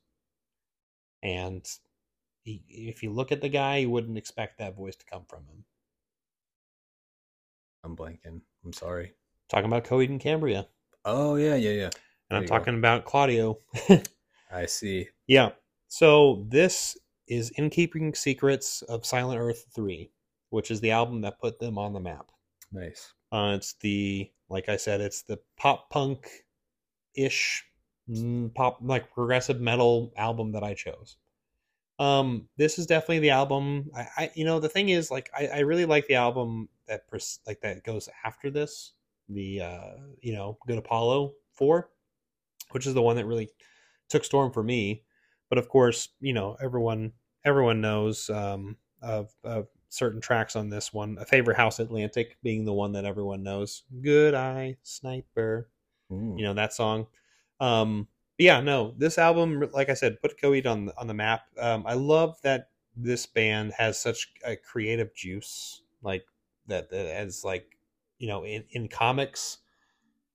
and 1.23 1.67
he, 2.43 2.63
if 2.69 3.01
you 3.01 3.11
look 3.11 3.31
at 3.31 3.41
the 3.41 3.49
guy, 3.49 3.77
you 3.77 3.89
wouldn't 3.89 4.17
expect 4.17 4.59
that 4.59 4.75
voice 4.75 4.95
to 4.95 5.05
come 5.05 5.23
from 5.27 5.45
him. 5.45 5.65
I'm 7.83 7.95
blanking. 7.95 8.41
I'm 8.63 8.73
sorry. 8.73 9.13
Talking 9.49 9.65
about 9.67 9.85
Coheed 9.85 10.09
and 10.09 10.19
Cambria. 10.19 10.67
Oh 11.05 11.35
yeah, 11.35 11.55
yeah, 11.55 11.71
yeah. 11.71 11.89
And 12.29 12.37
I'm 12.37 12.43
you 12.43 12.49
go. 12.49 12.57
talking 12.57 12.75
about 12.75 13.05
Claudio. 13.05 13.59
I 14.51 14.65
see. 14.65 15.07
yeah. 15.27 15.49
So 15.87 16.45
this 16.49 16.97
is 17.27 17.49
In 17.51 17.69
Keeping 17.69 18.13
Secrets 18.13 18.81
of 18.83 19.05
Silent 19.05 19.39
Earth 19.39 19.65
3, 19.73 20.09
which 20.49 20.71
is 20.71 20.81
the 20.81 20.91
album 20.91 21.21
that 21.21 21.39
put 21.39 21.59
them 21.59 21.77
on 21.77 21.93
the 21.93 21.99
map. 21.99 22.31
Nice. 22.71 23.13
Uh, 23.31 23.53
it's 23.55 23.73
the, 23.81 24.29
like 24.49 24.69
I 24.69 24.77
said, 24.77 25.01
it's 25.01 25.21
the 25.23 25.39
pop 25.57 25.89
punk 25.89 26.29
ish, 27.15 27.63
pop, 28.55 28.79
like 28.81 29.13
progressive 29.13 29.59
metal 29.59 30.13
album 30.17 30.51
that 30.53 30.63
I 30.63 30.73
chose. 30.73 31.17
Um, 31.99 32.47
this 32.57 32.77
is 32.77 32.85
definitely 32.85 33.19
the 33.19 33.31
album. 33.31 33.89
I, 33.95 34.07
I 34.17 34.31
you 34.35 34.45
know, 34.45 34.59
the 34.59 34.69
thing 34.69 34.89
is, 34.89 35.09
like, 35.09 35.29
I, 35.37 35.47
I 35.47 35.59
really 35.59 35.85
like 35.85 36.07
the 36.07 36.15
album 36.15 36.69
that, 36.87 37.07
pres- 37.07 37.39
like, 37.47 37.59
that 37.61 37.83
goes 37.83 38.07
after 38.23 38.49
this, 38.51 38.93
the, 39.29 39.61
uh, 39.61 39.89
you 40.21 40.33
know, 40.33 40.57
Good 40.67 40.77
Apollo 40.77 41.33
4, 41.53 41.89
which 42.71 42.87
is 42.87 42.93
the 42.93 43.01
one 43.01 43.15
that 43.15 43.25
really 43.25 43.49
took 44.09 44.23
storm 44.23 44.51
for 44.51 44.63
me. 44.63 45.03
But 45.49 45.57
of 45.57 45.69
course, 45.69 46.09
you 46.19 46.33
know, 46.33 46.57
everyone, 46.61 47.13
everyone 47.45 47.81
knows, 47.81 48.29
um, 48.29 48.77
of, 49.01 49.33
of 49.43 49.67
certain 49.89 50.21
tracks 50.21 50.55
on 50.55 50.69
this 50.69 50.93
one. 50.93 51.17
A 51.19 51.25
Favor 51.25 51.53
House 51.53 51.79
Atlantic 51.79 52.37
being 52.43 52.65
the 52.65 52.73
one 52.73 52.91
that 52.93 53.05
everyone 53.05 53.43
knows. 53.43 53.83
Good 54.01 54.33
Eye 54.33 54.77
Sniper. 54.83 55.69
You 56.09 56.43
know 56.45 56.53
that 56.53 56.73
song. 56.73 57.07
Um, 57.59 58.07
yeah, 58.37 58.61
no, 58.61 58.93
this 58.97 59.17
album, 59.17 59.67
like 59.73 59.89
I 59.89 59.93
said, 59.93 60.21
put 60.21 60.39
Coheed 60.39 60.65
on 60.65 60.85
the, 60.85 60.97
on 60.97 61.07
the 61.07 61.13
map. 61.13 61.43
Um, 61.59 61.83
I 61.87 61.95
love 61.95 62.37
that 62.43 62.69
this 62.95 63.25
band 63.25 63.73
has 63.77 63.99
such 63.99 64.31
a 64.45 64.55
creative 64.55 65.13
juice, 65.15 65.81
like 66.01 66.25
that, 66.67 66.89
that 66.91 67.07
as 67.07 67.43
like 67.43 67.77
you 68.19 68.27
know 68.27 68.45
in, 68.45 68.63
in 68.71 68.87
comics 68.87 69.59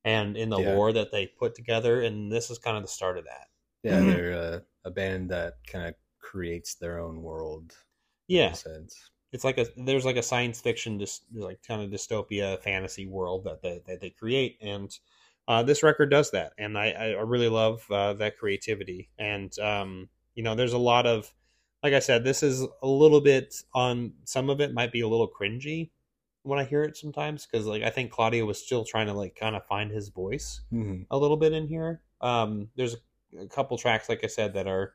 and 0.05 0.37
in 0.37 0.49
the 0.51 0.59
Yeah. 0.59 0.61
lore 0.61 0.93
that 0.93 1.13
they 1.13 1.27
put 1.27 1.55
together, 1.55 2.03
and 2.03 2.31
this 2.33 2.51
is 2.51 2.59
kind 2.59 2.77
of 2.77 2.83
the 2.83 2.89
start 2.89 3.19
of 3.19 3.25
that. 3.25 3.49
Yeah, 3.83 4.01
Mhm. 4.01 4.05
they're 4.05 4.33
uh, 4.35 4.61
a 4.85 4.91
band 4.91 5.31
that 5.31 5.59
kind 5.67 5.87
of 5.89 5.95
creates 6.19 6.75
their 6.75 6.99
own 7.01 7.23
world. 7.23 7.77
in 8.39 8.39
Yeah, 8.39 8.51
a 8.51 8.55
sense. 8.55 9.11
it's 9.33 9.45
like 9.45 9.59
a 9.59 9.67
there's 9.77 10.05
like 10.05 10.17
a 10.17 10.23
science 10.23 10.61
fiction 10.61 10.99
just 10.99 11.25
like 11.35 11.63
kind 11.63 11.83
of 11.83 11.91
dystopia 11.91 12.61
fantasy 12.63 13.07
world 13.07 13.45
that 13.45 13.63
they, 13.63 13.83
that 13.87 14.01
they 14.01 14.11
create 14.11 14.59
and 14.63 14.99
uh, 15.49 15.63
this 15.63 15.83
record 15.83 16.11
does 16.11 16.31
that 16.33 16.53
and 16.59 16.79
i 16.79 16.91
i 16.93 17.07
really 17.23 17.49
love 17.49 17.85
uh, 17.91 18.13
that 18.15 18.39
creativity 18.39 19.11
and 19.19 19.59
um 19.61 20.09
you 20.35 20.43
know 20.43 20.55
there's 20.55 20.73
a 20.75 20.79
lot 20.79 21.07
of 21.07 21.35
like 21.83 21.95
i 21.95 21.99
said 21.99 22.25
this 22.25 22.43
is 22.43 22.63
a 22.83 22.87
little 22.89 23.21
bit 23.21 23.55
on 23.75 24.15
some 24.25 24.51
of 24.51 24.61
it 24.61 24.75
might 24.75 24.93
be 24.93 25.01
a 25.01 25.09
little 25.09 25.29
cringy 25.31 25.91
when 26.45 26.59
i 26.59 26.65
hear 26.65 26.83
it 26.83 26.97
sometimes 26.97 27.47
because 27.47 27.67
like 27.67 27.83
i 27.83 27.91
think 27.91 28.11
claudio 28.11 28.45
was 28.45 28.63
still 28.63 28.85
trying 28.85 29.07
to 29.07 29.13
like 29.13 29.37
kind 29.37 29.55
of 29.57 29.65
find 29.67 29.91
his 29.91 30.09
voice 30.09 30.61
Mhm. 30.73 31.07
a 31.11 31.17
little 31.19 31.37
bit 31.37 31.53
in 31.53 31.67
here. 31.69 32.03
Um, 32.21 32.69
there's 32.77 32.95
a, 32.95 33.43
a 33.43 33.49
couple 33.49 33.77
tracks, 33.79 34.09
like 34.09 34.23
I 34.23 34.29
said, 34.29 34.55
that 34.55 34.67
are 34.67 34.93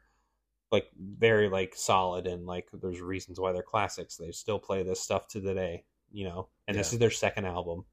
like 0.71 0.89
very 0.97 1.49
like 1.49 1.73
solid 1.75 2.27
and 2.27 2.45
like 2.45 2.67
there's 2.73 2.99
reasons 3.01 3.39
why 3.39 3.51
they're 3.53 3.63
classics. 3.63 4.15
They 4.17 4.31
still 4.31 4.59
play 4.59 4.83
this 4.83 4.99
stuff 5.01 5.27
to 5.29 5.39
the 5.39 5.53
day, 5.53 5.83
you 6.11 6.25
know. 6.25 6.47
And 6.67 6.77
this 6.77 6.91
is 6.93 6.99
their 6.99 7.11
second 7.11 7.45
album. 7.45 7.85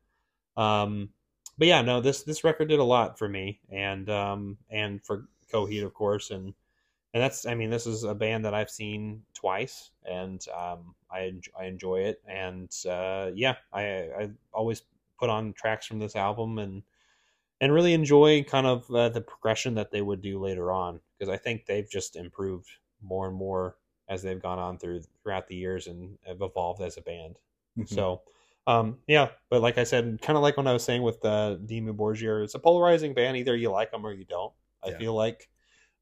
Um, 0.57 1.11
but 1.59 1.69
yeah, 1.69 1.83
no, 1.83 2.01
this 2.01 2.23
this 2.23 2.45
record 2.45 2.69
did 2.69 2.79
a 2.81 2.85
lot 2.85 3.19
for 3.19 3.29
me 3.29 3.61
and 3.71 4.09
um 4.11 4.59
and 4.71 5.05
for 5.05 5.29
Coheed, 5.53 5.85
of 5.85 5.95
course, 5.95 6.31
and 6.31 6.55
and 7.15 7.23
that's 7.23 7.47
I 7.47 7.55
mean 7.55 7.71
this 7.71 7.87
is 7.87 8.05
a 8.05 8.15
band 8.15 8.45
that 8.45 8.55
I've 8.55 8.71
seen 8.71 9.25
twice 9.35 9.93
and 10.05 10.47
um 10.51 10.95
I 11.11 11.35
I 11.59 11.67
enjoy 11.67 12.01
it 12.03 12.23
and 12.29 12.71
uh 12.89 13.31
yeah 13.35 13.57
I 13.73 13.85
I 13.85 14.31
always 14.53 14.83
put 15.19 15.31
on 15.31 15.55
tracks 15.55 15.87
from 15.87 16.01
this 16.01 16.17
album 16.17 16.59
and 16.59 16.83
and 17.61 17.73
really 17.73 17.95
enjoy 17.95 18.43
kind 18.45 18.67
of 18.67 18.91
uh, 18.91 19.09
the 19.09 19.21
progression 19.21 19.75
that 19.77 19.91
they 19.91 20.03
would 20.03 20.21
do 20.21 20.39
later 20.41 20.73
on 20.73 21.01
because 21.19 21.33
I 21.33 21.37
think 21.37 21.67
they've 21.67 21.89
just 21.89 22.17
improved 22.17 22.69
more 23.03 23.29
and 23.29 23.37
more 23.37 23.79
as 24.09 24.23
they've 24.23 24.43
gone 24.43 24.59
on 24.59 24.79
through 24.79 25.03
throughout 25.23 25.47
the 25.47 25.57
years 25.57 25.87
and 25.87 26.19
have 26.27 26.43
evolved 26.43 26.83
as 26.83 26.97
a 26.97 27.03
band. 27.03 27.39
Mhm. 27.77 27.87
So, 27.89 28.23
um, 28.67 28.99
yeah, 29.07 29.31
but 29.51 29.63
like 29.63 29.79
I 29.79 29.85
said, 29.85 30.21
kind 30.21 30.37
of 30.37 30.43
like 30.43 30.57
when 30.57 30.67
I 30.67 30.73
was 30.73 30.85
saying 30.85 31.03
with 31.03 31.25
uh, 31.25 31.57
Dimmu 31.65 31.97
Borgir, 31.97 32.43
it's 32.45 32.55
a 32.55 32.59
polarizing 32.59 33.15
band. 33.15 33.37
Either 33.37 33.57
you 33.57 33.71
like 33.71 33.91
them 33.93 34.05
or 34.07 34.13
you 34.13 34.25
don't. 34.25 34.53
I 34.83 34.91
Yeah. 34.91 34.99
feel 34.99 35.15
like, 35.15 35.49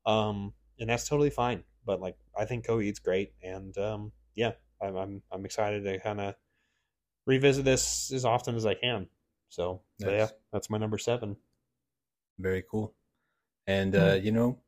um, 0.07 0.55
and 0.79 0.91
that's 0.91 1.09
totally 1.09 1.31
fine. 1.31 1.65
But 1.85 2.01
like, 2.01 2.17
I 2.39 2.45
think 2.45 2.67
Coheed's 2.67 2.99
great, 3.01 3.33
and 3.43 3.77
um, 3.79 4.13
yeah, 4.35 4.53
I'm 4.81 4.97
I'm, 4.97 5.23
I'm 5.31 5.45
excited 5.45 5.85
to 5.85 5.99
kind 6.01 6.21
of 6.21 6.35
revisit 7.27 7.65
this 7.65 8.13
as 8.13 8.25
often 8.25 8.55
as 8.57 8.67
I 8.67 8.75
can. 8.75 9.09
So, 9.49 9.83
so 10.01 10.11
yeah, 10.11 10.29
that's 10.53 10.71
my 10.71 10.79
number 10.79 10.99
seven. 10.99 11.37
Very 12.39 12.65
cool. 12.69 12.95
And 13.67 13.95
uh, 13.95 14.19
you 14.21 14.33
know, 14.33 14.59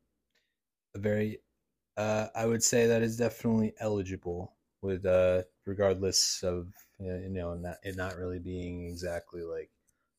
a 0.95 0.99
very 0.99 1.39
uh 1.97 2.27
I 2.35 2.45
would 2.45 2.63
say 2.63 2.87
that 2.87 3.01
is 3.01 3.17
definitely 3.17 3.73
eligible 3.79 4.53
with 4.81 5.05
uh 5.05 5.43
regardless 5.65 6.41
of 6.43 6.67
uh, 7.01 7.17
you 7.19 7.29
know 7.29 7.55
not 7.55 7.77
it 7.83 7.95
not 7.95 8.17
really 8.17 8.39
being 8.39 8.87
exactly 8.87 9.43
like 9.43 9.69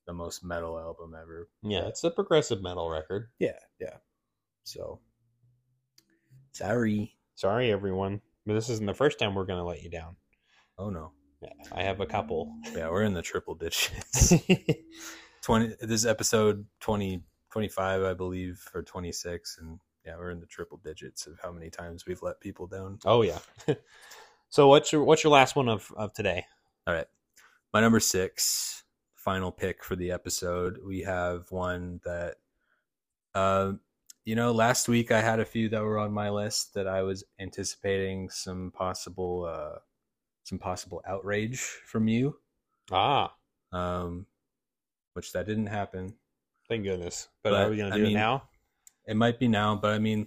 the 0.06 0.12
most 0.12 0.44
metal 0.44 0.78
album 0.78 1.14
ever. 1.20 1.48
Yeah, 1.62 1.88
it's 1.88 2.04
a 2.04 2.10
progressive 2.10 2.62
metal 2.62 2.88
record. 2.90 3.30
yeah, 3.38 3.58
yeah. 3.80 3.96
So 4.64 5.00
sorry. 6.56 7.14
Sorry, 7.34 7.70
everyone, 7.70 8.20
but 8.46 8.54
this 8.54 8.70
isn't 8.70 8.86
the 8.86 8.94
first 8.94 9.18
time 9.18 9.34
we're 9.34 9.44
going 9.44 9.58
to 9.58 9.64
let 9.64 9.82
you 9.82 9.90
down. 9.90 10.16
Oh 10.78 10.90
no. 10.90 11.12
Yeah, 11.42 11.50
I 11.72 11.82
have 11.82 12.00
a 12.00 12.06
couple. 12.06 12.54
Yeah, 12.74 12.88
we're 12.88 13.02
in 13.02 13.12
the 13.12 13.22
triple 13.22 13.54
digits. 13.54 14.32
20 15.42 15.76
this 15.82 16.00
is 16.00 16.06
episode 16.06 16.66
20 16.80 17.22
25 17.52 18.02
I 18.02 18.14
believe 18.14 18.66
or 18.74 18.82
26 18.82 19.58
and 19.60 19.78
yeah, 20.04 20.16
we're 20.16 20.30
in 20.30 20.40
the 20.40 20.46
triple 20.46 20.80
digits 20.82 21.26
of 21.26 21.38
how 21.42 21.52
many 21.52 21.68
times 21.70 22.06
we've 22.06 22.22
let 22.22 22.40
people 22.40 22.66
down. 22.66 22.98
oh 23.04 23.22
yeah. 23.22 23.38
so 24.48 24.68
what's 24.68 24.92
your 24.92 25.04
what's 25.04 25.22
your 25.22 25.32
last 25.32 25.56
one 25.56 25.68
of 25.68 25.92
of 25.96 26.12
today? 26.14 26.46
All 26.86 26.94
right. 26.94 27.06
My 27.72 27.80
number 27.80 28.00
six, 28.00 28.84
final 29.14 29.52
pick 29.52 29.84
for 29.84 29.96
the 29.96 30.12
episode. 30.12 30.78
We 30.86 31.00
have 31.00 31.50
one 31.50 32.00
that, 32.04 32.36
uh, 33.34 33.72
you 34.26 34.34
know, 34.34 34.52
last 34.52 34.88
week 34.88 35.10
I 35.12 35.22
had 35.22 35.40
a 35.40 35.44
few 35.44 35.68
that 35.70 35.82
were 35.82 35.98
on 35.98 36.12
my 36.12 36.28
list 36.28 36.74
that 36.74 36.86
I 36.86 37.02
was 37.02 37.24
anticipating 37.40 38.28
some 38.28 38.70
possible, 38.72 39.44
uh, 39.44 39.78
some 40.44 40.58
possible 40.58 41.00
outrage 41.06 41.58
from 41.60 42.08
you, 42.08 42.36
Ah, 42.90 43.32
um, 43.72 44.26
which 45.14 45.32
that 45.32 45.46
didn't 45.46 45.66
happen. 45.66 46.12
thank 46.68 46.84
goodness. 46.84 47.28
But, 47.42 47.50
But, 47.50 47.66
are 47.66 47.70
we 47.70 47.76
going 47.78 47.92
I 47.92 47.96
to 47.96 48.00
do 48.02 48.08
mean, 48.08 48.16
it 48.16 48.20
now? 48.20 48.42
It 49.06 49.16
might 49.16 49.38
be 49.38 49.48
now, 49.48 49.76
but 49.76 49.92
I 49.92 49.98
mean, 50.00 50.26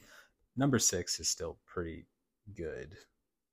number 0.55 0.79
six 0.79 1.19
is 1.19 1.27
still 1.29 1.57
pretty 1.67 2.05
good. 2.55 2.95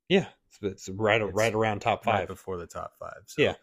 Yeah, 0.08 0.26
it's, 0.48 0.58
it's 0.62 0.88
right 0.90 1.20
It's 1.20 1.34
right 1.34 1.52
around 1.54 1.80
top 1.80 2.06
Right 2.06 2.20
five. 2.20 2.28
before 2.28 2.56
the 2.56 2.66
top 2.66 2.92
five. 2.98 3.22
So 3.26 3.42
Yeah. 3.42 3.54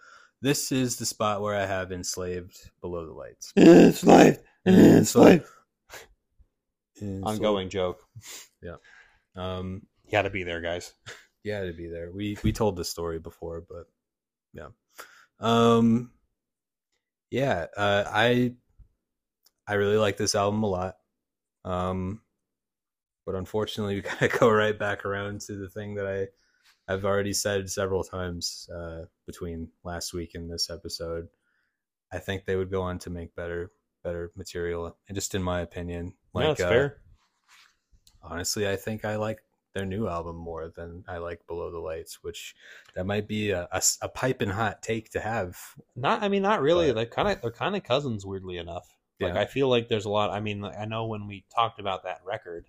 This 0.42 0.74
is 0.74 0.98
the 0.98 1.06
spot 1.06 1.42
where 1.42 1.56
I 1.56 1.66
have 1.66 1.94
enslaved 1.94 2.70
below 2.82 3.06
the 3.06 3.14
lights. 3.14 3.54
Enslaved, 3.58 4.42
Enslaved. 4.68 5.46
Ongoing 7.24 7.70
joke. 7.70 8.02
Yeah. 8.62 8.76
Um, 9.36 9.82
You 10.06 10.12
got 10.12 10.22
to 10.22 10.30
be 10.30 10.44
there, 10.44 10.62
guys. 10.62 10.94
yeah, 11.44 11.66
to 11.66 11.74
be 11.74 11.88
there. 11.90 12.12
We 12.14 12.38
we 12.44 12.54
told 12.54 12.76
the 12.78 12.86
story 12.86 13.20
before, 13.20 13.64
but 13.68 13.88
yeah. 14.54 14.70
Um, 15.40 16.12
yeah. 17.30 17.66
Uh, 17.76 18.04
I 18.08 18.56
I 19.68 19.74
really 19.74 19.98
like 19.98 20.18
this 20.18 20.36
album 20.36 20.64
a 20.64 20.68
lot. 20.68 20.96
Um, 21.66 22.22
but 23.26 23.36
unfortunately, 23.36 23.96
we 23.96 24.02
gotta 24.02 24.28
go 24.30 24.50
right 24.50 24.78
back 24.78 25.06
around 25.06 25.42
to 25.42 25.56
the 25.56 25.70
thing 25.70 25.96
that 25.96 26.08
I 26.08 26.28
I've 26.92 27.06
already 27.06 27.34
said 27.34 27.70
several 27.70 28.04
times 28.04 28.70
uh, 28.74 29.06
between 29.26 29.70
last 29.84 30.14
week 30.14 30.32
and 30.36 30.50
this 30.52 30.70
episode. 30.70 31.28
I 32.12 32.20
think 32.20 32.46
they 32.46 32.56
would 32.56 32.72
go 32.72 32.82
on 32.84 33.00
to 33.00 33.10
make 33.10 33.36
better 33.36 33.72
better 34.04 34.32
material, 34.36 34.98
and 35.08 35.16
just 35.16 35.34
in 35.36 35.42
my 35.44 35.62
opinion, 35.62 36.14
Like, 36.34 36.48
like 36.48 36.58
that's 36.58 36.66
uh, 36.66 36.70
fair. 36.70 36.98
honestly 38.22 38.68
i 38.68 38.76
think 38.76 39.06
i 39.06 39.16
like 39.16 39.40
their 39.74 39.86
new 39.86 40.08
album 40.08 40.36
more 40.36 40.70
than 40.76 41.04
i 41.08 41.18
like 41.18 41.46
below 41.48 41.72
the 41.72 41.80
lights 41.80 42.20
which 42.22 42.56
that 42.96 43.06
might 43.06 43.28
be 43.28 43.52
a, 43.52 43.68
a, 43.72 43.82
a 44.04 44.08
piping 44.10 44.50
hot 44.50 44.82
take 44.84 45.10
to 45.10 45.20
have 45.20 45.58
Not, 45.96 46.22
I 46.22 46.30
mean, 46.30 46.44
not 46.44 46.62
really. 46.62 46.88
but- 46.90 46.96
they're 46.96 47.06
kind 47.08 47.28
of 47.30 47.42
they're 47.42 47.52
kind 47.52 47.76
of 47.76 47.84
cousins, 47.84 48.24
weirdly 48.26 48.58
enough. 48.58 48.96
Like 49.20 49.34
Yeah. 49.34 49.42
I 49.42 49.46
feel 49.46 49.70
like 49.70 49.88
there's 49.88 50.06
a 50.06 50.10
lot. 50.10 50.30
I 50.30 50.40
mean, 50.42 50.62
like, 50.62 50.78
I 50.78 50.86
know 50.86 51.06
when 51.08 51.26
we 51.28 51.46
talked 51.56 51.80
about 51.80 52.04
that 52.04 52.22
record, 52.24 52.68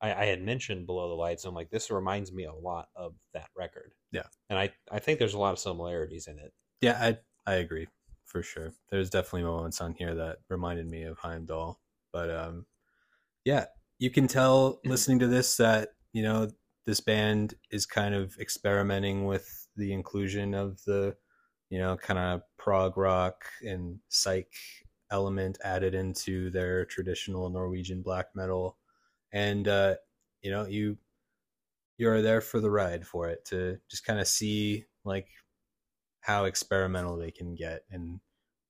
I, 0.00 0.14
I 0.14 0.24
had 0.26 0.40
mentioned 0.42 0.86
Below 0.86 1.08
the 1.10 1.14
Lights. 1.14 1.44
I'm 1.44 1.54
like, 1.54 1.68
this 1.70 1.90
reminds 1.90 2.32
me 2.32 2.44
a 2.44 2.54
lot 2.54 2.88
of 2.96 3.14
that 3.34 3.48
record. 3.54 3.92
Yeah. 4.10 4.26
and 4.48 4.58
I 4.58 4.72
I 4.90 4.98
think 4.98 5.18
there's 5.18 5.34
a 5.34 5.38
lot 5.38 5.52
of 5.52 5.58
similarities 5.58 6.26
in 6.26 6.38
it. 6.38 6.52
yeah 6.80 6.96
i 7.02 7.18
i 7.50 7.54
agree 7.56 7.86
for 8.24 8.42
sure 8.42 8.72
there's 8.90 9.10
definitely 9.10 9.42
moments 9.44 9.80
on 9.82 9.92
here 9.92 10.14
that 10.14 10.38
reminded 10.48 10.86
me 10.90 11.02
of 11.02 11.18
Heimdal 11.18 11.76
but 12.14 12.30
um 12.30 12.64
yeah 13.44 13.66
you 13.98 14.10
can 14.10 14.26
tell 14.26 14.80
listening 14.84 15.18
to 15.18 15.26
this 15.26 15.56
that 15.56 15.90
you 16.12 16.22
know 16.22 16.50
this 16.86 17.00
band 17.00 17.54
is 17.70 17.86
kind 17.86 18.14
of 18.14 18.36
experimenting 18.40 19.26
with 19.26 19.68
the 19.76 19.92
inclusion 19.92 20.54
of 20.54 20.82
the 20.84 21.16
you 21.68 21.78
know 21.78 21.96
kind 21.96 22.18
of 22.18 22.42
prog 22.58 22.96
rock 22.96 23.44
and 23.62 23.98
psych 24.08 24.52
element 25.10 25.58
added 25.64 25.94
into 25.94 26.50
their 26.50 26.84
traditional 26.84 27.50
norwegian 27.50 28.02
black 28.02 28.26
metal. 28.34 28.78
And 29.32 29.66
uh 29.68 29.96
you 30.42 30.50
know 30.50 30.66
you 30.66 30.98
you're 31.98 32.22
there 32.22 32.40
for 32.40 32.60
the 32.60 32.70
ride 32.70 33.06
for 33.06 33.28
it 33.28 33.44
to 33.46 33.78
just 33.90 34.04
kind 34.04 34.20
of 34.20 34.26
see 34.26 34.86
like 35.04 35.28
how 36.20 36.44
experimental 36.44 37.16
they 37.16 37.30
can 37.30 37.54
get 37.54 37.84
in 37.90 38.20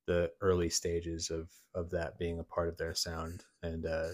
the 0.07 0.31
early 0.41 0.71
stages 0.71 1.31
of 1.31 1.51
of 1.75 1.91
that 1.91 2.18
being 2.18 2.39
a 2.39 2.45
part 2.45 2.68
of 2.68 2.77
their 2.77 2.95
sound. 2.95 3.45
And 3.62 3.87
uh 3.87 4.09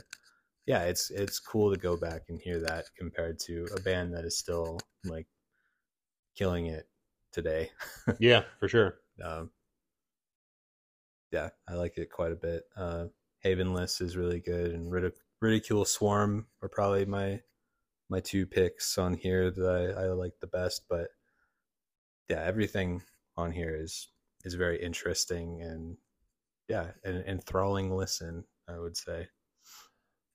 yeah 0.66 0.82
it's 0.82 1.10
it's 1.10 1.38
cool 1.38 1.72
to 1.72 1.78
go 1.78 1.96
back 1.96 2.22
and 2.28 2.40
hear 2.40 2.60
that 2.60 2.86
compared 2.98 3.38
to 3.38 3.66
a 3.76 3.80
band 3.80 4.14
that 4.14 4.24
is 4.24 4.38
still 4.38 4.78
like 5.04 5.26
killing 6.36 6.66
it 6.66 6.88
today. 7.32 7.70
Yeah, 8.18 8.42
for 8.60 8.68
sure. 8.68 8.98
um 9.24 9.50
yeah 11.32 11.48
i 11.68 11.74
like 11.74 11.96
it 11.98 12.10
quite 12.10 12.32
a 12.32 12.36
bit. 12.36 12.62
Uh 12.76 13.06
havenless 13.44 14.00
is 14.00 14.16
really 14.16 14.40
good 14.40 14.72
and 14.72 14.90
Ridic- 14.92 15.20
ridicule 15.40 15.84
swarm 15.84 16.46
are 16.62 16.68
probably 16.68 17.04
my 17.04 17.40
my 18.08 18.20
two 18.20 18.46
picks 18.46 18.98
on 18.98 19.14
here 19.14 19.50
that 19.50 19.94
I, 19.96 20.02
I 20.02 20.06
like 20.08 20.34
the 20.40 20.46
best 20.46 20.82
but 20.88 21.08
yeah 22.28 22.42
everything 22.42 23.02
on 23.36 23.52
here 23.52 23.76
is 23.76 24.08
is 24.44 24.54
very 24.54 24.82
interesting 24.82 25.62
and 25.62 25.96
yeah 26.68 26.92
an 27.04 27.22
enthralling 27.26 27.90
listen 27.94 28.44
i 28.68 28.78
would 28.78 28.96
say 28.96 29.28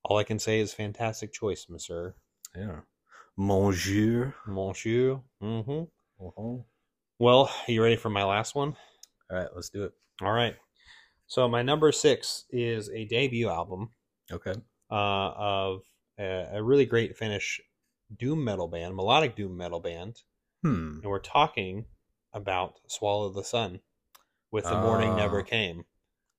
All 0.03 0.17
I 0.17 0.23
can 0.23 0.39
say 0.39 0.59
is 0.59 0.73
fantastic 0.73 1.31
choice, 1.33 1.67
Monsieur. 1.69 2.15
yeah 2.55 2.81
Monsieur. 3.37 4.33
Monsieur. 4.47 5.19
Mm-hmm. 5.41 6.25
Uh-huh. 6.25 6.57
Well, 7.19 7.51
you 7.67 7.81
ready 7.81 7.95
for 7.95 8.09
my 8.09 8.23
last 8.23 8.55
one? 8.55 8.75
All 9.31 9.37
right, 9.37 9.47
let's 9.55 9.69
do 9.69 9.83
it. 9.83 9.93
All 10.21 10.31
right. 10.31 10.55
So 11.27 11.47
my 11.47 11.61
number 11.61 11.91
six 11.91 12.45
is 12.49 12.89
a 12.89 13.05
debut 13.05 13.49
album 13.49 13.91
Okay. 14.31 14.53
uh, 14.91 14.93
of 15.37 15.81
a, 16.19 16.47
a 16.53 16.63
really 16.63 16.85
great 16.85 17.17
Finnish 17.17 17.61
doom 18.17 18.43
metal 18.43 18.67
band, 18.67 18.95
melodic 18.95 19.35
doom 19.35 19.55
metal 19.55 19.79
band, 19.79 20.17
Hmm. 20.61 20.99
and 21.01 21.05
we're 21.05 21.19
talking 21.19 21.85
about 22.33 22.79
"Swallow 22.87 23.29
the 23.29 23.43
Sun" 23.43 23.79
with 24.51 24.65
"The 24.65 24.77
Morning 24.77 25.15
Never 25.15 25.39
Ah. 25.39 25.43
Came." 25.43 25.85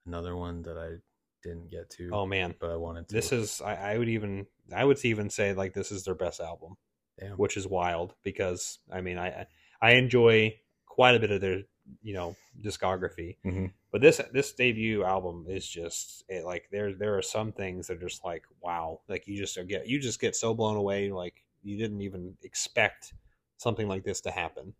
Another 0.07 0.37
one 0.37 0.63
that 0.63 0.77
I 0.77 1.01
didn't 1.43 1.71
get 1.71 1.91
to, 1.91 2.11
Oh 2.13 2.27
man, 2.27 2.55
but 2.61 2.71
I 2.71 2.77
wanted 2.77 3.09
to. 3.09 3.15
this 3.15 3.33
is 3.33 3.61
I, 3.61 3.75
I 3.95 3.99
would 3.99 4.09
even 4.09 4.47
I 4.75 4.85
would 4.85 5.03
even 5.05 5.31
say 5.31 5.53
like 5.55 5.75
this 5.75 5.91
is 5.93 6.05
their 6.05 6.15
best 6.15 6.41
album, 6.41 6.77
Damn. 7.19 7.33
which 7.37 7.57
is 7.57 7.67
wild 7.67 8.15
because 8.23 8.79
I 8.91 9.01
mean 9.01 9.19
I 9.19 9.47
I 9.81 9.93
enjoy 9.93 10.59
quite 10.87 11.15
a 11.15 11.21
bit 11.21 11.31
of 11.31 11.41
their 11.41 11.63
you 12.03 12.15
know 12.15 12.37
discography, 12.65 13.39
Mhm. 13.45 13.73
but 13.91 14.01
this 14.01 14.21
this 14.33 14.53
debut 14.53 15.03
album 15.05 15.47
is 15.49 15.69
just 15.69 16.25
it, 16.29 16.45
like 16.45 16.69
there 16.71 16.95
there 16.95 17.17
are 17.19 17.23
some 17.23 17.51
things 17.53 17.89
that 17.89 17.97
are 17.97 18.09
just 18.09 18.25
like 18.25 18.45
wow 18.61 19.01
like 19.09 19.27
you 19.27 19.37
just 19.37 19.59
get 19.69 19.87
you 19.89 19.99
just 19.99 20.21
get 20.21 20.37
so 20.37 20.55
blown 20.55 20.77
away 20.77 21.11
like 21.11 21.43
you 21.65 21.77
didn't 21.77 22.01
even 22.01 22.37
expect 22.43 23.15
something 23.57 23.89
like 23.89 24.05
this 24.05 24.21
to 24.21 24.31
happen 24.31 24.75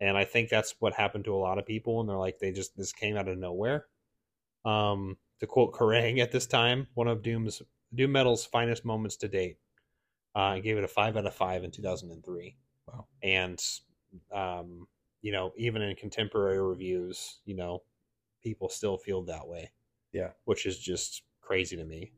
and 0.00 0.16
i 0.16 0.24
think 0.24 0.48
that's 0.48 0.74
what 0.80 0.92
happened 0.94 1.24
to 1.24 1.34
a 1.34 1.36
lot 1.36 1.58
of 1.58 1.64
people 1.66 2.00
and 2.00 2.08
they're 2.08 2.16
like 2.16 2.38
they 2.38 2.52
just 2.52 2.76
this 2.76 2.92
came 2.92 3.16
out 3.16 3.28
of 3.28 3.36
nowhere 3.38 3.86
um 4.64 5.16
to 5.40 5.46
quote 5.46 5.72
Kerrang 5.72 6.18
at 6.20 6.32
this 6.32 6.46
time 6.46 6.86
one 6.94 7.08
of 7.08 7.22
doom's 7.22 7.62
doom 7.94 8.12
metal's 8.12 8.44
finest 8.44 8.84
moments 8.84 9.16
to 9.16 9.28
date. 9.28 9.58
Uh, 10.36 10.40
i 10.40 10.60
gave 10.60 10.76
it 10.76 10.84
a 10.84 10.88
five 10.88 11.16
out 11.16 11.26
of 11.26 11.34
five 11.34 11.64
in 11.64 11.70
2003 11.70 12.56
Wow. 12.86 13.06
and 13.22 13.62
um 14.34 14.86
you 15.20 15.32
know 15.32 15.52
even 15.56 15.82
in 15.82 15.94
contemporary 15.96 16.60
reviews 16.60 17.40
you 17.44 17.54
know 17.56 17.82
people 18.42 18.68
still 18.68 18.96
feel 18.96 19.22
that 19.24 19.46
way. 19.46 19.70
Yeah. 20.12 20.30
which 20.44 20.64
is 20.64 20.78
just 20.78 21.22
crazy 21.42 21.76
to 21.76 21.84
me. 21.84 22.12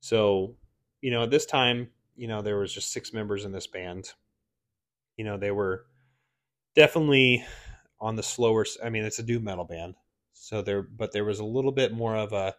So 0.00 0.56
you 1.00 1.10
know 1.10 1.22
at 1.24 1.30
this 1.30 1.46
time 1.46 1.88
you 2.16 2.26
know 2.28 2.42
there 2.42 2.58
was 2.58 2.72
just 2.72 2.92
six 2.92 3.12
members 3.12 3.44
in 3.44 3.52
this 3.52 3.66
band. 3.66 4.12
You 5.16 5.24
know 5.24 5.36
they 5.36 5.50
were 5.50 5.86
definitely 6.74 7.44
on 8.00 8.16
the 8.16 8.22
slower 8.22 8.64
I 8.82 8.88
mean 8.90 9.04
it's 9.04 9.18
a 9.18 9.22
doom 9.22 9.44
metal 9.44 9.64
band 9.64 9.94
so 10.42 10.60
there 10.62 10.82
but 10.82 11.12
there 11.12 11.24
was 11.24 11.38
a 11.38 11.44
little 11.44 11.72
bit 11.72 11.92
more 11.92 12.16
of 12.16 12.32
a 12.32 12.54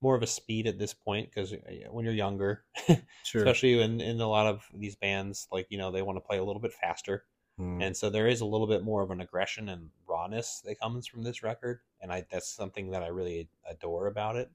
more 0.00 0.14
of 0.14 0.22
a 0.22 0.26
speed 0.26 0.66
at 0.66 0.78
this 0.78 0.92
point 0.94 1.28
because 1.30 1.54
when 1.90 2.04
you're 2.04 2.14
younger 2.14 2.64
Sure. 3.24 3.42
especially 3.42 3.80
in, 3.80 4.00
in 4.00 4.20
a 4.20 4.28
lot 4.28 4.46
of 4.46 4.64
these 4.74 4.96
bands 4.96 5.46
like 5.52 5.66
you 5.70 5.78
know 5.78 5.90
they 5.90 6.02
want 6.02 6.16
to 6.16 6.20
play 6.26 6.38
a 6.38 6.44
little 6.44 6.62
bit 6.62 6.72
faster 6.72 7.24
Mm. 7.56 7.84
and 7.84 7.96
so 7.96 8.10
there 8.10 8.26
is 8.26 8.40
a 8.40 8.44
little 8.46 8.66
bit 8.66 8.82
more 8.82 9.00
of 9.02 9.12
an 9.12 9.20
aggression 9.20 9.68
and 9.68 9.90
rawness 10.08 10.60
that 10.64 10.80
comes 10.80 11.06
from 11.06 11.22
this 11.22 11.44
record, 11.44 11.78
and 12.00 12.12
I 12.12 12.26
that's 12.28 12.48
something 12.48 12.90
that 12.90 13.04
I 13.04 13.06
really 13.06 13.48
adore 13.70 14.08
about 14.08 14.34
it. 14.34 14.50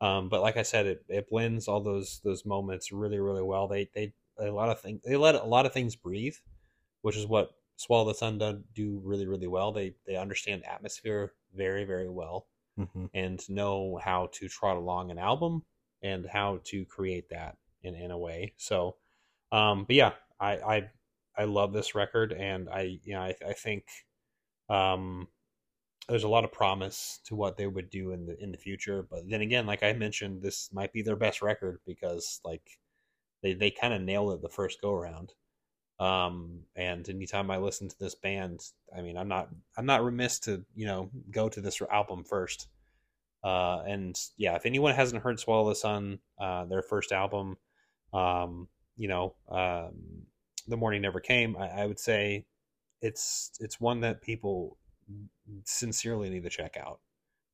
Um, 0.00 0.28
but 0.28 0.42
like 0.42 0.56
I 0.56 0.62
said, 0.62 0.86
it, 0.86 1.04
it 1.08 1.28
blends 1.30 1.68
all 1.68 1.80
those 1.80 2.20
those 2.24 2.44
moments 2.44 2.90
really 2.90 3.20
really 3.20 3.44
well. 3.44 3.68
They 3.68 3.88
they 3.94 4.12
a 4.40 4.50
lot 4.50 4.70
of 4.70 4.80
things 4.80 5.02
they 5.04 5.16
let 5.16 5.36
a 5.36 5.44
lot 5.44 5.66
of 5.66 5.72
things 5.72 5.94
breathe, 5.94 6.34
which 7.02 7.16
is 7.16 7.26
what 7.28 7.52
Swallow 7.76 8.06
the 8.08 8.14
Sun 8.14 8.38
do, 8.38 8.60
do 8.74 9.00
really 9.04 9.28
really 9.28 9.46
well. 9.46 9.70
They 9.70 9.94
they 10.04 10.16
understand 10.16 10.64
atmosphere 10.66 11.34
very 11.54 11.84
very 11.84 12.08
well 12.08 12.46
Mhm. 12.78 13.10
and 13.14 13.48
know 13.50 13.98
how 14.02 14.28
to 14.32 14.48
trot 14.48 14.76
along 14.76 15.10
an 15.10 15.18
album 15.18 15.64
and 16.02 16.26
how 16.26 16.60
to 16.64 16.84
create 16.86 17.28
that 17.30 17.58
in, 17.82 17.94
in 17.94 18.10
a 18.10 18.18
way. 18.18 18.54
So, 18.56 18.96
um, 19.52 19.84
but 19.84 19.96
yeah, 19.96 20.14
I, 20.40 20.52
I, 20.56 20.90
I 21.36 21.44
love 21.44 21.72
this 21.72 21.94
record 21.94 22.32
and 22.32 22.68
I, 22.68 22.98
you 23.04 23.14
know, 23.14 23.20
I, 23.22 23.34
I 23.46 23.52
think, 23.52 23.84
um, 24.68 25.28
there's 26.08 26.24
a 26.24 26.28
lot 26.28 26.44
of 26.44 26.52
promise 26.52 27.20
to 27.24 27.36
what 27.36 27.56
they 27.56 27.66
would 27.66 27.90
do 27.90 28.12
in 28.12 28.26
the, 28.26 28.42
in 28.42 28.52
the 28.52 28.58
future. 28.58 29.02
But 29.08 29.28
then 29.28 29.40
again, 29.40 29.66
like 29.66 29.82
I 29.82 29.92
mentioned, 29.92 30.42
this 30.42 30.72
might 30.72 30.92
be 30.92 31.02
their 31.02 31.16
best 31.16 31.42
record 31.42 31.80
because 31.86 32.40
like 32.44 32.78
they, 33.42 33.54
they 33.54 33.70
kind 33.70 33.94
of 33.94 34.02
nailed 34.02 34.34
it 34.34 34.42
the 34.42 34.48
first 34.48 34.80
go 34.80 34.92
around. 34.92 35.34
Um, 36.02 36.60
and 36.74 37.08
anytime 37.08 37.50
I 37.50 37.58
listen 37.58 37.88
to 37.88 37.98
this 37.98 38.14
band, 38.14 38.60
I 38.96 39.02
mean, 39.02 39.16
I'm 39.16 39.28
not, 39.28 39.48
I'm 39.76 39.86
not 39.86 40.04
remiss 40.04 40.40
to, 40.40 40.64
you 40.74 40.86
know, 40.86 41.10
go 41.30 41.48
to 41.48 41.60
this 41.60 41.80
album 41.92 42.24
first. 42.24 42.68
Uh, 43.44 43.82
and 43.86 44.18
yeah, 44.36 44.54
if 44.56 44.66
anyone 44.66 44.94
hasn't 44.94 45.22
heard 45.22 45.38
Swallow 45.38 45.68
the 45.68 45.74
Sun, 45.74 46.18
uh, 46.40 46.64
their 46.64 46.82
first 46.82 47.12
album, 47.12 47.56
um, 48.12 48.68
you 48.96 49.08
know, 49.08 49.34
um, 49.48 50.26
The 50.66 50.76
Morning 50.76 51.02
Never 51.02 51.20
Came, 51.20 51.56
I, 51.56 51.82
I 51.82 51.86
would 51.86 52.00
say 52.00 52.46
it's 53.00 53.50
it's 53.60 53.80
one 53.80 54.00
that 54.00 54.22
people 54.22 54.78
sincerely 55.64 56.30
need 56.30 56.44
to 56.44 56.50
check 56.50 56.76
out. 56.76 57.00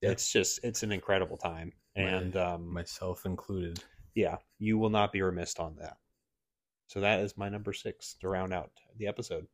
Yeah. 0.00 0.10
It's 0.10 0.30
just 0.30 0.60
it's 0.62 0.82
an 0.82 0.92
incredible 0.92 1.36
time, 1.36 1.72
and 1.96 2.36
um, 2.36 2.72
Myself 2.72 3.24
included. 3.26 3.82
yeah, 4.14 4.36
you 4.58 4.78
will 4.78 4.90
not 4.90 5.12
be 5.12 5.22
remiss 5.22 5.56
on 5.56 5.76
that. 5.80 5.96
So 6.88 7.00
that 7.00 7.20
is 7.20 7.36
my 7.36 7.48
number 7.48 7.72
six 7.72 8.14
to 8.20 8.28
round 8.28 8.52
out 8.52 8.70
the 8.96 9.06
episode. 9.06 9.46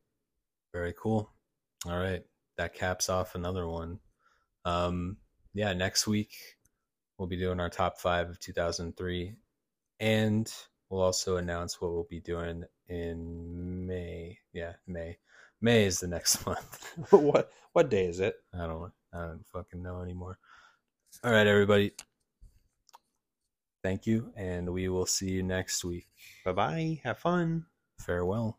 Very 0.73 0.93
cool. 0.97 1.31
All 1.85 1.99
right. 1.99 2.23
That 2.57 2.73
caps 2.73 3.09
off 3.09 3.35
another 3.35 3.67
one. 3.67 3.99
Um, 4.63 5.17
yeah, 5.53 5.73
next 5.73 6.07
week 6.07 6.33
we'll 7.17 7.27
be 7.27 7.37
doing 7.37 7.59
our 7.59 7.69
top 7.69 7.99
five 7.99 8.29
of 8.29 8.39
2003. 8.39 9.35
And 9.99 10.53
we'll 10.89 11.01
also 11.01 11.37
announce 11.37 11.79
what 11.79 11.91
we'll 11.91 12.07
be 12.09 12.21
doing 12.21 12.63
in 12.87 13.85
May. 13.85 14.39
Yeah, 14.53 14.73
May. 14.87 15.17
May 15.61 15.83
is 15.83 15.99
the 15.99 16.07
next 16.07 16.45
month. 16.45 16.93
what 17.11 17.51
what 17.73 17.89
day 17.89 18.05
is 18.05 18.21
it? 18.21 18.35
I 18.53 18.65
don't 18.65 18.91
I 19.13 19.25
don't 19.25 19.45
fucking 19.51 19.83
know 19.83 20.01
anymore. 20.01 20.37
All 21.23 21.31
right, 21.31 21.47
everybody. 21.47 21.91
Thank 23.85 24.07
you, 24.07 24.33
and 24.35 24.73
we 24.73 24.89
will 24.89 25.05
see 25.05 25.29
you 25.29 25.43
next 25.43 25.85
week. 25.85 26.07
Bye 26.43 26.53
bye. 26.53 27.01
Have 27.03 27.19
fun. 27.19 27.67
Farewell. 27.99 28.57